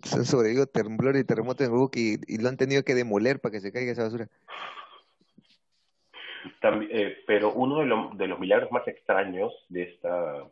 Se 0.05 0.25
sobrevivió 0.25 0.67
temblor 0.67 1.17
y 1.17 1.25
terremoto 1.25 1.65
en 1.65 1.71
el 1.71 1.77
buque 1.77 2.01
y, 2.01 2.35
y, 2.35 2.39
lo 2.39 2.49
han 2.49 2.57
tenido 2.57 2.83
que 2.83 2.95
demoler 2.95 3.41
para 3.41 3.53
que 3.53 3.61
se 3.61 3.73
caiga 3.73 3.93
esa 3.93 4.05
basura. 4.05 4.29
Eh, 6.91 7.23
pero 7.27 7.53
uno 7.53 7.79
de, 7.79 8.19
de, 8.19 8.27
los 8.27 8.39
milagros 8.39 8.73
más 8.73 8.87
extraños 8.89 9.53
de 9.69 9.83
esta, 9.85 10.45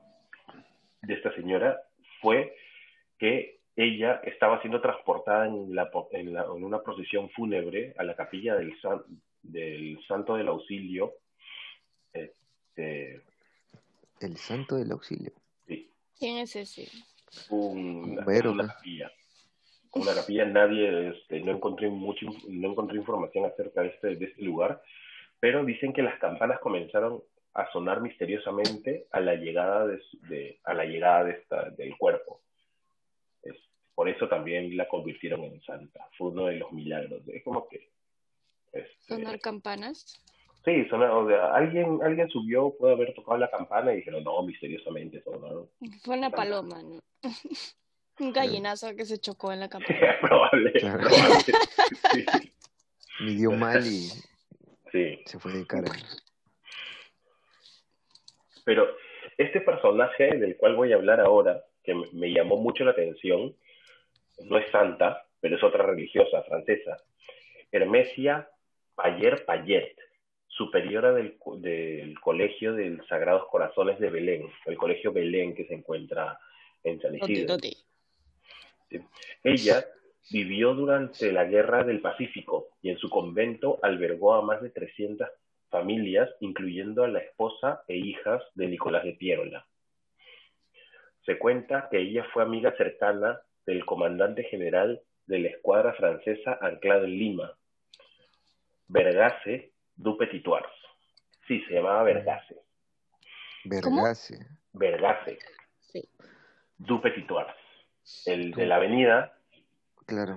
de 1.03 1.15
esta 1.15 1.35
señora 1.35 1.81
fue 2.21 2.57
que 3.19 3.61
ella 3.77 4.21
estaba 4.25 4.61
siendo 4.61 4.81
transportada 4.81 5.47
en, 5.47 5.75
la, 5.75 5.91
en, 6.13 6.35
la, 6.35 6.43
en 6.45 6.65
una 6.65 6.83
procesión 6.83 7.31
fúnebre 7.31 7.95
a 7.99 8.05
la 8.05 8.15
capilla 8.15 8.55
del, 8.55 8.75
del 9.43 9.99
Santo 10.07 10.37
del 10.37 10.49
Auxilio. 10.49 11.15
Este, 12.13 13.23
el 14.21 14.37
Santo 14.37 14.77
del 14.77 14.93
Auxilio. 14.93 15.33
Sí. 15.67 15.91
¿Quién 16.19 16.39
es 16.39 16.57
ese? 16.57 16.89
una 17.49 18.67
capilla. 18.67 19.13
Una 19.93 20.15
capilla, 20.15 20.45
nadie, 20.45 21.11
este, 21.11 21.41
no 21.41 21.53
encontré 21.53 21.89
mucho, 21.89 22.27
no 22.49 22.71
encontré 22.71 22.97
información 22.97 23.45
acerca 23.47 23.83
de 23.83 23.89
este, 23.89 24.17
de 24.17 24.27
este 24.27 24.43
lugar, 24.43 24.83
pero 25.41 25.65
dicen 25.65 25.93
que 25.93 26.03
las 26.03 26.19
campanas 26.19 26.61
comenzaron 26.61 27.23
a 27.55 27.71
sonar 27.73 28.01
misteriosamente 28.01 29.07
a 29.11 29.21
la 29.21 29.35
llegada 29.35 29.87
de, 29.87 30.61
a 30.65 30.75
la 30.75 30.85
llegada 30.85 31.25
de 31.25 31.33
esta, 31.33 31.71
del 31.71 31.97
cuerpo. 31.97 32.43
Es, 33.43 33.57
por 33.95 34.09
eso 34.09 34.29
también 34.29 34.77
la 34.77 34.87
convirtieron 34.87 35.43
en 35.45 35.61
santa. 35.63 36.07
Fue 36.17 36.29
uno 36.29 36.47
de 36.47 36.57
los 36.57 36.71
milagros. 36.73 37.23
Es 37.27 37.43
como 37.43 37.67
que 37.69 37.91
este, 38.73 38.95
sonar 39.01 39.41
campanas. 39.41 40.23
Sí, 40.65 40.85
sonar, 40.91 41.11
o 41.11 41.27
sea, 41.27 41.55
alguien 41.55 42.01
alguien 42.03 42.29
subió, 42.29 42.77
puede 42.79 42.93
haber 42.93 43.15
tocado 43.15 43.39
la 43.39 43.51
campana 43.51 43.93
y 43.93 43.97
dijeron 43.97 44.23
no, 44.23 44.43
misteriosamente 44.43 45.23
sonaron. 45.23 45.69
Fue 46.05 46.19
una 46.19 46.31
paloma, 46.31 46.83
¿no? 46.83 47.01
Un 48.21 48.35
gallinazo 48.35 48.95
que 48.95 49.07
se 49.07 49.19
chocó 49.19 49.51
en 49.51 49.61
la 49.61 49.69
campana. 49.71 49.99
probable, 50.21 50.73
probable. 50.73 51.55
Me 53.21 53.31
dio 53.33 53.51
mal 53.53 53.83
y 53.87 54.11
Sí. 54.93 55.23
Se 55.27 55.39
fue 55.39 55.53
de 55.53 55.67
cara. 55.67 55.91
Pero 58.65 58.89
este 59.39 59.61
personaje 59.61 60.37
del 60.37 60.57
cual 60.57 60.77
voy 60.77 60.93
a 60.93 60.97
hablar 60.97 61.21
ahora, 61.21 61.65
que 61.83 61.95
me 62.13 62.33
llamó 62.33 62.57
mucho 62.57 62.85
la 62.85 62.91
atención, 62.91 63.55
no 64.45 64.59
es 64.59 64.71
santa, 64.71 65.27
pero 65.41 65.57
es 65.57 65.63
otra 65.63 65.85
religiosa 65.85 66.43
francesa. 66.43 66.99
Hermesia 67.73 68.49
Payer 68.95 69.45
Payet, 69.45 69.97
superiora 70.47 71.13
del, 71.13 71.39
del 71.59 72.21
Colegio 72.21 72.75
de 72.75 73.01
Sagrados 73.09 73.47
Corazones 73.49 73.99
de 73.99 74.11
Belén, 74.11 74.51
el 74.67 74.77
Colegio 74.77 75.13
Belén 75.13 75.55
que 75.55 75.67
se 75.67 75.75
encuentra 75.75 76.39
en 76.83 77.01
San 77.01 77.15
Isidro. 77.15 77.57
Ella 79.45 79.85
Vivió 80.31 80.75
durante 80.75 81.33
la 81.33 81.45
Guerra 81.45 81.83
del 81.83 82.01
Pacífico 82.01 82.69
y 82.83 82.91
en 82.91 82.99
su 82.99 83.09
convento 83.09 83.79
albergó 83.83 84.35
a 84.35 84.43
más 84.43 84.63
de 84.63 84.71
300 84.71 85.29
familias, 85.71 86.29
incluyendo 86.41 87.05
a 87.05 87.09
la 87.09 87.21
esposa 87.21 87.83
e 87.89 87.97
hijas 87.97 88.43
de 88.55 88.69
Nicolás 88.69 89.05
de 89.05 89.13
Piérola. 89.15 89.67
Se 91.25 91.39
cuenta 91.39 91.89
que 91.91 91.99
ella 91.99 92.25
fue 92.33 92.43
amiga 92.43 92.75
cercana 92.77 93.41
del 93.67 93.85
comandante 93.85 94.45
general 94.45 95.01
de 95.27 95.39
la 95.39 95.49
escuadra 95.49 95.93
francesa 95.95 96.59
anclada 96.61 97.05
en 97.05 97.19
Lima, 97.19 97.57
Vergace 98.89 99.73
du 99.95 100.17
Petitoires. 100.17 100.73
Sí, 101.47 101.63
se 101.69 101.75
llamaba 101.75 102.03
Vergace. 102.03 102.57
Vergace. 103.65 104.39
Vergace. 104.73 105.39
Sí. 105.79 106.09
Du 106.77 107.01
Petitoires. 107.01 107.55
El 108.27 108.51
de 108.53 108.67
la 108.67 108.77
avenida 108.77 109.40
Claro. 110.11 110.37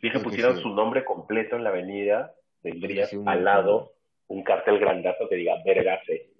Si 0.00 0.08
se 0.08 0.20
pusieron 0.20 0.56
su 0.62 0.68
nombre 0.68 1.04
completo 1.04 1.56
en 1.56 1.64
la 1.64 1.70
avenida, 1.70 2.32
tendrías 2.62 3.12
al 3.26 3.44
lado 3.44 3.94
un 4.28 4.44
cartel 4.44 4.78
grandazo 4.78 5.28
que 5.28 5.34
diga 5.34 5.54
Vergase. 5.64 6.30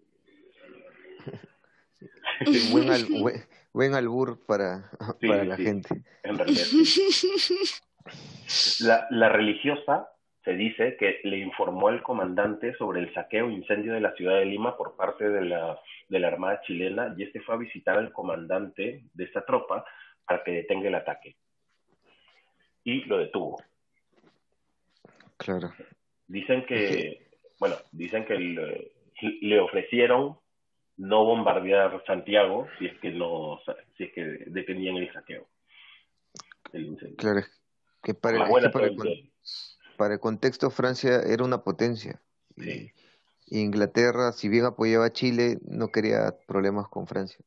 buen, 2.70 3.42
buen, 3.72 3.94
albur 3.94 4.38
para, 4.46 4.88
para 5.20 5.44
la 5.44 5.56
gente. 5.56 6.04
En 6.22 6.38
realidad. 6.38 6.64
La, 8.80 9.08
la 9.10 9.28
religiosa 9.30 10.10
se 10.44 10.52
dice 10.52 10.96
que 10.96 11.18
le 11.24 11.38
informó 11.38 11.88
al 11.88 12.04
comandante 12.04 12.72
sobre 12.76 13.00
el 13.00 13.12
saqueo 13.14 13.48
e 13.48 13.52
incendio 13.52 13.94
de 13.94 14.00
la 14.00 14.14
ciudad 14.14 14.38
de 14.38 14.44
Lima 14.44 14.76
por 14.76 14.94
parte 14.94 15.28
de 15.28 15.44
la, 15.44 15.80
de 16.08 16.18
la 16.20 16.28
Armada 16.28 16.60
chilena 16.60 17.12
y 17.16 17.24
este 17.24 17.40
fue 17.40 17.56
a 17.56 17.58
visitar 17.58 17.98
al 17.98 18.12
comandante 18.12 19.02
de 19.12 19.24
esta 19.24 19.44
tropa 19.44 19.84
para 20.24 20.44
que 20.44 20.52
detenga 20.52 20.86
el 20.86 20.94
ataque 20.94 21.34
y 22.84 23.04
lo 23.04 23.18
detuvo. 23.18 23.62
Claro. 25.36 25.72
Dicen 26.28 26.64
que, 26.66 27.26
bueno, 27.58 27.76
dicen 27.92 28.24
que 28.24 28.38
le, 28.38 29.60
ofrecieron 29.60 30.38
no 30.96 31.24
bombardear 31.24 32.04
Santiago 32.06 32.68
si 32.78 32.86
es 32.86 32.98
que 33.00 33.10
no, 33.10 33.60
si 33.96 34.04
es 34.04 34.12
que 34.12 34.22
detenían 34.46 34.96
el 34.96 35.12
saqueo. 35.12 35.46
claro, 37.16 37.40
que 38.02 38.14
para, 38.14 38.46
para, 39.96 40.14
el, 40.14 40.20
contexto 40.20 40.70
Francia 40.70 41.20
era 41.26 41.44
una 41.44 41.62
potencia. 41.64 42.20
Sí. 42.56 42.92
Inglaterra, 43.46 44.32
si 44.32 44.48
bien 44.48 44.64
apoyaba 44.64 45.06
a 45.06 45.12
Chile, 45.12 45.58
no 45.66 45.88
quería 45.88 46.34
problemas 46.46 46.88
con 46.88 47.06
Francia. 47.06 47.44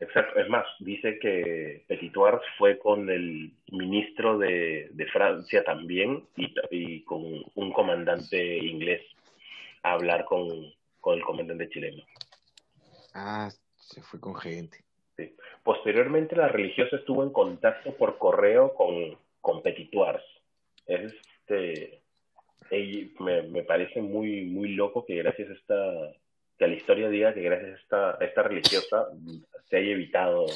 Exacto, 0.00 0.40
es 0.40 0.48
más, 0.48 0.66
dice 0.80 1.18
que 1.18 1.84
Petitoires 1.86 2.42
fue 2.58 2.78
con 2.78 3.08
el 3.08 3.52
ministro 3.70 4.38
de, 4.38 4.90
Francia 5.12 5.62
también 5.62 6.24
y, 6.70 7.02
con 7.02 7.22
un 7.54 7.72
comandante 7.72 8.58
inglés 8.58 9.02
a 9.82 9.92
hablar 9.92 10.24
con, 10.24 10.48
el 10.48 11.22
comandante 11.22 11.68
chileno. 11.68 12.02
Ah, 13.14 13.48
se 13.76 14.02
fue 14.02 14.18
con 14.18 14.34
gente. 14.34 14.78
Posteriormente, 15.62 16.34
la 16.34 16.48
religiosa 16.48 16.96
estuvo 16.96 17.22
en 17.22 17.30
contacto 17.30 17.94
por 17.96 18.18
correo 18.18 18.74
con, 18.74 19.16
con 19.40 19.62
Este, 20.86 22.02
me, 23.20 23.42
me, 23.42 23.62
parece 23.62 24.02
muy, 24.02 24.46
muy 24.46 24.70
loco 24.70 25.04
que 25.06 25.14
gracias 25.16 25.50
a 25.50 25.52
esta, 25.52 26.12
que 26.58 26.66
la 26.68 26.74
historia 26.74 27.08
diga 27.08 27.34
que 27.34 27.42
gracias 27.42 27.70
a 27.70 27.82
esta, 27.82 28.24
esta 28.24 28.42
religiosa 28.42 29.08
se 29.64 29.76
haya 29.76 29.92
evitado, 29.92 30.46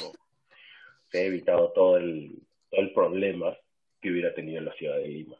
se 1.11 1.18
haya 1.18 1.28
evitado 1.28 1.72
todo 1.72 1.96
el, 1.96 2.38
todo 2.70 2.80
el 2.80 2.92
problema 2.92 3.57
que 4.01 4.11
hubiera 4.11 4.34
tenido 4.34 4.59
en 4.59 4.66
la 4.66 4.72
ciudad 4.74 4.96
de 4.96 5.09
Lima. 5.09 5.36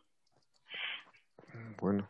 Bueno. 1.81 2.09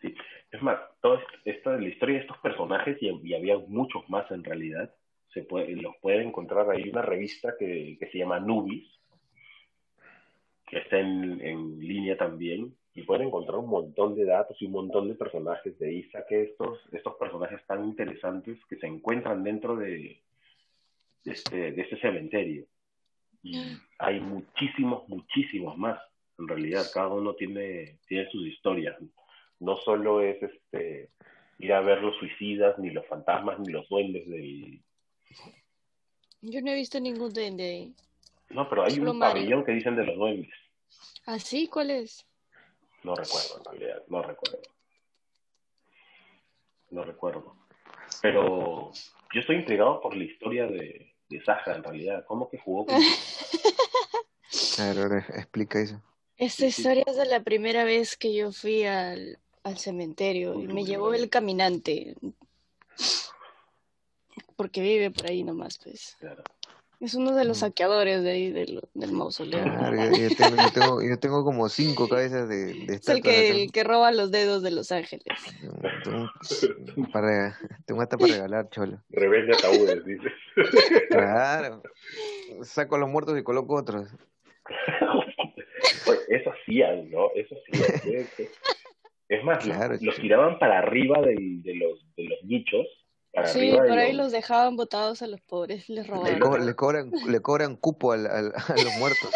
Sí, 0.00 0.14
Es 0.50 0.62
más, 0.62 0.80
toda 1.00 1.22
esta, 1.44 1.76
la 1.76 1.88
historia 1.88 2.16
de 2.16 2.22
estos 2.22 2.38
personajes, 2.38 2.98
y, 3.00 3.34
había 3.34 3.56
muchos 3.58 4.08
más 4.08 4.30
en 4.30 4.42
realidad, 4.42 4.92
se 5.32 5.42
puede, 5.42 5.76
los 5.76 5.96
pueden 5.98 6.28
encontrar 6.28 6.68
ahí 6.70 6.88
una 6.88 7.02
revista 7.02 7.54
que, 7.58 7.96
que 7.98 8.06
se 8.10 8.18
llama 8.18 8.40
Nubis, 8.40 8.88
que 10.66 10.78
está 10.78 10.98
en, 10.98 11.40
en 11.40 11.78
línea 11.78 12.16
también, 12.16 12.74
y 12.96 13.02
pueden 13.02 13.28
encontrar 13.28 13.58
un 13.58 13.68
montón 13.68 14.14
de 14.14 14.24
datos 14.24 14.56
y 14.58 14.64
un 14.64 14.72
montón 14.72 15.06
de 15.06 15.14
personajes 15.14 15.78
de 15.78 15.92
Isa, 15.92 16.24
que 16.26 16.44
estos, 16.44 16.80
estos 16.92 17.14
personajes 17.16 17.60
tan 17.66 17.84
interesantes 17.84 18.58
que 18.70 18.76
se 18.76 18.86
encuentran 18.86 19.44
dentro 19.44 19.76
de, 19.76 20.22
de 21.22 21.32
este, 21.32 21.72
de 21.72 21.82
este 21.82 22.00
cementerio. 22.00 22.64
Y 23.42 23.58
mm. 23.58 23.80
hay 23.98 24.20
muchísimos, 24.20 25.06
muchísimos 25.10 25.76
más. 25.76 26.00
En 26.38 26.48
realidad, 26.48 26.86
cada 26.92 27.08
uno 27.08 27.34
tiene, 27.34 27.98
tiene 28.08 28.30
sus 28.30 28.46
historias. 28.46 28.96
No 29.60 29.76
solo 29.76 30.22
es 30.22 30.42
este 30.42 31.10
ir 31.58 31.74
a 31.74 31.82
ver 31.82 32.00
los 32.00 32.16
suicidas, 32.16 32.78
ni 32.78 32.90
los 32.90 33.06
fantasmas, 33.06 33.58
ni 33.60 33.72
los 33.72 33.86
duendes 33.90 34.26
del... 34.26 34.80
Yo 36.40 36.62
no 36.62 36.70
he 36.70 36.74
visto 36.74 36.98
ningún 36.98 37.30
duende 37.34 37.62
ahí. 37.62 37.94
No, 38.48 38.66
pero 38.70 38.84
hay 38.84 38.98
un 38.98 39.18
pabellón 39.18 39.66
que 39.66 39.72
dicen 39.72 39.96
de 39.96 40.06
los 40.06 40.16
duendes. 40.16 40.54
¿Ah, 41.26 41.38
sí? 41.38 41.68
¿Cuál 41.68 41.90
es? 41.90 42.26
No 43.06 43.14
recuerdo, 43.14 43.58
en 43.58 43.64
realidad, 43.64 44.02
no 44.08 44.20
recuerdo. 44.20 44.62
No 46.90 47.04
recuerdo. 47.04 47.56
Pero 48.20 48.90
yo 49.32 49.40
estoy 49.40 49.56
intrigado 49.58 50.00
por 50.00 50.16
la 50.16 50.24
historia 50.24 50.66
de, 50.66 51.14
de 51.28 51.44
Saja, 51.44 51.76
en 51.76 51.84
realidad. 51.84 52.24
¿Cómo 52.26 52.50
que 52.50 52.58
jugó 52.58 52.86
con... 52.86 53.00
Claro, 54.74 55.16
explica 55.16 55.80
eso. 55.80 56.02
Esta 56.36 56.66
historia 56.66 57.04
es 57.06 57.16
de 57.16 57.26
la 57.26 57.40
primera 57.40 57.84
vez 57.84 58.16
que 58.16 58.34
yo 58.34 58.50
fui 58.50 58.84
al, 58.84 59.38
al 59.62 59.78
cementerio 59.78 60.60
y 60.60 60.66
me 60.66 60.84
llevó 60.84 61.14
el 61.14 61.30
caminante. 61.30 62.16
Porque 64.56 64.80
vive 64.80 65.12
por 65.12 65.30
ahí 65.30 65.44
nomás, 65.44 65.78
pues. 65.78 66.16
Claro. 66.18 66.42
Es 66.98 67.14
uno 67.14 67.34
de 67.34 67.44
los 67.44 67.58
mm. 67.58 67.60
saqueadores 67.60 68.22
de 68.22 68.30
ahí 68.30 68.50
del, 68.50 68.80
del 68.94 69.12
mausoleo. 69.12 69.62
Claro, 69.76 69.96
yo, 69.96 70.28
tengo, 70.36 70.56
yo, 70.56 70.72
tengo, 70.72 71.02
yo, 71.02 71.18
tengo, 71.18 71.44
como 71.44 71.68
cinco 71.68 72.08
cabezas 72.08 72.48
de, 72.48 72.86
de 72.86 72.94
Es 72.94 73.08
el 73.08 73.22
que, 73.22 73.50
el 73.50 73.72
que 73.72 73.84
roba 73.84 74.12
los 74.12 74.30
dedos 74.30 74.62
de 74.62 74.70
los 74.70 74.90
ángeles. 74.92 75.24
Tengo, 76.04 76.30
para, 77.12 77.56
tengo 77.86 78.00
hasta 78.00 78.16
para 78.16 78.32
regalar, 78.32 78.70
cholo. 78.70 79.02
Revende 79.10 79.52
ataúdes, 79.56 80.04
dices. 80.04 80.32
Claro. 81.10 81.82
Saco 82.62 82.96
los 82.96 83.10
muertos 83.10 83.38
y 83.38 83.42
coloco 83.42 83.74
otros. 83.74 84.08
eso 86.28 86.52
hacían, 86.52 87.10
¿no? 87.10 87.28
Eso 87.34 87.56
hacían. 87.68 88.26
Es 89.28 89.42
más, 89.42 89.66
los, 90.00 90.16
tiraban 90.20 90.56
para 90.60 90.78
arriba 90.78 91.20
de, 91.20 91.34
de, 91.34 91.74
los, 91.74 91.98
de 92.16 92.28
los 92.28 92.44
nichos 92.44 92.86
sí, 93.44 93.72
por 93.72 93.98
ahí 93.98 94.12
los... 94.12 94.32
dejaban 94.32 94.76
botados 94.76 95.22
a 95.22 95.26
los 95.26 95.40
pobres, 95.40 95.88
les 95.88 96.06
robaban. 96.06 96.64
Le, 96.64 96.74
cobran, 96.74 97.10
le 97.28 97.40
cobran 97.40 97.76
cupo 97.76 98.12
al, 98.12 98.26
al, 98.26 98.52
a 98.54 98.74
los 98.74 98.96
muertos. 98.98 99.30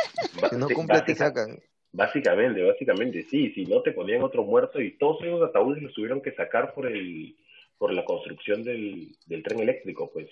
si 0.50 0.56
no 0.56 0.68
cumple, 0.68 1.02
te 1.02 1.14
sacan. 1.14 1.58
Básicamente, 1.92 2.62
básicamente, 2.62 3.26
sí. 3.28 3.52
Si 3.52 3.66
no, 3.66 3.82
te 3.82 3.92
ponían 3.92 4.22
otro 4.22 4.44
muerto 4.44 4.80
y 4.80 4.96
todos 4.96 5.22
esos 5.22 5.42
ataúdes 5.42 5.82
los 5.82 5.92
tuvieron 5.92 6.22
que 6.22 6.32
sacar 6.32 6.72
por 6.74 6.86
el 6.86 7.36
por 7.78 7.94
la 7.94 8.04
construcción 8.04 8.62
del, 8.62 9.16
del 9.26 9.42
tren 9.42 9.60
eléctrico, 9.60 10.10
pues. 10.12 10.28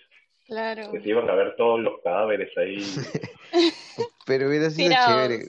Claro. 0.46 0.92
Que 0.92 1.00
se 1.00 1.08
iban 1.08 1.28
a 1.28 1.34
ver 1.34 1.56
todos 1.56 1.80
los 1.80 2.00
cadáveres 2.02 2.56
ahí. 2.58 2.78
Pero 4.26 4.48
hubiera 4.48 4.70
sido 4.70 4.92
chévere. 4.92 5.48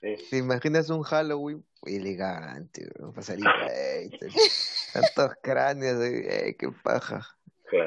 ¿Te 0.00 0.36
imaginas 0.36 0.90
un 0.90 1.02
Halloween 1.02 1.64
elegante, 1.82 2.86
pasaría 3.14 3.44
tantos 4.92 5.36
cráneos, 5.42 6.04
eh, 6.04 6.54
qué 6.58 6.68
paja 6.82 7.37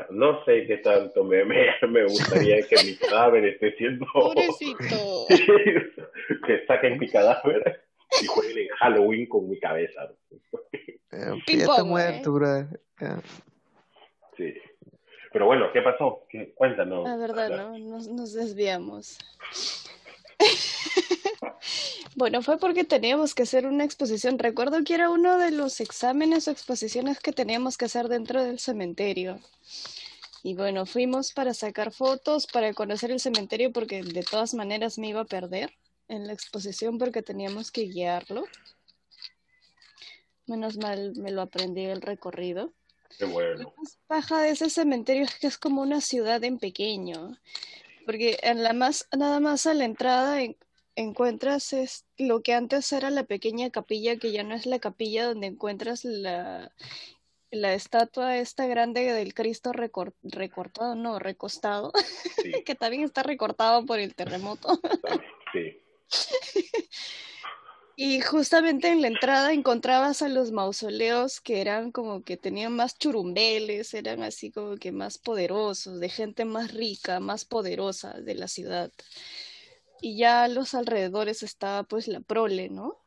no 0.09 0.43
sé 0.45 0.65
qué 0.67 0.77
tanto 0.77 1.23
me, 1.23 1.43
me, 1.45 1.67
me 1.87 2.03
gustaría 2.03 2.61
que 2.67 2.75
mi 2.83 2.95
cadáver 2.95 3.45
esté 3.45 3.75
siendo. 3.77 4.05
Pobrecito. 4.13 5.25
que 6.47 6.65
saquen 6.65 6.99
mi 6.99 7.09
cadáver 7.09 7.83
y 8.21 8.25
jueguen 8.25 8.67
Halloween 8.79 9.27
con 9.27 9.49
mi 9.49 9.59
cabeza. 9.59 10.11
Eh, 11.11 11.33
ya 11.47 11.63
está 11.65 11.83
muerto, 11.83 12.31
bro. 12.33 12.67
Sí. 14.37 14.53
Pero 15.31 15.45
bueno, 15.45 15.71
¿qué 15.71 15.81
pasó? 15.81 16.25
¿Qué? 16.29 16.53
Cuéntanos. 16.53 17.05
La 17.05 17.15
verdad, 17.15 17.49
¿no? 17.49 17.77
Nos, 17.79 18.07
nos 18.07 18.33
desviamos. 18.33 19.17
Bueno, 22.21 22.43
fue 22.43 22.59
porque 22.59 22.83
teníamos 22.83 23.33
que 23.33 23.41
hacer 23.41 23.65
una 23.65 23.83
exposición. 23.83 24.37
Recuerdo 24.37 24.83
que 24.83 24.93
era 24.93 25.09
uno 25.09 25.39
de 25.39 25.49
los 25.49 25.79
exámenes 25.79 26.47
o 26.47 26.51
exposiciones 26.51 27.19
que 27.19 27.31
teníamos 27.31 27.79
que 27.79 27.85
hacer 27.85 28.09
dentro 28.09 28.43
del 28.43 28.59
cementerio. 28.59 29.39
Y 30.43 30.53
bueno, 30.53 30.85
fuimos 30.85 31.33
para 31.33 31.55
sacar 31.55 31.91
fotos, 31.91 32.45
para 32.45 32.75
conocer 32.75 33.09
el 33.09 33.19
cementerio, 33.19 33.71
porque 33.71 34.03
de 34.03 34.21
todas 34.21 34.53
maneras 34.53 34.99
me 34.99 35.07
iba 35.07 35.21
a 35.21 35.25
perder 35.25 35.73
en 36.09 36.27
la 36.27 36.33
exposición 36.33 36.99
porque 36.99 37.23
teníamos 37.23 37.71
que 37.71 37.85
guiarlo. 37.85 38.43
Menos 40.45 40.77
mal 40.77 41.13
me 41.15 41.31
lo 41.31 41.41
aprendí 41.41 41.85
el 41.85 42.03
recorrido. 42.03 42.71
Qué 43.17 43.25
bueno. 43.25 43.73
La 44.07 44.17
baja 44.17 44.43
de 44.43 44.51
ese 44.51 44.69
cementerio 44.69 45.23
es 45.23 45.33
que 45.39 45.47
es 45.47 45.57
como 45.57 45.81
una 45.81 46.01
ciudad 46.01 46.43
en 46.43 46.59
pequeño. 46.59 47.35
Porque 48.05 48.37
en 48.43 48.61
la 48.61 48.73
más, 48.73 49.07
nada 49.11 49.39
más 49.39 49.65
a 49.65 49.73
la 49.73 49.85
entrada 49.85 50.39
encuentras 50.95 51.73
es 51.73 52.05
lo 52.17 52.41
que 52.41 52.53
antes 52.53 52.91
era 52.91 53.09
la 53.09 53.23
pequeña 53.23 53.69
capilla, 53.69 54.17
que 54.17 54.31
ya 54.31 54.43
no 54.43 54.55
es 54.55 54.65
la 54.65 54.79
capilla 54.79 55.25
donde 55.25 55.47
encuentras 55.47 56.05
la, 56.05 56.71
la 57.51 57.73
estatua 57.73 58.37
esta 58.37 58.65
grande 58.67 59.11
del 59.11 59.33
Cristo 59.33 59.71
recortado, 59.73 60.95
no, 60.95 61.19
recostado, 61.19 61.91
que 62.65 62.75
también 62.75 63.03
está 63.03 63.23
recortado 63.23 63.85
por 63.85 63.99
el 63.99 64.15
terremoto. 64.15 64.79
sí. 65.53 65.79
Y 68.03 68.19
justamente 68.21 68.87
en 68.87 69.01
la 69.01 69.09
entrada 69.09 69.53
encontrabas 69.53 70.23
a 70.23 70.27
los 70.27 70.51
mausoleos 70.51 71.39
que 71.39 71.61
eran 71.61 71.91
como 71.91 72.23
que 72.23 72.35
tenían 72.35 72.73
más 72.75 72.97
churumbeles, 72.97 73.93
eran 73.93 74.23
así 74.23 74.49
como 74.49 74.77
que 74.77 74.91
más 74.91 75.19
poderosos, 75.19 75.99
de 75.99 76.09
gente 76.09 76.43
más 76.43 76.73
rica, 76.73 77.19
más 77.19 77.45
poderosa 77.45 78.13
de 78.19 78.33
la 78.33 78.47
ciudad 78.47 78.91
y 80.01 80.17
ya 80.17 80.43
a 80.43 80.47
los 80.47 80.73
alrededores 80.73 81.43
estaba 81.43 81.83
pues 81.83 82.07
la 82.07 82.19
prole, 82.19 82.69
¿no? 82.69 82.97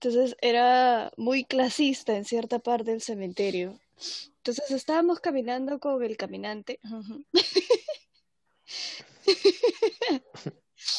Entonces 0.00 0.36
era 0.40 1.12
muy 1.16 1.44
clasista 1.44 2.16
en 2.16 2.24
cierta 2.24 2.58
parte 2.58 2.90
del 2.90 3.02
cementerio. 3.02 3.78
Entonces 4.38 4.70
estábamos 4.70 5.20
caminando 5.20 5.78
con 5.78 6.02
el 6.02 6.16
caminante. 6.16 6.80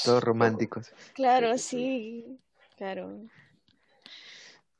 Todos 0.04 0.24
románticos. 0.24 0.92
Claro, 1.14 1.58
sí, 1.58 2.40
claro. 2.76 3.22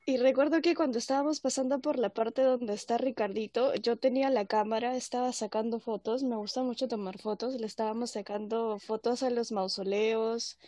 Y 0.10 0.16
recuerdo 0.16 0.62
que 0.62 0.74
cuando 0.74 1.00
estábamos 1.00 1.42
pasando 1.42 1.82
por 1.82 2.00
la 2.00 2.08
parte 2.08 2.42
donde 2.42 2.74
está 2.74 2.98
Ricardito, 2.98 3.76
yo 3.76 3.98
tenía 3.98 4.30
la 4.30 4.46
cámara, 4.46 4.96
estaba 4.96 5.34
sacando 5.34 5.82
fotos, 5.82 6.24
me 6.24 6.38
gusta 6.38 6.64
mucho 6.64 6.88
tomar 6.88 7.20
fotos, 7.20 7.56
le 7.56 7.68
estábamos 7.68 8.12
sacando 8.12 8.80
fotos 8.80 9.22
a 9.22 9.30
los 9.30 9.52
mausoleos, 9.52 10.60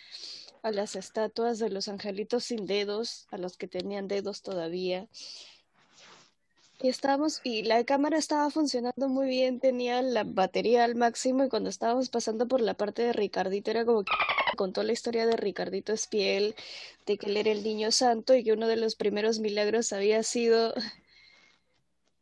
a 0.61 0.71
las 0.71 0.97
estatuas 0.97 1.57
de 1.57 1.69
los 1.69 1.87
angelitos 1.87 2.43
sin 2.43 2.65
dedos, 2.65 3.27
a 3.31 3.37
los 3.37 3.55
que 3.55 3.69
tenían 3.69 4.09
dedos 4.09 4.41
todavía. 4.41 5.07
Y 6.81 6.87
estábamos, 6.87 7.41
y 7.43 7.63
la 7.63 7.83
cámara 7.83 8.17
estaba 8.17 8.49
funcionando 8.49 9.09
muy 9.09 9.27
bien, 9.27 9.59
tenía 9.59 10.01
la 10.01 10.23
batería 10.23 10.85
al 10.85 10.95
máximo 10.95 11.43
y 11.43 11.49
cuando 11.49 11.69
estábamos 11.69 12.07
pasando 12.07 12.47
por 12.47 12.61
la 12.61 12.73
parte 12.73 13.01
de 13.01 13.11
Ricardito 13.11 13.69
era 13.69 13.83
como 13.83 14.05
que 14.05 14.11
contó 14.55 14.81
la 14.83 14.93
historia 14.93 15.25
de 15.25 15.35
Ricardito 15.35 15.91
Espiel, 15.91 16.55
de 17.05 17.17
que 17.17 17.25
él 17.25 17.35
era 17.35 17.51
el 17.51 17.63
niño 17.63 17.91
santo 17.91 18.33
y 18.33 18.45
que 18.45 18.53
uno 18.53 18.65
de 18.65 18.77
los 18.77 18.95
primeros 18.95 19.39
milagros 19.39 19.91
había 19.91 20.23
sido, 20.23 20.73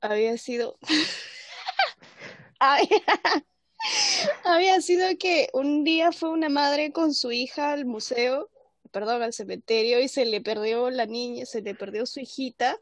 había 0.02 0.36
sido, 0.40 0.80
había 4.44 4.82
sido 4.82 5.08
que 5.20 5.50
un 5.54 5.84
día 5.84 6.12
fue 6.12 6.30
una 6.30 6.50
madre 6.50 6.92
con 6.92 7.14
su 7.14 7.32
hija 7.32 7.74
al 7.74 7.86
museo, 7.86 8.50
perdón, 8.92 9.22
al 9.22 9.34
cementerio 9.34 10.00
y 10.00 10.08
se 10.08 10.26
le 10.26 10.42
perdió 10.42 10.90
la 10.90 11.06
niña, 11.06 11.46
se 11.46 11.62
le 11.62 11.76
perdió 11.76 12.08
su 12.08 12.22
hijita 12.22 12.80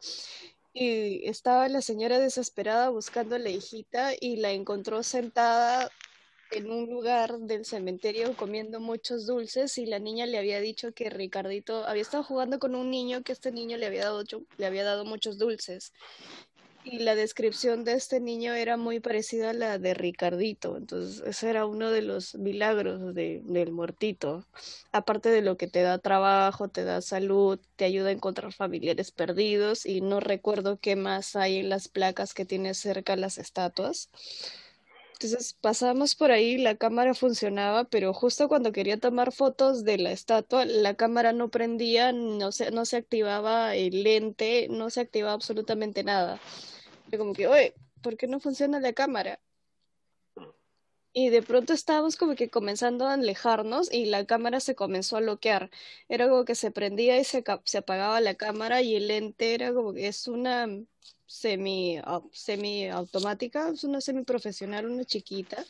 y 0.77 1.25
estaba 1.29 1.69
la 1.69 1.81
señora 1.81 2.19
desesperada 2.19 2.89
buscando 2.89 3.35
a 3.35 3.39
la 3.39 3.49
hijita 3.49 4.11
y 4.19 4.35
la 4.35 4.51
encontró 4.51 5.03
sentada 5.03 5.89
en 6.51 6.69
un 6.69 6.89
lugar 6.89 7.39
del 7.39 7.63
cementerio 7.63 8.35
comiendo 8.35 8.81
muchos 8.81 9.25
dulces 9.25 9.77
y 9.77 9.85
la 9.85 9.99
niña 9.99 10.25
le 10.25 10.37
había 10.37 10.59
dicho 10.59 10.93
que 10.93 11.09
Ricardito 11.09 11.87
había 11.87 12.01
estado 12.01 12.23
jugando 12.23 12.59
con 12.59 12.75
un 12.75 12.91
niño 12.91 13.23
que 13.23 13.31
este 13.31 13.53
niño 13.53 13.77
le 13.77 13.85
había 13.85 14.03
dado, 14.03 14.23
le 14.57 14.65
había 14.65 14.83
dado 14.83 15.05
muchos 15.05 15.37
dulces 15.37 15.93
y 16.85 16.99
la 16.99 17.15
descripción 17.15 17.83
de 17.83 17.93
este 17.93 18.19
niño 18.19 18.53
era 18.53 18.77
muy 18.77 18.99
parecida 18.99 19.49
a 19.49 19.53
la 19.53 19.79
de 19.79 19.95
Ricardito. 19.95 20.77
Entonces, 20.77 21.23
ese 21.25 21.49
era 21.49 21.65
uno 21.65 21.89
de 21.89 22.03
los 22.03 22.35
milagros 22.35 23.15
de, 23.15 23.41
del 23.43 23.71
muertito. 23.71 24.45
Aparte 24.91 25.29
de 25.29 25.41
lo 25.41 25.57
que 25.57 25.67
te 25.67 25.81
da 25.81 25.97
trabajo, 25.97 26.69
te 26.69 26.83
da 26.83 27.01
salud, 27.01 27.59
te 27.75 27.85
ayuda 27.85 28.09
a 28.09 28.13
encontrar 28.13 28.53
familiares 28.53 29.11
perdidos 29.11 29.85
y 29.85 30.01
no 30.01 30.19
recuerdo 30.19 30.77
qué 30.79 30.95
más 30.95 31.35
hay 31.35 31.57
en 31.57 31.69
las 31.69 31.87
placas 31.87 32.33
que 32.33 32.45
tiene 32.45 32.75
cerca 32.75 33.15
las 33.15 33.39
estatuas. 33.39 34.09
Entonces 35.13 35.55
pasamos 35.61 36.13
por 36.15 36.31
ahí, 36.31 36.57
la 36.57 36.75
cámara 36.75 37.13
funcionaba, 37.13 37.85
pero 37.85 38.13
justo 38.13 38.49
cuando 38.49 38.73
quería 38.73 38.99
tomar 38.99 39.31
fotos 39.31 39.85
de 39.85 39.97
la 39.97 40.11
estatua, 40.11 40.65
la 40.65 40.95
cámara 40.95 41.31
no 41.31 41.49
prendía, 41.49 42.11
no 42.11 42.51
se, 42.51 42.69
no 42.71 42.85
se 42.85 42.97
activaba 42.97 43.75
el 43.75 44.03
lente, 44.03 44.67
no 44.69 44.89
se 44.89 44.99
activaba 44.99 45.33
absolutamente 45.33 46.03
nada 46.03 46.39
como 47.17 47.33
que, 47.33 47.47
oye, 47.47 47.75
¿por 48.01 48.17
qué 48.17 48.27
no 48.27 48.39
funciona 48.39 48.79
la 48.79 48.93
cámara? 48.93 49.39
Y 51.13 51.29
de 51.29 51.41
pronto 51.41 51.71
estábamos 51.73 52.17
como 52.17 52.35
que 52.35 52.49
comenzando 52.49 53.07
a 53.07 53.13
alejarnos 53.13 53.91
y 53.91 54.05
la 54.05 54.25
cámara 54.25 54.59
se 54.59 54.75
comenzó 54.75 55.15
a 55.15 55.21
bloquear. 55.21 55.71
Era 56.09 56.27
como 56.27 56.43
que 56.43 56.55
se 56.55 56.71
prendía 56.71 57.17
y 57.17 57.23
se, 57.23 57.43
se 57.63 57.77
apagaba 57.77 58.19
la 58.19 58.35
cámara 58.35 58.81
y 58.81 58.95
el 58.95 59.07
lente 59.07 59.53
era 59.53 59.73
como 59.73 59.93
que 59.93 60.07
es 60.07 60.27
una 60.27 60.67
semi, 61.25 62.01
semi 62.33 62.89
automática, 62.89 63.69
es 63.69 63.85
una 63.85 64.01
semi 64.01 64.23
profesional, 64.23 64.87
una 64.87 65.05
chiquita. 65.05 65.65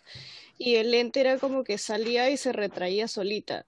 Y 0.57 0.75
el 0.75 0.91
lente 0.91 1.21
era 1.21 1.37
como 1.37 1.63
que 1.63 1.77
salía 1.77 2.29
y 2.31 2.37
se 2.37 2.51
retraía 2.51 3.07
solita 3.07 3.67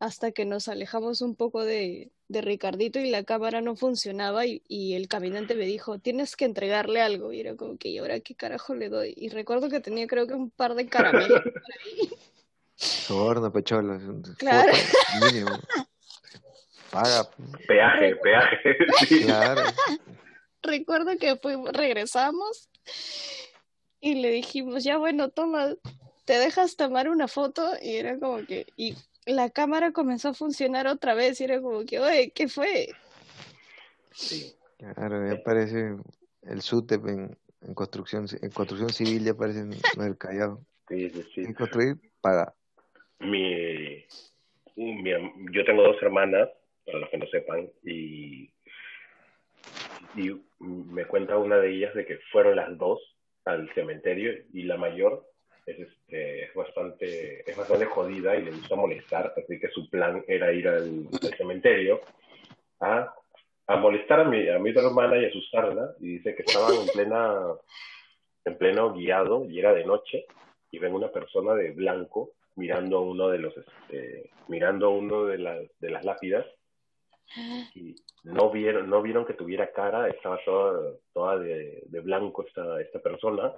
hasta 0.00 0.32
que 0.32 0.46
nos 0.46 0.66
alejamos 0.68 1.20
un 1.20 1.36
poco 1.36 1.62
de, 1.62 2.10
de 2.28 2.40
Ricardito 2.40 2.98
y 2.98 3.10
la 3.10 3.22
cámara 3.22 3.60
no 3.60 3.76
funcionaba 3.76 4.46
y, 4.46 4.62
y, 4.66 4.94
el 4.94 5.08
caminante 5.08 5.54
me 5.54 5.66
dijo, 5.66 5.98
tienes 5.98 6.36
que 6.36 6.46
entregarle 6.46 7.02
algo. 7.02 7.34
Y 7.34 7.40
era 7.40 7.54
como 7.54 7.76
que, 7.76 7.90
¿y 7.90 7.98
ahora 7.98 8.18
qué 8.20 8.34
carajo 8.34 8.74
le 8.74 8.88
doy? 8.88 9.12
Y 9.14 9.28
recuerdo 9.28 9.68
que 9.68 9.80
tenía 9.80 10.06
creo 10.06 10.26
que 10.26 10.32
un 10.32 10.50
par 10.50 10.74
de 10.74 10.88
caramelos 10.88 11.42
por 11.42 11.52
ahí. 11.84 12.10
Soborno, 12.76 13.52
pechola. 13.52 14.00
Claro. 14.38 14.72
Mínimo. 15.22 15.50
Paga. 16.90 17.30
Peaje, 17.68 18.16
peaje. 18.16 18.56
Sí. 19.06 19.24
Claro. 19.24 19.62
Recuerdo 20.62 21.18
que 21.18 21.36
fuimos, 21.36 21.72
regresamos 21.72 22.70
y 24.00 24.14
le 24.14 24.30
dijimos, 24.30 24.82
ya 24.82 24.96
bueno, 24.96 25.28
toma, 25.28 25.74
te 26.24 26.38
dejas 26.38 26.76
tomar 26.76 27.10
una 27.10 27.28
foto 27.28 27.70
y 27.82 27.96
era 27.96 28.18
como 28.18 28.46
que, 28.46 28.66
y 28.76 28.94
la 29.26 29.50
cámara 29.50 29.92
comenzó 29.92 30.30
a 30.30 30.34
funcionar 30.34 30.86
otra 30.86 31.14
vez 31.14 31.40
y 31.40 31.44
era 31.44 31.60
como 31.60 31.84
que, 31.84 31.98
oye, 31.98 32.30
¿qué 32.30 32.48
fue? 32.48 32.88
Sí. 34.12 34.54
Claro, 34.78 35.26
ya 35.28 35.42
parece 35.42 35.96
el 36.42 36.62
SUTEP 36.62 37.06
en, 37.06 37.38
en 37.60 37.74
construcción 37.74 38.26
en 38.40 38.50
construcción 38.50 38.90
civil 38.90 39.24
ya 39.24 39.34
parece 39.34 39.60
en 39.60 39.72
el 40.02 40.16
Callao. 40.16 40.64
Sí, 40.88 41.10
sí, 41.10 41.24
sí. 41.34 41.40
En 41.42 41.54
construir, 41.54 41.96
paga. 42.20 42.54
Mi, 43.18 44.04
mi, 44.76 45.10
yo 45.52 45.64
tengo 45.64 45.82
dos 45.82 46.02
hermanas, 46.02 46.48
para 46.86 46.98
los 46.98 47.10
que 47.10 47.18
no 47.18 47.26
sepan, 47.26 47.68
y, 47.84 48.50
y 50.16 50.40
me 50.58 51.04
cuenta 51.04 51.36
una 51.36 51.58
de 51.58 51.70
ellas 51.70 51.94
de 51.94 52.06
que 52.06 52.18
fueron 52.32 52.56
las 52.56 52.76
dos 52.78 52.98
al 53.44 53.72
cementerio 53.74 54.32
y 54.52 54.62
la 54.62 54.76
mayor 54.76 55.29
es, 55.66 55.78
este, 55.78 56.44
es, 56.44 56.54
bastante, 56.54 57.50
es 57.50 57.56
bastante 57.56 57.86
jodida 57.86 58.36
y 58.36 58.44
le 58.44 58.50
gusta 58.52 58.76
molestar, 58.76 59.34
así 59.36 59.58
que 59.58 59.68
su 59.68 59.88
plan 59.88 60.24
era 60.26 60.52
ir 60.52 60.68
al, 60.68 61.08
cementerio 61.36 62.00
a, 62.80 63.14
a, 63.66 63.76
molestar 63.76 64.20
a 64.20 64.24
mi, 64.24 64.48
a 64.48 64.58
mi 64.58 64.70
hermana 64.70 65.18
y 65.18 65.26
asustarla, 65.26 65.94
y 66.00 66.18
dice 66.18 66.34
que 66.34 66.42
estaban 66.42 66.74
en 66.74 66.86
plena 66.88 67.36
en 68.44 68.56
pleno 68.56 68.92
guiado 68.92 69.44
y 69.48 69.58
era 69.58 69.72
de 69.72 69.84
noche 69.84 70.26
y 70.70 70.78
ven 70.78 70.94
una 70.94 71.10
persona 71.10 71.54
de 71.54 71.72
blanco 71.72 72.32
mirando 72.56 73.00
uno 73.02 73.28
de 73.28 73.38
los 73.38 73.54
este, 73.56 74.30
mirando 74.48 74.90
uno 74.90 75.24
de 75.24 75.38
las 75.38 75.60
de 75.78 75.90
las 75.90 76.04
lápidas 76.04 76.46
y 77.74 77.94
no 78.24 78.50
vieron 78.50 78.90
no 78.90 79.02
vieron 79.02 79.24
que 79.24 79.34
tuviera 79.34 79.72
cara 79.72 80.08
estaba 80.08 80.38
toda 80.44 80.94
toda 81.12 81.38
de, 81.38 81.82
de 81.86 82.00
blanco 82.00 82.44
esta 82.46 82.80
esta 82.80 82.98
persona 83.00 83.52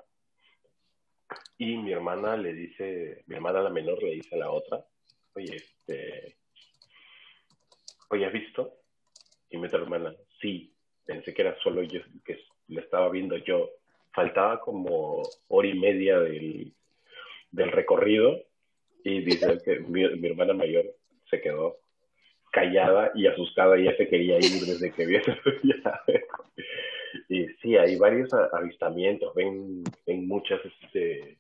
y 1.58 1.76
mi 1.76 1.92
hermana 1.92 2.36
le 2.36 2.52
dice, 2.52 3.24
mi 3.26 3.36
hermana 3.36 3.62
la 3.62 3.70
menor 3.70 4.02
le 4.02 4.12
dice 4.12 4.34
a 4.34 4.38
la 4.38 4.50
otra, 4.50 4.84
oye, 5.34 5.56
este, 5.56 6.36
oye, 8.10 8.26
¿has 8.26 8.32
visto? 8.32 8.74
Y 9.50 9.58
mi 9.58 9.66
otra 9.66 9.80
hermana, 9.80 10.14
sí, 10.40 10.72
pensé 11.04 11.34
que 11.34 11.42
era 11.42 11.56
solo 11.62 11.82
yo, 11.82 12.00
que 12.24 12.38
le 12.68 12.80
estaba 12.80 13.10
viendo 13.10 13.36
yo. 13.36 13.70
Faltaba 14.12 14.60
como 14.60 15.22
hora 15.48 15.68
y 15.68 15.78
media 15.78 16.18
del, 16.18 16.72
del 17.50 17.72
recorrido 17.72 18.40
y 19.04 19.20
dice 19.20 19.58
que 19.64 19.80
mi, 19.80 20.08
mi 20.16 20.28
hermana 20.28 20.54
mayor 20.54 20.84
se 21.30 21.40
quedó 21.40 21.78
callada 22.50 23.10
y 23.14 23.26
asustada 23.26 23.78
y 23.78 23.84
ya 23.84 23.96
se 23.96 24.08
quería 24.08 24.36
ir 24.36 24.60
desde 24.66 24.92
que 24.92 25.06
vio 25.06 25.20
y 27.28 27.46
sí 27.62 27.76
hay 27.76 27.96
varios 27.96 28.32
avistamientos 28.52 29.34
ven, 29.34 29.82
ven 30.06 30.26
muchas 30.26 30.60
este, 30.82 31.38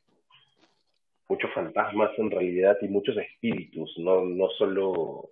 muchos 1.28 1.50
fantasmas 1.52 2.10
en 2.18 2.30
realidad 2.30 2.76
y 2.82 2.88
muchos 2.88 3.16
espíritus 3.16 3.96
no 3.98 4.24
no 4.24 4.48
solo 4.50 5.30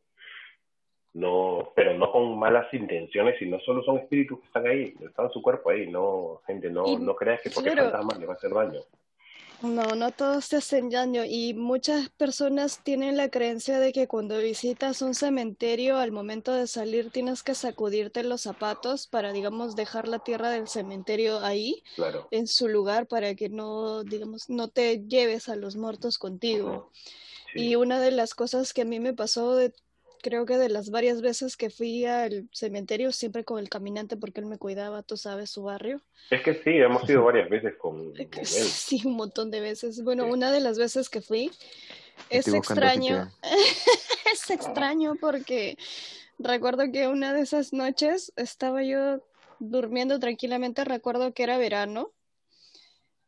no 1.14 1.72
pero 1.74 1.96
no 1.96 2.12
con 2.12 2.38
malas 2.38 2.72
intenciones 2.72 3.38
sino 3.38 3.58
solo 3.60 3.82
son 3.82 3.98
espíritus 3.98 4.40
que 4.40 4.46
están 4.46 4.66
ahí 4.66 4.94
están 5.00 5.26
en 5.26 5.32
su 5.32 5.42
cuerpo 5.42 5.70
ahí 5.70 5.90
no 5.90 6.40
gente 6.46 6.70
no 6.70 6.86
Y, 6.86 6.96
no 6.96 7.14
creas 7.16 7.42
que 7.42 7.50
porque 7.50 7.70
claro. 7.70 7.90
fantasma 7.90 8.18
le 8.18 8.26
va 8.26 8.34
a 8.34 8.36
hacer 8.36 8.50
daño 8.50 8.80
No, 9.62 9.94
no 9.94 10.10
todos 10.10 10.48
te 10.48 10.56
hacen 10.56 10.88
daño 10.88 11.24
y 11.26 11.52
muchas 11.52 12.08
personas 12.08 12.82
tienen 12.82 13.18
la 13.18 13.28
creencia 13.28 13.78
de 13.78 13.92
que 13.92 14.08
cuando 14.08 14.38
visitas 14.38 15.02
un 15.02 15.14
cementerio, 15.14 15.98
al 15.98 16.12
momento 16.12 16.54
de 16.54 16.66
salir 16.66 17.10
tienes 17.10 17.42
que 17.42 17.54
sacudirte 17.54 18.22
los 18.22 18.40
zapatos 18.40 19.06
para, 19.06 19.32
digamos, 19.32 19.76
dejar 19.76 20.08
la 20.08 20.20
tierra 20.20 20.48
del 20.50 20.66
cementerio 20.66 21.40
ahí, 21.40 21.82
claro. 21.94 22.26
en 22.30 22.46
su 22.46 22.68
lugar, 22.68 23.06
para 23.06 23.34
que 23.34 23.50
no, 23.50 24.02
digamos, 24.02 24.48
no 24.48 24.68
te 24.68 25.04
lleves 25.06 25.50
a 25.50 25.56
los 25.56 25.76
muertos 25.76 26.16
contigo. 26.16 26.90
sí. 27.52 27.68
Y 27.68 27.74
una 27.76 28.00
de 28.00 28.12
las 28.12 28.34
cosas 28.34 28.72
que 28.72 28.82
a 28.82 28.86
mí 28.86 28.98
me 28.98 29.12
pasó 29.12 29.56
de, 29.56 29.74
creo 30.22 30.46
que 30.46 30.56
de 30.56 30.68
las 30.68 30.90
varias 30.90 31.20
veces 31.20 31.56
que 31.56 31.70
fui 31.70 32.04
al 32.04 32.48
cementerio, 32.52 33.12
siempre 33.12 33.44
con 33.44 33.58
el 33.58 33.68
caminante 33.68 34.16
porque 34.16 34.40
él 34.40 34.46
me 34.46 34.58
cuidaba, 34.58 35.02
tú 35.02 35.16
sabes, 35.16 35.50
su 35.50 35.62
barrio. 35.62 36.00
es 36.30 36.42
que 36.42 36.54
sí 36.54 36.70
hemos 36.70 37.08
ido 37.08 37.24
varias 37.24 37.48
veces 37.48 37.74
con, 37.76 38.12
con 38.14 38.38
él. 38.38 38.46
Sí, 38.46 39.02
un 39.04 39.14
montón 39.14 39.50
de 39.50 39.60
veces. 39.60 40.02
Bueno, 40.02 40.24
sí. 40.24 40.30
una 40.30 40.52
de 40.52 40.60
las 40.60 40.78
veces 40.78 41.08
que 41.08 41.20
fui 41.20 41.50
es 42.28 42.48
extraño, 42.48 43.30
es 44.32 44.50
extraño 44.50 45.16
porque 45.20 45.76
recuerdo 46.38 46.90
que 46.92 47.08
una 47.08 47.32
de 47.32 47.42
esas 47.42 47.72
noches 47.72 48.32
estaba 48.36 48.82
yo 48.82 49.22
durmiendo 49.58 50.18
tranquilamente, 50.18 50.84
recuerdo 50.84 51.32
que 51.32 51.42
era 51.42 51.58
verano, 51.58 52.12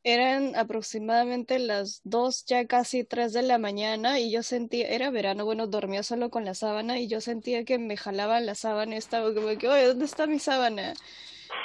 eran 0.04 0.56
aproximadamente 0.56 1.58
las 1.58 2.00
dos, 2.04 2.44
ya 2.46 2.66
casi 2.66 3.04
tres 3.04 3.32
de 3.32 3.42
la 3.42 3.58
mañana 3.58 4.18
y 4.18 4.30
yo 4.30 4.42
sentía, 4.42 4.88
era 4.88 5.10
verano, 5.10 5.44
bueno, 5.44 5.66
dormía 5.68 6.02
solo 6.02 6.30
con 6.30 6.44
la 6.44 6.54
sábana 6.54 6.98
y 6.98 7.06
yo 7.06 7.20
sentía 7.20 7.64
que 7.64 7.78
me 7.78 7.96
jalaban 7.96 8.46
la 8.46 8.54
sábana 8.54 8.94
y 8.96 8.98
estaba 8.98 9.32
como 9.34 9.56
que, 9.58 9.68
oye, 9.68 9.86
¿dónde 9.86 10.04
está 10.04 10.26
mi 10.26 10.38
sábana? 10.38 10.94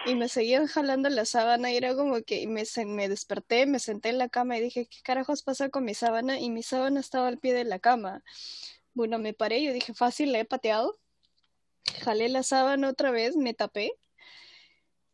Y 0.05 0.15
me 0.15 0.29
seguían 0.29 0.67
jalando 0.67 1.09
la 1.09 1.25
sábana 1.25 1.71
y 1.71 1.77
era 1.77 1.95
como 1.95 2.21
que 2.21 2.47
me, 2.47 2.63
me 2.85 3.09
desperté, 3.09 3.65
me 3.65 3.79
senté 3.79 4.09
en 4.09 4.19
la 4.19 4.29
cama 4.29 4.57
y 4.57 4.61
dije, 4.61 4.87
¿qué 4.87 4.97
carajos 5.03 5.43
pasa 5.43 5.69
con 5.69 5.85
mi 5.85 5.93
sábana? 5.93 6.39
Y 6.39 6.49
mi 6.49 6.63
sábana 6.63 6.99
estaba 6.99 7.27
al 7.27 7.39
pie 7.39 7.53
de 7.53 7.63
la 7.63 7.79
cama. 7.79 8.23
Bueno, 8.93 9.19
me 9.19 9.33
paré 9.33 9.63
yo 9.63 9.73
dije, 9.73 9.93
fácil, 9.93 10.31
la 10.31 10.39
he 10.39 10.45
pateado. 10.45 10.99
Jalé 12.01 12.29
la 12.29 12.43
sábana 12.43 12.89
otra 12.89 13.11
vez, 13.11 13.35
me 13.35 13.53
tapé 13.53 13.93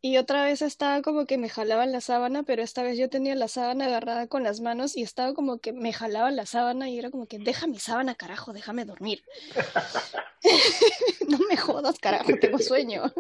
y 0.06 0.18
otra 0.18 0.44
vez 0.44 0.62
estaba 0.62 1.02
como 1.02 1.26
que 1.26 1.38
me 1.38 1.48
jalaban 1.48 1.94
la 1.94 2.02
sábana, 2.02 2.44
pero 2.44 2.62
esta 2.62 2.84
vez 2.84 2.98
yo 2.98 3.10
tenía 3.10 3.36
la 3.36 3.48
sábana 3.48 3.86
agarrada 3.86 4.28
con 4.28 4.44
las 4.44 4.60
manos 4.60 4.98
y 4.98 5.02
estaba 5.02 5.34
como 5.34 5.60
que 5.60 5.72
me 5.72 5.94
jalaban 5.94 6.36
la 6.36 6.46
sábana 6.46 6.90
y 6.90 7.00
era 7.00 7.10
como 7.10 7.26
que 7.26 7.40
deja 7.40 7.68
mi 7.68 7.80
sábana, 7.80 8.14
carajo, 8.14 8.52
déjame 8.52 8.84
dormir. 8.84 9.24
No 11.30 11.40
me 11.50 11.56
jodas, 11.56 12.00
carajo, 12.00 12.34
tengo 12.40 12.60
sueño. 12.60 13.14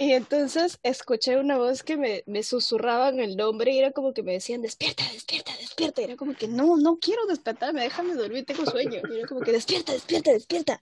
Y 0.00 0.12
entonces 0.12 0.80
escuché 0.82 1.38
una 1.38 1.56
voz 1.56 1.84
que 1.84 1.96
me, 1.96 2.24
me 2.26 2.42
susurraban 2.42 3.20
el 3.20 3.36
nombre 3.36 3.70
y 3.70 3.78
era 3.78 3.92
como 3.92 4.12
que 4.12 4.24
me 4.24 4.32
decían, 4.32 4.60
despierta, 4.60 5.04
despierta, 5.12 5.52
despierta. 5.56 6.02
Era 6.02 6.16
como 6.16 6.34
que 6.34 6.48
no, 6.48 6.76
no 6.78 6.98
quiero 6.98 7.26
despertarme, 7.26 7.82
déjame 7.82 8.14
dormir, 8.14 8.44
tengo 8.44 8.66
sueño. 8.66 9.00
Y 9.08 9.18
era 9.18 9.28
como 9.28 9.40
que 9.42 9.52
despierta, 9.52 9.92
despierta, 9.92 10.32
despierta. 10.32 10.80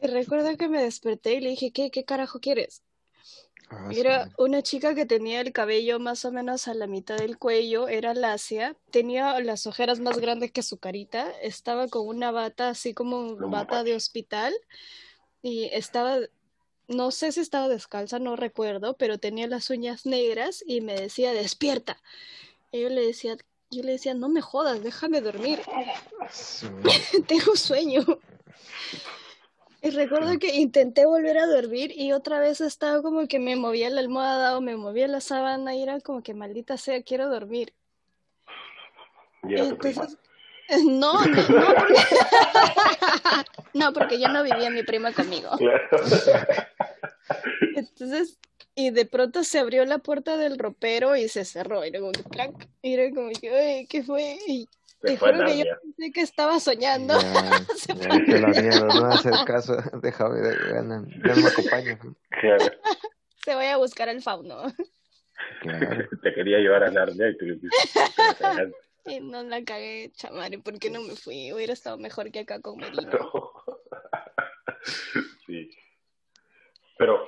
Y 0.00 0.06
recuerdo 0.06 0.56
que 0.56 0.68
me 0.68 0.82
desperté 0.82 1.34
y 1.34 1.40
le 1.40 1.50
dije, 1.50 1.70
¿qué, 1.70 1.90
qué 1.90 2.04
carajo 2.06 2.40
quieres? 2.40 2.82
Ah, 3.70 3.90
era 3.92 4.30
una 4.38 4.62
chica 4.62 4.94
que 4.94 5.04
tenía 5.04 5.40
el 5.40 5.52
cabello 5.52 6.00
más 6.00 6.24
o 6.24 6.32
menos 6.32 6.68
a 6.68 6.74
la 6.74 6.86
mitad 6.86 7.16
del 7.18 7.38
cuello, 7.38 7.88
era 7.88 8.14
lacia, 8.14 8.76
tenía 8.90 9.38
las 9.40 9.66
ojeras 9.66 10.00
más 10.00 10.18
grandes 10.18 10.52
que 10.52 10.62
su 10.62 10.78
carita, 10.78 11.30
estaba 11.42 11.88
con 11.88 12.06
una 12.06 12.30
bata 12.30 12.70
así 12.70 12.94
como 12.94 13.36
bata 13.36 13.84
de 13.84 13.94
hospital 13.94 14.54
y 15.42 15.64
estaba, 15.66 16.18
no 16.86 17.10
sé 17.10 17.32
si 17.32 17.40
estaba 17.40 17.68
descalza, 17.68 18.18
no 18.18 18.36
recuerdo, 18.36 18.96
pero 18.96 19.18
tenía 19.18 19.46
las 19.46 19.68
uñas 19.68 20.06
negras 20.06 20.64
y 20.66 20.80
me 20.80 20.94
decía, 20.94 21.32
despierta. 21.32 22.00
Y 22.72 22.82
yo 22.82 22.88
le 22.88 23.04
decía, 23.04 23.36
yo 23.70 23.82
le 23.82 23.92
decía, 23.92 24.14
no 24.14 24.30
me 24.30 24.40
jodas, 24.40 24.82
déjame 24.82 25.20
dormir. 25.20 25.60
Tengo 27.26 27.54
sueño. 27.54 28.02
Y 29.80 29.90
recuerdo 29.90 30.38
que 30.38 30.56
intenté 30.56 31.06
volver 31.06 31.38
a 31.38 31.46
dormir 31.46 31.92
y 31.94 32.12
otra 32.12 32.40
vez 32.40 32.60
estaba 32.60 33.00
como 33.00 33.28
que 33.28 33.38
me 33.38 33.54
movía 33.54 33.90
la 33.90 34.00
almohada 34.00 34.56
o 34.56 34.60
me 34.60 34.76
movía 34.76 35.06
la 35.06 35.20
sábana 35.20 35.76
y 35.76 35.82
era 35.82 36.00
como 36.00 36.22
que 36.22 36.34
maldita 36.34 36.76
sea, 36.76 37.02
quiero 37.02 37.28
dormir. 37.28 37.72
Entonces, 39.42 40.18
no, 40.84 41.24
no, 41.24 41.48
no, 41.48 41.74
porque... 41.74 41.94
no, 43.74 43.92
porque 43.92 44.20
yo 44.20 44.28
no 44.28 44.42
vivía 44.42 44.70
mi 44.70 44.82
prima 44.82 45.12
conmigo. 45.12 45.50
Entonces, 47.76 48.38
y 48.74 48.90
de 48.90 49.06
pronto 49.06 49.44
se 49.44 49.60
abrió 49.60 49.84
la 49.84 49.98
puerta 49.98 50.36
del 50.36 50.58
ropero 50.58 51.14
y 51.16 51.28
se 51.28 51.44
cerró. 51.44 51.84
Y 51.84 51.88
era 51.88 52.00
como 52.00 52.12
que, 52.12 52.22
y 52.82 52.94
era 52.94 53.14
como 53.14 53.30
que, 53.30 53.86
¿qué 53.88 54.02
fue? 54.02 54.38
Y 54.46 54.68
te 55.00 55.16
juro 55.16 55.46
que 55.46 55.58
yo 55.58 55.64
pensé 55.82 56.12
que 56.12 56.20
estaba 56.20 56.58
soñando. 56.60 57.18
Ya, 57.20 57.66
ya 57.86 58.24
te 58.24 58.40
lo 58.40 58.48
niego, 58.48 58.86
no 58.86 59.06
hacer 59.06 59.32
caso, 59.46 59.76
déjame, 60.02 60.40
ganar, 60.40 61.02
ya 61.24 61.34
me 61.34 61.48
acompaña. 61.48 61.98
Claro. 62.40 62.64
Se 63.44 63.54
voy 63.54 63.66
a 63.66 63.76
buscar 63.76 64.08
el 64.08 64.22
fauno. 64.22 64.72
Claro. 65.62 66.08
Te 66.22 66.34
quería 66.34 66.58
llevar 66.58 66.84
a 66.84 66.90
Narnia 66.90 67.30
y 67.30 67.36
tú 67.38 67.44
Y 69.06 69.20
no 69.20 69.42
la 69.44 69.62
cagué, 69.64 70.10
chamare, 70.16 70.58
¿por 70.58 70.78
qué 70.78 70.90
no 70.90 71.00
me 71.00 71.14
fui? 71.14 71.52
Hubiera 71.52 71.72
estado 71.72 71.96
mejor 71.96 72.30
que 72.30 72.40
acá 72.40 72.60
con 72.60 72.76
Merino. 72.78 73.52
Sí. 75.46 75.70
Pero 76.98 77.24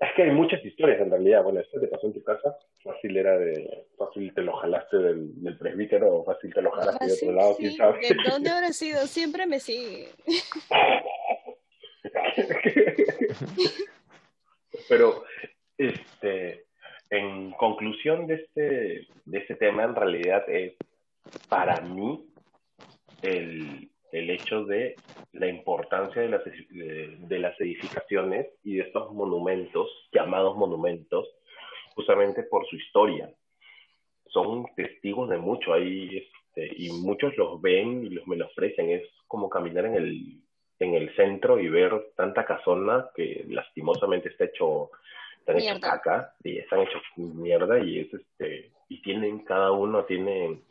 es 0.00 0.12
que 0.16 0.22
hay 0.22 0.30
muchas 0.30 0.64
historias 0.64 1.00
en 1.00 1.10
realidad. 1.10 1.42
Bueno, 1.42 1.60
esto 1.60 1.80
te 1.80 1.88
pasó 1.88 2.06
en 2.06 2.14
tu 2.14 2.22
casa 2.22 2.56
fácil 2.82 3.16
era 3.16 3.38
de, 3.38 3.86
fácil 3.96 4.34
te 4.34 4.42
lo 4.42 4.52
jalaste 4.54 4.98
del, 4.98 5.42
del 5.42 5.56
presbítero 5.58 6.16
o 6.16 6.24
fácil 6.24 6.52
te 6.54 6.62
lo 6.62 6.70
jalaste 6.70 7.06
de 7.06 7.12
otro 7.12 7.32
lado, 7.32 7.56
quién 7.56 7.72
sabe. 7.72 7.98
¿De 8.00 8.30
dónde 8.30 8.50
habrá 8.50 8.72
sido? 8.72 9.06
Siempre 9.06 9.46
me 9.46 9.60
sigue. 9.60 10.08
Pero, 14.88 15.24
este, 15.76 16.64
en 17.10 17.50
conclusión 17.52 18.26
de 18.26 18.34
este, 18.34 19.06
de 19.24 19.38
este 19.38 19.54
tema, 19.56 19.84
en 19.84 19.94
realidad 19.94 20.44
es, 20.48 20.74
para 21.48 21.80
mí, 21.82 22.26
el, 23.22 23.90
el 24.12 24.30
hecho 24.30 24.64
de 24.64 24.96
la 25.32 25.46
importancia 25.48 26.22
de 26.22 26.28
las, 26.28 26.42
de 26.44 27.38
las 27.38 27.60
edificaciones 27.60 28.46
y 28.64 28.76
de 28.76 28.82
estos 28.82 29.12
monumentos, 29.12 29.88
llamados 30.12 30.56
monumentos, 30.56 31.28
justamente 31.94 32.42
por 32.44 32.66
su 32.66 32.76
historia. 32.76 33.30
Son 34.28 34.66
testigos 34.76 35.28
de 35.30 35.38
mucho 35.38 35.72
ahí 35.72 36.18
este, 36.18 36.72
y 36.76 36.90
muchos 36.90 37.36
los 37.36 37.60
ven 37.60 38.04
y 38.04 38.10
los 38.10 38.26
menosprecian. 38.26 38.90
Es 38.90 39.02
como 39.26 39.48
caminar 39.48 39.86
en 39.86 39.94
el, 39.94 40.40
en 40.78 40.94
el 40.94 41.14
centro 41.16 41.58
y 41.58 41.68
ver 41.68 42.12
tanta 42.16 42.44
casona 42.44 43.10
que 43.14 43.44
lastimosamente 43.48 44.28
está 44.28 44.44
hecho, 44.44 44.90
están 45.40 45.58
hecho 45.58 45.80
caca 45.80 46.34
y 46.42 46.58
están 46.58 46.80
hechos 46.80 47.02
mierda 47.16 47.78
y 47.78 48.00
es 48.00 48.14
este 48.14 48.70
y 48.88 49.02
tienen 49.02 49.40
cada 49.40 49.72
uno 49.72 50.04
tienen 50.04 50.62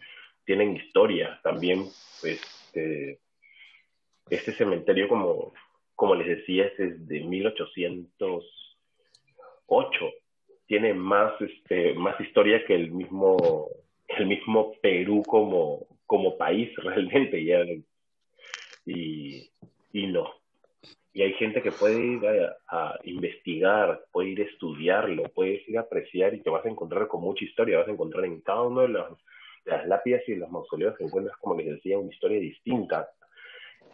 tienen 0.46 0.76
historia 0.76 1.40
también 1.44 1.86
este 2.24 3.20
este 4.30 4.54
cementerio 4.54 5.08
como 5.08 5.54
como 5.98 6.16
les 6.16 6.28
decía 6.28 6.72
es 6.78 7.08
de 7.08 7.20
1808 7.22 10.14
tiene 10.68 10.94
más, 10.94 11.34
este, 11.42 11.96
más 11.96 12.18
historia 12.22 12.64
que 12.66 12.76
el 12.76 12.92
mismo, 12.92 13.68
el 14.08 14.28
mismo 14.28 14.74
Perú 14.82 15.24
como, 15.26 15.88
como 16.06 16.38
país 16.38 16.70
realmente. 16.78 17.44
Ya, 17.44 17.66
y, 18.86 19.50
y 19.92 20.08
no. 20.08 20.32
Y 21.14 21.24
hay 21.24 21.34
gente 21.34 21.64
que 21.64 21.72
puede 21.72 22.00
ir 22.00 22.22
a, 22.68 23.00
investigar, 23.04 24.06
puede 24.12 24.30
ir 24.30 24.42
a 24.42 24.46
estudiarlo, 24.46 25.24
puedes 25.34 25.68
ir 25.68 25.80
a 25.80 25.82
apreciar 25.82 26.36
y 26.36 26.42
te 26.42 26.52
vas 26.52 26.64
a 26.64 26.70
encontrar 26.70 27.08
con 27.08 27.22
mucha 27.22 27.44
historia. 27.44 27.80
Vas 27.80 27.88
a 27.88 27.92
encontrar 27.92 28.26
en 28.26 28.42
cada 28.42 28.62
uno 28.62 28.82
de 28.82 28.90
las 28.90 29.88
lápidas 29.88 30.22
y 30.28 30.36
los 30.36 30.52
mausoleos 30.52 30.96
que 30.96 31.06
encuentras, 31.06 31.36
como 31.38 31.56
les 31.56 31.66
decía, 31.68 31.98
una 31.98 32.14
historia 32.14 32.40
distinta 32.40 33.10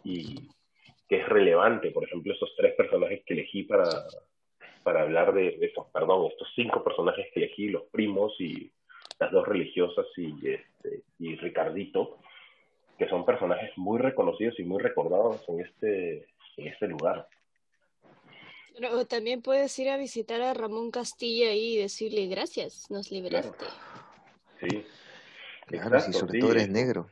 y 0.04 0.48
que 1.08 1.20
es 1.20 1.28
relevante. 1.28 1.90
Por 1.90 2.04
ejemplo, 2.04 2.32
esos 2.32 2.54
tres 2.56 2.74
personajes 2.74 3.22
que 3.24 3.34
elegí 3.34 3.64
para, 3.64 3.88
para 4.82 5.02
hablar 5.02 5.32
de, 5.34 5.58
estos, 5.60 5.86
perdón, 5.92 6.30
estos 6.30 6.48
cinco 6.54 6.84
personajes 6.84 7.26
que 7.32 7.40
elegí, 7.44 7.68
los 7.68 7.84
primos 7.84 8.34
y 8.38 8.70
las 9.18 9.32
dos 9.32 9.46
religiosas 9.46 10.06
y, 10.16 10.48
este, 10.48 11.02
y 11.18 11.36
Ricardito, 11.36 12.18
que 12.98 13.08
son 13.08 13.24
personajes 13.24 13.70
muy 13.76 13.98
reconocidos 13.98 14.58
y 14.58 14.64
muy 14.64 14.82
recordados 14.82 15.42
en 15.48 15.60
este, 15.60 16.26
en 16.56 16.68
este 16.68 16.86
lugar. 16.86 17.26
Pero 18.76 19.06
también 19.06 19.40
puedes 19.40 19.78
ir 19.78 19.88
a 19.88 19.96
visitar 19.96 20.40
a 20.42 20.52
Ramón 20.52 20.90
Castilla 20.90 21.52
y 21.52 21.76
decirle 21.76 22.26
gracias, 22.26 22.90
nos 22.90 23.10
liberaste. 23.10 23.64
Sí. 24.60 24.84
Claro, 25.66 26.00
si 26.00 26.12
sobre 26.12 26.40
todo 26.40 26.52
eres 26.52 26.68
negro. 26.68 27.08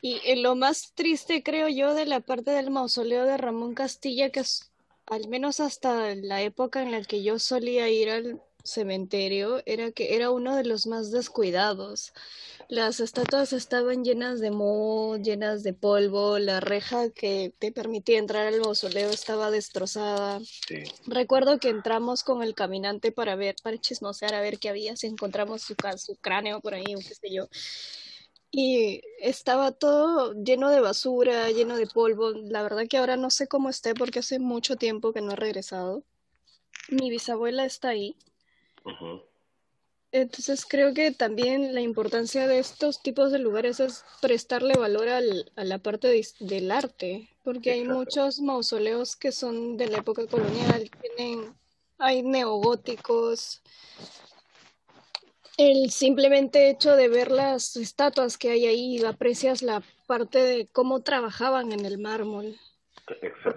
Y 0.00 0.36
lo 0.36 0.54
más 0.54 0.92
triste, 0.94 1.42
creo 1.42 1.68
yo, 1.68 1.94
de 1.94 2.06
la 2.06 2.20
parte 2.20 2.52
del 2.52 2.70
mausoleo 2.70 3.24
de 3.24 3.36
Ramón 3.36 3.74
Castilla, 3.74 4.30
que 4.30 4.40
es 4.40 4.70
al 5.06 5.28
menos 5.28 5.58
hasta 5.60 6.14
la 6.14 6.42
época 6.42 6.82
en 6.82 6.92
la 6.92 7.02
que 7.02 7.22
yo 7.22 7.38
solía 7.38 7.88
ir 7.88 8.10
al 8.10 8.42
cementerio, 8.62 9.62
era 9.64 9.90
que 9.90 10.14
era 10.14 10.30
uno 10.30 10.54
de 10.54 10.64
los 10.64 10.86
más 10.86 11.10
descuidados. 11.10 12.12
Las 12.68 13.00
estatuas 13.00 13.54
estaban 13.54 14.04
llenas 14.04 14.40
de 14.40 14.50
moho, 14.50 15.16
llenas 15.16 15.62
de 15.62 15.72
polvo, 15.72 16.38
la 16.38 16.60
reja 16.60 17.08
que 17.08 17.54
te 17.58 17.72
permitía 17.72 18.18
entrar 18.18 18.46
al 18.46 18.60
mausoleo 18.60 19.08
estaba 19.10 19.50
destrozada. 19.50 20.40
Recuerdo 21.06 21.58
que 21.58 21.70
entramos 21.70 22.22
con 22.22 22.42
el 22.42 22.54
caminante 22.54 23.10
para 23.10 23.36
ver, 23.36 23.56
para 23.62 23.78
chismosear 23.78 24.34
a 24.34 24.42
ver 24.42 24.58
qué 24.58 24.68
había, 24.68 24.96
si 24.96 25.06
encontramos 25.06 25.62
su, 25.62 25.74
su 25.96 26.16
cráneo 26.16 26.60
por 26.60 26.74
ahí 26.74 26.94
o 26.94 26.98
qué 26.98 27.14
sé 27.14 27.32
yo 27.32 27.48
y 28.50 29.02
estaba 29.20 29.72
todo 29.72 30.32
lleno 30.34 30.70
de 30.70 30.80
basura, 30.80 31.50
lleno 31.50 31.76
de 31.76 31.86
polvo. 31.86 32.30
La 32.30 32.62
verdad 32.62 32.86
que 32.88 32.96
ahora 32.96 33.16
no 33.16 33.30
sé 33.30 33.48
cómo 33.48 33.68
esté 33.68 33.94
porque 33.94 34.20
hace 34.20 34.38
mucho 34.38 34.76
tiempo 34.76 35.12
que 35.12 35.20
no 35.20 35.32
he 35.32 35.36
regresado. 35.36 36.02
Mi 36.88 37.10
bisabuela 37.10 37.64
está 37.64 37.88
ahí. 37.90 38.16
Entonces 40.10 40.64
creo 40.64 40.94
que 40.94 41.10
también 41.10 41.74
la 41.74 41.82
importancia 41.82 42.46
de 42.46 42.58
estos 42.58 43.02
tipos 43.02 43.30
de 43.30 43.38
lugares 43.38 43.78
es 43.80 44.04
prestarle 44.22 44.74
valor 44.74 45.08
al, 45.08 45.52
a 45.54 45.64
la 45.64 45.78
parte 45.78 46.08
del 46.40 46.70
arte, 46.70 47.28
porque 47.44 47.72
hay 47.72 47.84
muchos 47.84 48.40
mausoleos 48.40 49.16
que 49.16 49.32
son 49.32 49.76
de 49.76 49.88
la 49.88 49.98
época 49.98 50.26
colonial, 50.26 50.90
tienen, 51.02 51.54
hay 51.98 52.22
neogóticos, 52.22 53.60
el 55.58 55.90
simplemente 55.90 56.70
hecho 56.70 56.94
de 56.94 57.08
ver 57.08 57.32
las 57.32 57.76
estatuas 57.76 58.38
que 58.38 58.50
hay 58.50 58.66
ahí, 58.66 59.04
aprecias 59.04 59.60
la 59.60 59.82
parte 60.06 60.38
de 60.38 60.68
cómo 60.72 61.02
trabajaban 61.02 61.72
en 61.72 61.84
el 61.84 61.98
mármol. 61.98 62.54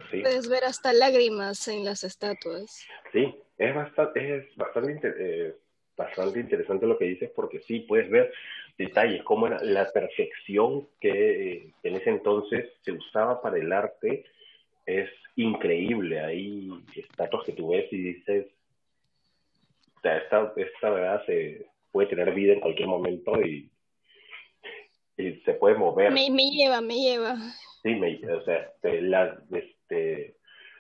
Puedes 0.09 0.49
ver 0.49 0.63
hasta 0.63 0.93
lágrimas 0.93 1.67
en 1.67 1.85
las 1.85 2.03
estatuas. 2.03 2.85
Sí, 3.11 3.35
es 3.57 3.75
bastante, 3.75 4.37
es 4.37 4.55
bastante, 4.55 5.13
eh, 5.19 5.55
bastante 5.95 6.39
interesante 6.39 6.87
lo 6.87 6.97
que 6.97 7.05
dices 7.05 7.29
porque 7.35 7.59
sí, 7.59 7.81
puedes 7.81 8.09
ver 8.09 8.33
detalles, 8.77 9.21
como 9.23 9.47
la 9.47 9.91
perfección 9.91 10.87
que 10.99 11.53
eh, 11.53 11.73
en 11.83 11.95
ese 11.95 12.09
entonces 12.09 12.69
se 12.81 12.93
usaba 12.93 13.41
para 13.41 13.57
el 13.57 13.71
arte 13.71 14.25
es 14.87 15.09
increíble. 15.35 16.19
Hay 16.19 16.71
estatuas 16.95 17.45
que 17.45 17.51
tú 17.51 17.69
ves 17.69 17.91
y 17.93 17.97
dices, 17.97 18.47
esta, 20.03 20.53
esta 20.55 20.89
verdad 20.89 21.23
se, 21.27 21.70
puede 21.91 22.07
tener 22.07 22.33
vida 22.33 22.53
en 22.53 22.59
cualquier 22.59 22.87
momento 22.87 23.39
y, 23.41 23.69
se 25.45 25.53
puede 25.53 25.75
mover. 25.75 26.11
Me, 26.11 26.29
lleva, 26.29 26.81
me 26.81 26.95
lleva. 26.95 27.35
Sí, 27.83 27.93
me, 27.93 28.15
o 28.33 28.43
sea, 28.43 28.57
este, 28.57 29.01
las, 29.03 29.37
este, 29.51 30.35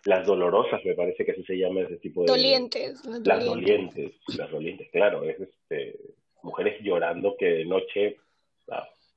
las 0.05 0.25
dolorosas, 0.25 0.83
me 0.83 0.95
parece 0.95 1.23
que 1.23 1.33
así 1.33 1.43
se 1.43 1.59
llama 1.59 1.81
ese 1.81 1.97
tipo 1.97 2.21
de... 2.21 2.27
Dolientes. 2.27 3.05
Las 3.23 3.45
dolientes, 3.45 4.13
las 4.35 4.49
dolientes, 4.49 4.89
claro, 4.91 5.23
es 5.25 5.39
este, 5.39 5.95
mujeres 6.41 6.81
llorando 6.81 7.35
que 7.37 7.45
de 7.45 7.65
noche 7.65 8.17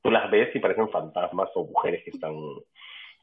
tú 0.03 0.11
las 0.11 0.31
ves 0.31 0.55
y 0.55 0.59
parecen 0.59 0.91
fantasmas 0.91 1.49
o 1.55 1.65
mujeres 1.65 2.05
que 2.05 2.11
están, 2.11 2.35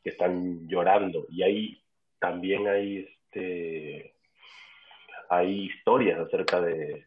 que 0.03 0.09
están 0.09 0.67
llorando. 0.67 1.27
Y 1.29 1.43
ahí 1.43 1.83
también 2.19 2.67
hay 2.67 3.07
este 3.07 4.15
hay 5.29 5.65
historias 5.67 6.19
acerca 6.19 6.59
de, 6.59 7.05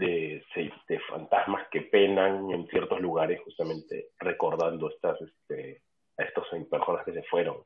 de, 0.00 1.00
fantasmas 1.08 1.68
que 1.70 1.82
penan 1.82 2.50
en 2.50 2.66
ciertos 2.68 3.00
lugares, 3.00 3.40
justamente 3.44 4.08
recordando 4.18 4.90
estas, 4.90 5.20
este, 5.20 5.82
a 6.18 6.24
estos 6.24 6.46
personas 6.70 7.04
que 7.04 7.12
se 7.12 7.22
fueron. 7.24 7.58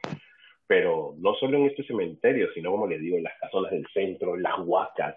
Pero 0.67 1.15
no 1.19 1.35
solo 1.35 1.59
en 1.59 1.67
este 1.67 1.85
cementerio, 1.85 2.49
sino 2.55 2.71
como 2.71 2.87
les 2.87 3.01
digo, 3.01 3.19
las 3.19 3.39
casonas 3.41 3.73
del 3.73 3.87
centro, 3.93 4.37
las 4.37 4.59
huacas, 4.59 5.17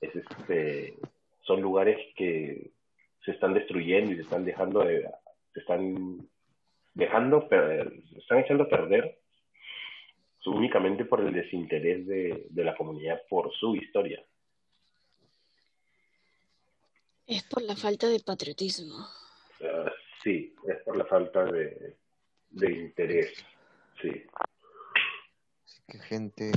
es 0.00 0.14
este, 0.14 0.94
son 1.42 1.60
lugares 1.60 1.98
que 2.14 2.70
se 3.24 3.32
están 3.32 3.54
destruyendo 3.54 4.12
y 4.12 4.16
se 4.16 4.22
están 4.22 4.44
dejando 4.44 4.84
de, 4.84 5.08
se 5.54 5.60
están 5.60 6.18
dejando, 6.94 7.48
se 7.48 8.18
están 8.18 8.38
echando 8.38 8.64
a 8.64 8.68
perder 8.68 9.18
únicamente 10.48 11.04
por 11.04 11.20
el 11.20 11.32
desinterés 11.32 12.06
de, 12.06 12.46
de 12.48 12.64
la 12.64 12.74
comunidad 12.74 13.20
por 13.28 13.52
su 13.54 13.76
historia. 13.76 14.22
Es 17.28 17.42
por 17.44 17.62
la 17.62 17.76
falta 17.76 18.08
de 18.08 18.20
patriotismo. 18.20 19.06
Ah, 19.60 19.92
sí, 20.24 20.56
es 20.66 20.82
por 20.82 20.96
la 20.96 21.04
falta 21.04 21.44
de, 21.44 21.94
de 22.48 22.72
interés, 22.72 23.34
sí. 24.00 24.08
Así 25.66 25.82
que 25.86 25.98
gente, 25.98 26.52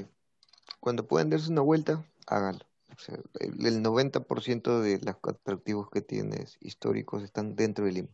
cuando 0.79 1.05
puedan 1.05 1.29
darse 1.29 1.51
una 1.51 1.59
vuelta, 1.59 2.05
háganlo. 2.25 2.65
O 2.95 2.99
sea, 2.99 3.17
el, 3.41 3.83
90% 3.83 4.79
de 4.79 4.99
los 4.99 5.15
atractivos 5.23 5.89
que 5.89 6.01
tienes 6.01 6.57
históricos 6.61 7.21
están 7.23 7.57
dentro 7.57 7.83
de 7.83 7.91
Lima. 7.91 8.09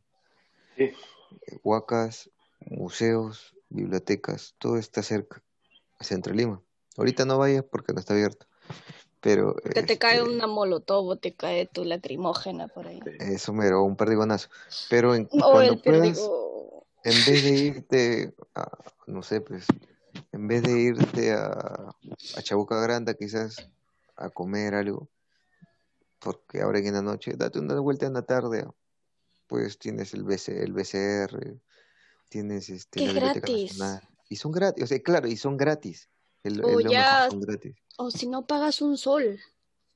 Sí. 0.78 0.84
Eh, 0.86 1.60
huacas, 1.64 2.32
museos, 2.62 3.56
bibliotecas, 3.70 4.56
todo 4.58 4.78
está 4.78 5.04
cerca, 5.04 5.44
centro 6.00 6.34
de 6.34 6.40
Lima. 6.40 6.64
Ahorita 6.98 7.24
no 7.26 7.38
vayas 7.38 7.64
porque 7.64 7.94
no 7.94 8.00
está 8.00 8.16
abierto. 8.16 8.48
Pero, 9.20 9.56
que 9.56 9.84
te 9.84 9.98
cae 9.98 10.18
este, 10.18 10.30
una 10.30 10.48
molotov 10.48 11.08
o 11.08 11.16
te 11.16 11.34
cae 11.34 11.66
tu 11.66 11.84
lacrimógena 11.84 12.68
por 12.68 12.88
ahí. 12.88 13.00
Eso 13.20 13.52
mero, 13.52 13.84
un 13.84 13.96
perdigonazo. 13.96 14.50
Pero 14.90 15.16
en, 15.16 15.26
cuando 15.26 15.82
puedas, 15.82 16.20
en 17.04 17.26
vez 17.26 17.44
de 17.44 17.52
irte 17.52 18.34
a, 18.54 18.70
no 19.08 19.24
sé, 19.24 19.42
pues, 19.42 19.66
en 20.32 20.48
vez 20.48 20.62
de 20.64 20.80
irte 20.80 21.34
a, 21.34 21.50
a 22.36 22.42
Chabuca 22.42 22.80
Granda 22.80 23.16
quizás 23.16 23.70
a 24.16 24.30
comer 24.30 24.76
algo, 24.76 25.10
porque 26.20 26.62
ahora 26.62 26.80
en 26.80 26.94
la 26.94 27.02
noche, 27.02 27.34
date 27.36 27.60
una 27.60 27.80
vuelta 27.80 28.06
en 28.06 28.14
la 28.14 28.24
tarde, 28.24 28.68
pues 29.48 29.80
tienes 29.80 30.14
el, 30.14 30.24
BC, 30.24 30.64
el 30.64 30.74
BCR, 30.74 31.60
tienes 32.30 32.70
este, 32.70 33.06
la 33.06 33.14
gratis. 33.14 33.80
Y 34.30 34.36
son 34.36 34.52
gratis, 34.52 34.84
o 34.84 34.88
sea, 34.88 35.00
claro, 35.02 35.28
y 35.28 35.38
son 35.38 35.56
gratis. 35.56 36.10
El, 36.44 36.64
o 36.64 36.80
ya, 36.82 37.30
o 37.98 38.12
si 38.12 38.28
no 38.28 38.46
pagas 38.46 38.82
un 38.82 38.98
sol, 38.98 39.40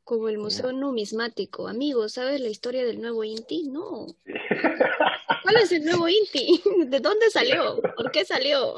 como 0.04 0.28
el 0.28 0.38
Museo 0.38 0.74
Numismático. 0.74 1.68
Amigo, 1.68 2.10
¿sabes 2.10 2.42
la 2.42 2.50
historia 2.50 2.84
del 2.84 3.00
nuevo 3.00 3.24
Inti? 3.24 3.70
No. 3.70 4.08
¿Cuál 5.44 5.56
es 5.64 5.72
el 5.72 5.86
nuevo 5.86 6.10
Inti? 6.10 6.62
¿De 6.88 7.00
dónde 7.00 7.30
salió? 7.30 7.80
¿Por 7.96 8.12
qué 8.12 8.26
salió? 8.26 8.78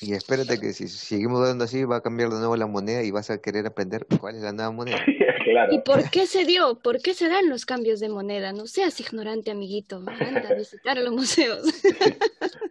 Y 0.00 0.12
espérate 0.12 0.60
que 0.60 0.72
si 0.72 0.86
seguimos 0.88 1.46
dando 1.46 1.64
así, 1.64 1.84
va 1.84 1.96
a 1.96 2.02
cambiar 2.02 2.30
de 2.30 2.38
nuevo 2.38 2.56
la 2.56 2.66
moneda 2.66 3.02
y 3.02 3.10
vas 3.10 3.30
a 3.30 3.40
querer 3.40 3.66
aprender 3.66 4.06
cuál 4.20 4.36
es 4.36 4.42
la 4.42 4.52
nueva 4.52 4.70
moneda. 4.70 5.02
¿Y 5.70 5.78
por 5.80 6.10
qué 6.10 6.26
se 6.26 6.44
dio? 6.44 6.78
¿Por 6.78 7.00
qué 7.00 7.14
se 7.14 7.28
dan 7.28 7.48
los 7.48 7.64
cambios 7.64 8.00
de 8.00 8.08
moneda? 8.08 8.52
No 8.52 8.66
seas 8.66 9.00
ignorante, 9.00 9.50
amiguito. 9.50 10.02
Anda 10.06 10.50
a 10.50 10.54
visitar 10.54 10.98
los 10.98 11.12
museos. 11.12 11.62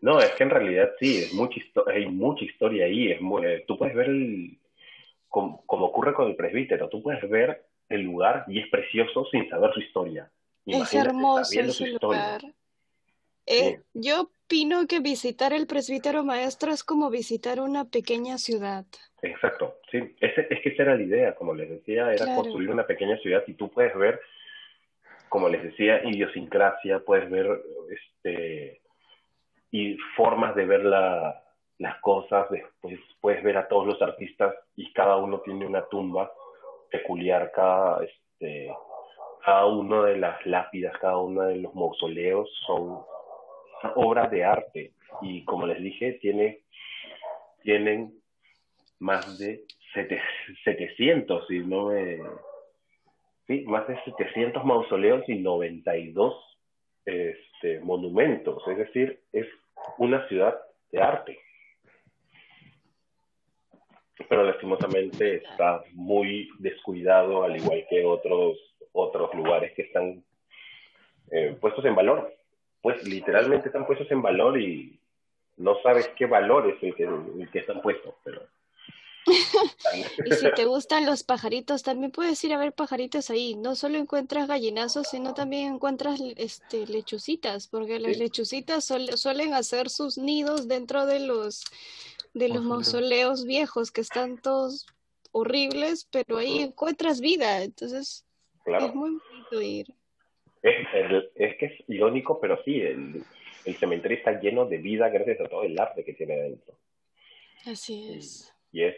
no, 0.02 0.20
es 0.20 0.32
que 0.34 0.44
en 0.44 0.50
realidad 0.52 0.90
sí, 1.00 1.18
es 1.18 1.34
mucha 1.34 1.60
hay 1.88 2.06
mucha 2.06 2.46
historia 2.46 2.86
ahí. 2.86 3.12
Es 3.12 3.20
eh, 3.44 3.64
tú 3.68 3.78
puedes 3.78 3.96
ver, 3.96 4.08
el, 4.10 4.58
como, 5.28 5.64
ocurre 5.68 6.14
con 6.14 6.28
el 6.28 6.36
presbítero, 6.36 6.90
tú 6.90 7.02
puedes 7.02 7.28
ver 7.30 7.66
el 7.90 8.02
lugar 8.02 8.46
y 8.48 8.60
es 8.60 8.68
precioso 8.70 9.26
sin 9.32 9.50
saber 9.50 9.74
su 9.74 9.80
historia. 9.80 10.30
es 10.66 10.94
hermoso 10.94 11.60
ese 11.60 11.88
lugar. 12.02 12.42
Eh, 13.46 13.82
yo 13.94 14.24
opino 14.24 14.88
que 14.88 15.00
visitar 15.00 15.54
el 15.54 15.68
presbítero 15.68 16.24
maestro 16.24 16.72
es 16.72 16.84
como 16.84 17.10
visitar 17.10 17.62
una 17.62 17.86
pequeña 17.86 18.38
ciudad. 18.38 18.86
Exacto, 19.22 19.80
sí, 19.90 20.00
es, 20.20 20.38
es 20.38 20.62
que 20.62 20.70
esa 20.70 20.84
era 20.84 20.96
la 20.96 21.04
idea, 21.04 21.36
como 21.36 21.56
les 21.56 21.70
decía, 21.70 22.12
era 22.12 22.36
construir 22.36 22.70
una 22.70 22.86
pequeña 22.86 23.18
ciudad 23.18 23.44
y 23.48 23.54
tú 23.54 23.70
puedes 23.70 23.96
ver, 23.96 24.20
como 25.30 25.50
les 25.50 25.64
decía, 25.64 26.04
idiosincrasia, 26.04 27.00
puedes 27.00 27.30
ver 27.30 27.48
este 27.90 28.82
y 29.72 29.98
formas 30.16 30.56
de 30.56 30.66
ver 30.66 30.86
la, 30.86 31.44
las 31.80 32.00
cosas, 32.02 32.50
después 32.50 33.00
puedes 33.22 33.44
ver 33.44 33.58
a 33.58 33.68
todos 33.68 33.86
los 33.86 34.02
artistas 34.02 34.56
y 34.76 34.92
cada 34.94 35.18
uno 35.18 35.42
tiene 35.42 35.66
una 35.66 35.86
tumba 35.86 36.32
peculiar, 36.90 37.52
cada 37.54 38.04
este 38.04 38.72
cada 39.48 39.66
una 39.66 40.04
de 40.04 40.18
las 40.18 40.46
lápidas, 40.46 40.98
cada 41.00 41.20
uno 41.20 41.44
de 41.44 41.56
los 41.56 41.74
mausoleos 41.74 42.50
son 42.66 43.00
obras 43.96 44.30
de 44.30 44.44
arte 44.44 44.92
y 45.22 45.46
como 45.46 45.66
les 45.66 45.82
dije, 45.82 46.20
tiene, 46.22 46.60
tienen 47.64 48.14
más 49.00 49.38
de 49.40 49.64
700, 49.94 51.48
si 51.48 51.60
no 51.60 51.88
me... 51.88 52.20
Sí, 53.48 53.64
más 53.66 53.88
de 53.88 53.98
700 54.04 54.66
mausoleos 54.66 55.24
y 55.30 55.36
92 55.36 56.36
este, 57.06 57.80
monumentos, 57.80 58.62
es 58.68 58.78
decir, 58.78 59.22
es 59.32 59.48
una 59.98 60.28
ciudad 60.28 60.60
de 60.92 61.02
arte. 61.02 61.40
Pero 64.30 64.44
lastimosamente 64.44 65.36
está 65.38 65.84
muy 65.94 66.50
descuidado, 66.60 67.44
al 67.44 67.56
igual 67.58 67.86
que 67.90 68.04
otros, 68.04 68.58
otros 68.92 69.34
lugares 69.36 69.74
que 69.74 69.84
están 69.84 70.24
eh, 71.32 71.56
puestos 71.60 71.86
en 71.86 71.96
valor 71.96 72.38
pues 72.82 73.04
literalmente 73.04 73.68
están 73.68 73.86
puestos 73.86 74.10
en 74.12 74.22
valor 74.22 74.60
y 74.62 75.00
no 75.58 75.76
sabes 75.82 76.10
qué 76.18 76.26
valor 76.26 76.70
es 76.70 76.82
el 76.82 76.96
que, 76.96 77.04
el 77.04 77.50
que 77.52 77.60
están 77.60 77.82
puestos, 77.82 78.14
pero... 78.24 78.48
y 80.26 80.32
si 80.32 80.50
te 80.54 80.64
gustan 80.64 81.06
los 81.06 81.24
pajaritos, 81.24 81.84
también 81.84 82.12
puedes 82.12 82.42
ir 82.46 82.54
a 82.54 82.58
ver 82.58 82.72
pajaritos 82.72 83.30
ahí. 83.30 83.56
No 83.56 83.76
solo 83.76 83.98
encuentras 83.98 84.48
gallinazos, 84.48 85.10
sino 85.10 85.34
también 85.34 85.74
encuentras 85.74 86.22
este, 86.38 86.88
lechucitas, 86.88 87.68
porque 87.68 88.00
las 88.00 88.18
lechucitas 88.18 88.86
suelen 88.86 89.54
hacer 89.54 89.90
sus 89.90 90.18
nidos 90.18 90.70
dentro 90.70 91.06
de 91.06 91.20
los, 91.20 91.66
de 92.34 92.50
los 92.50 92.64
mausoleos 92.64 93.46
viejos, 93.46 93.92
que 93.92 94.02
están 94.02 94.38
todos 94.38 94.86
horribles, 95.32 96.08
pero 96.12 96.38
ahí 96.38 96.60
encuentras 96.60 97.20
vida. 97.22 97.64
Entonces, 97.64 98.26
es 98.66 98.96
muy 98.96 99.12
bonito 99.12 99.62
ir. 99.62 99.88
Es, 100.62 101.58
que 101.58 101.66
es 101.66 101.84
irónico, 101.88 102.40
pero 102.40 102.62
sí, 102.64 102.82
el, 102.82 103.24
cementerio 103.80 104.18
está 104.18 104.40
lleno 104.40 104.66
de 104.66 104.78
vida 104.78 105.10
gracias 105.10 105.42
a 105.42 105.50
todo 105.50 105.64
el 105.64 105.80
arte 105.80 106.04
que 106.04 106.14
tiene 106.14 106.36
dentro. 106.36 106.78
Así 107.66 108.14
es. 108.14 108.54
Y, 108.72 108.84
es 108.84 108.96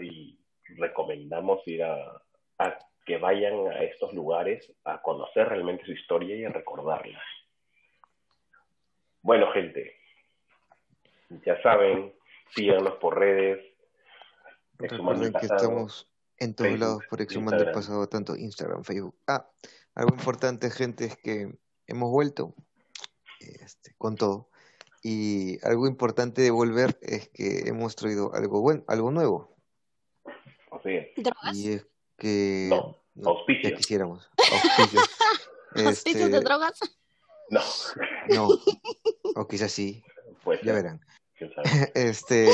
y 0.00 0.38
recomendamos 0.76 1.66
ir 1.66 1.82
a, 1.82 2.22
a, 2.58 2.78
que 3.04 3.18
vayan 3.18 3.68
a 3.68 3.82
estos 3.82 4.12
lugares 4.12 4.72
a 4.84 5.00
conocer 5.00 5.48
realmente 5.48 5.84
su 5.84 5.92
historia 5.92 6.36
y 6.36 6.44
a 6.44 6.50
recordarla. 6.50 7.22
Bueno, 9.22 9.50
gente, 9.52 9.96
ya 11.44 11.60
saben, 11.62 12.12
síganos 12.54 12.94
por 12.94 13.18
redes. 13.18 13.64
Recuerden 14.78 15.32
que 15.32 15.46
estamos 15.46 16.08
en 16.38 16.54
todos 16.54 16.78
lados 16.78 17.02
por 17.08 17.20
Exhumando 17.20 17.64
el 17.64 17.72
Pasado, 17.72 18.08
tanto 18.08 18.36
Instagram, 18.36 18.84
Facebook. 18.84 19.16
Ah, 19.26 19.48
algo 19.94 20.14
importante, 20.14 20.70
gente, 20.70 21.06
es 21.06 21.16
que 21.16 21.58
hemos 21.86 22.10
vuelto 22.10 22.54
este, 23.40 23.94
con 23.96 24.16
todo. 24.16 24.50
Y 25.02 25.64
algo 25.64 25.86
importante 25.86 26.42
de 26.42 26.50
volver 26.50 26.98
es 27.00 27.28
que 27.28 27.68
hemos 27.68 27.96
traído 27.96 28.34
algo 28.34 28.60
bueno, 28.60 28.84
algo 28.88 29.10
nuevo. 29.10 29.56
¿Drogas? 31.16 31.56
Y 31.56 31.72
es 31.72 31.86
que 32.16 32.68
no, 33.14 33.36
ya 33.62 33.74
quisiéramos. 33.74 34.30
Este, 35.74 36.14
de 36.14 36.40
drogas? 36.40 36.80
No. 37.50 37.60
No. 38.28 38.48
O 39.34 39.46
quizás 39.46 39.70
sí. 39.70 40.02
Pues 40.42 40.60
ya 40.62 40.72
verán. 40.72 41.04
Este, 41.94 42.48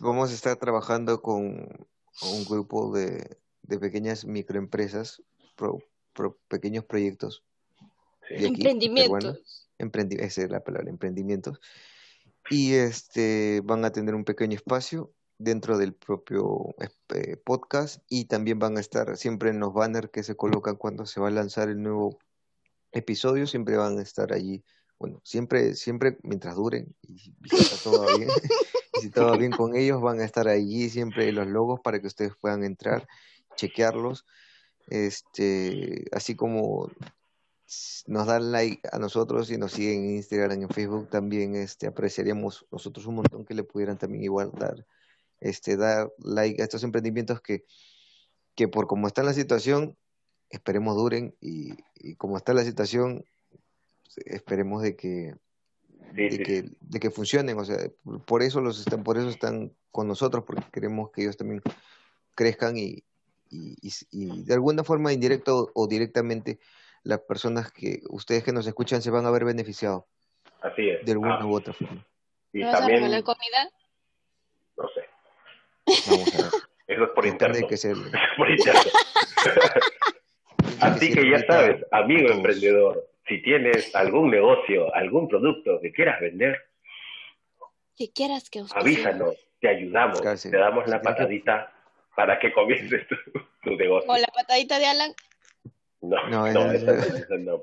vamos 0.00 0.30
a 0.30 0.34
estar 0.34 0.56
trabajando 0.56 1.22
con 1.22 1.44
un 2.22 2.44
grupo 2.48 2.92
de, 2.92 3.38
de 3.62 3.78
pequeñas 3.78 4.24
microempresas 4.24 5.22
pro, 5.56 5.78
pequeños 6.48 6.84
proyectos. 6.84 7.44
emprendimientos. 8.28 9.66
esa 9.78 10.42
es 10.42 10.50
la 10.50 10.60
palabra, 10.60 10.90
emprendimientos. 10.90 11.60
Y 12.50 12.74
este 12.74 13.60
van 13.64 13.84
a 13.84 13.92
tener 13.92 14.14
un 14.14 14.24
pequeño 14.24 14.56
espacio 14.56 15.12
dentro 15.38 15.78
del 15.78 15.94
propio 15.94 16.74
este, 16.78 17.36
podcast 17.36 18.02
y 18.08 18.24
también 18.24 18.58
van 18.58 18.76
a 18.76 18.80
estar 18.80 19.16
siempre 19.16 19.50
en 19.50 19.60
los 19.60 19.72
banners 19.72 20.10
que 20.10 20.22
se 20.22 20.34
colocan 20.34 20.76
cuando 20.76 21.06
se 21.06 21.20
va 21.20 21.28
a 21.28 21.30
lanzar 21.32 21.68
el 21.68 21.80
nuevo 21.82 22.18
episodio, 22.90 23.46
siempre 23.46 23.76
van 23.76 23.98
a 23.98 24.02
estar 24.02 24.32
allí, 24.32 24.64
bueno, 24.98 25.20
siempre, 25.24 25.74
siempre 25.74 26.18
mientras 26.22 26.56
duren 26.56 26.94
y 27.02 27.18
si 27.18 27.34
todo 27.84 28.16
bien, 28.16 28.28
si 29.00 29.10
todo 29.10 29.38
bien 29.38 29.52
con 29.52 29.76
ellos, 29.76 30.00
van 30.00 30.20
a 30.20 30.24
estar 30.24 30.48
allí 30.48 30.90
siempre 30.90 31.30
los 31.32 31.46
logos 31.46 31.80
para 31.80 32.00
que 32.00 32.08
ustedes 32.08 32.32
puedan 32.40 32.64
entrar 32.64 33.06
chequearlos. 33.56 34.26
Este, 34.88 36.06
así 36.12 36.34
como 36.34 36.90
nos 38.06 38.26
dan 38.26 38.50
like 38.50 38.80
a 38.90 38.98
nosotros 38.98 39.50
y 39.50 39.58
nos 39.58 39.72
siguen 39.72 40.04
en 40.04 40.16
Instagram 40.16 40.60
y 40.60 40.62
en 40.64 40.70
Facebook, 40.70 41.10
también 41.10 41.54
este, 41.54 41.86
apreciaríamos 41.86 42.66
nosotros 42.70 43.06
un 43.06 43.16
montón 43.16 43.44
que 43.44 43.54
le 43.54 43.62
pudieran 43.62 43.98
también 43.98 44.24
igual 44.24 44.50
dar, 44.52 44.86
este, 45.40 45.76
dar 45.76 46.10
like 46.18 46.60
a 46.60 46.64
estos 46.64 46.82
emprendimientos 46.82 47.40
que, 47.42 47.66
que 48.54 48.66
por 48.68 48.86
como 48.86 49.06
está 49.06 49.22
la 49.22 49.34
situación, 49.34 49.96
esperemos 50.48 50.96
duren 50.96 51.36
y 51.40 51.76
como 52.16 52.38
está 52.38 52.54
la 52.54 52.64
situación, 52.64 53.24
esperemos 54.16 54.82
de 54.82 54.96
que, 54.96 55.34
de, 56.12 56.28
que 56.38 56.64
de 56.80 57.00
que 57.00 57.10
funcionen, 57.10 57.58
o 57.58 57.64
sea, 57.64 57.76
por 58.26 58.42
eso 58.42 58.60
los 58.60 58.80
están, 58.80 59.04
por 59.04 59.18
eso 59.18 59.28
están 59.28 59.72
con 59.90 60.08
nosotros, 60.08 60.44
porque 60.46 60.64
queremos 60.72 61.10
que 61.10 61.22
ellos 61.22 61.36
también 61.36 61.62
crezcan 62.34 62.76
y, 62.76 63.04
y, 63.50 63.76
y, 64.10 64.44
de 64.44 64.54
alguna 64.54 64.84
forma 64.84 65.12
indirecta 65.12 65.52
o 65.52 65.86
directamente 65.88 66.58
las 67.02 67.20
personas 67.20 67.72
que 67.72 68.02
ustedes 68.10 68.44
que 68.44 68.52
nos 68.52 68.66
escuchan 68.66 69.02
se 69.02 69.10
van 69.10 69.26
a 69.26 69.30
ver 69.30 69.44
beneficiados. 69.44 70.04
Así 70.60 70.88
es. 70.88 71.04
De 71.04 71.12
alguna 71.12 71.38
ah. 71.40 71.46
u 71.46 71.54
otra 71.54 71.72
forma. 71.72 72.04
Y 72.52 72.60
¿No 72.60 72.70
también... 72.70 73.02
vas 73.02 73.12
a 73.12 73.22
comida? 73.22 73.70
No 74.76 74.88
sé. 74.88 76.10
Vamos 76.10 76.34
a 76.34 76.42
ver. 76.42 76.50
Eso 76.86 77.04
es 77.04 77.10
por 77.10 77.26
internet. 77.26 77.64
Que 77.68 77.76
ser... 77.76 77.96
por 78.36 78.50
internet. 78.50 78.92
Así 80.80 81.12
que, 81.12 81.30
ya 81.30 81.44
sabes, 81.46 81.84
amigo 81.90 82.30
emprendedor, 82.30 83.07
si 83.28 83.42
tienes 83.42 83.94
algún 83.94 84.30
negocio, 84.30 84.94
algún 84.94 85.28
producto 85.28 85.80
que 85.80 85.92
quieras 85.92 86.20
vender, 86.20 86.56
que 87.96 88.12
quieras 88.12 88.48
que 88.48 88.62
avísanos, 88.74 89.36
te 89.60 89.68
ayudamos, 89.68 90.20
te 90.20 90.56
damos 90.56 90.86
la 90.88 91.02
patadita 91.02 91.72
para 92.14 92.38
que 92.38 92.52
comiences 92.52 93.06
tu, 93.08 93.16
tu 93.62 93.76
negocio. 93.76 94.10
O 94.10 94.16
la 94.16 94.28
patadita 94.28 94.78
de 94.78 94.86
Alan. 94.86 95.12
No, 96.00 96.28
no, 96.28 96.52
no, 96.52 96.70
esa, 96.72 96.92
no, 97.38 97.60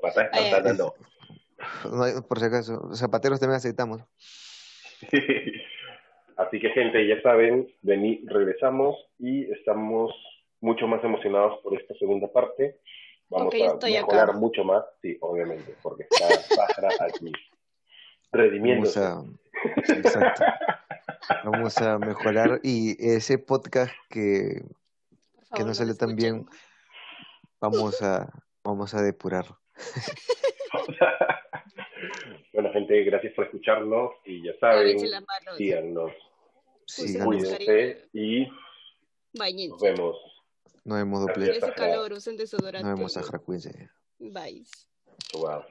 no, 0.62 0.72
no. 0.74 2.22
Por 2.28 2.38
si 2.38 2.44
acaso, 2.44 2.94
zapateros 2.94 3.40
también 3.40 3.56
aceptamos. 3.56 4.02
Así 6.36 6.60
que 6.60 6.68
gente, 6.70 7.06
ya 7.06 7.20
saben, 7.22 7.66
vení, 7.80 8.22
regresamos 8.26 8.94
y 9.18 9.50
estamos 9.52 10.12
mucho 10.60 10.86
más 10.86 11.02
emocionados 11.02 11.58
por 11.62 11.80
esta 11.80 11.94
segunda 11.94 12.30
parte. 12.30 12.78
Vamos 13.28 13.54
a 13.54 13.86
mejorar 13.86 14.34
mucho 14.34 14.64
más, 14.64 14.84
sí, 15.02 15.16
obviamente, 15.20 15.74
porque 15.82 16.06
está 16.08 16.28
Sahara 16.42 16.88
aquí 17.00 17.32
redimiendo. 18.32 18.88
Vamos 18.94 19.40
Vamos 21.44 21.78
a 21.78 21.98
mejorar 21.98 22.60
y 22.62 22.96
ese 23.04 23.38
podcast 23.38 23.92
que, 24.08 24.62
que 25.54 25.64
no 25.64 25.74
sale 25.74 25.94
tan 25.94 26.14
bien 26.14 26.46
Vamos 27.60 28.00
a, 28.02 28.28
vamos 28.62 28.94
a 28.94 29.02
depurarlo. 29.02 29.58
bueno, 32.52 32.72
gente, 32.72 33.02
gracias 33.04 33.32
por 33.34 33.46
escucharnos 33.46 34.12
y 34.24 34.44
ya 34.44 34.52
saben, 34.60 34.98
síganos. 35.56 36.12
Sí, 36.86 37.18
cuídense 37.18 38.08
y 38.12 38.46
nos 39.34 39.80
vemos. 39.80 40.16
Nos 40.86 40.98
vemos 40.98 41.20
doble. 41.20 41.60
calor, 41.74 42.12
usen 42.12 42.36
desodorante. 42.36 42.88
Nos 42.88 42.96
vemos 42.96 43.16
a 43.16 43.38
cuídense. 43.40 43.90
Bye. 44.20 44.64
Wow. 45.34 45.64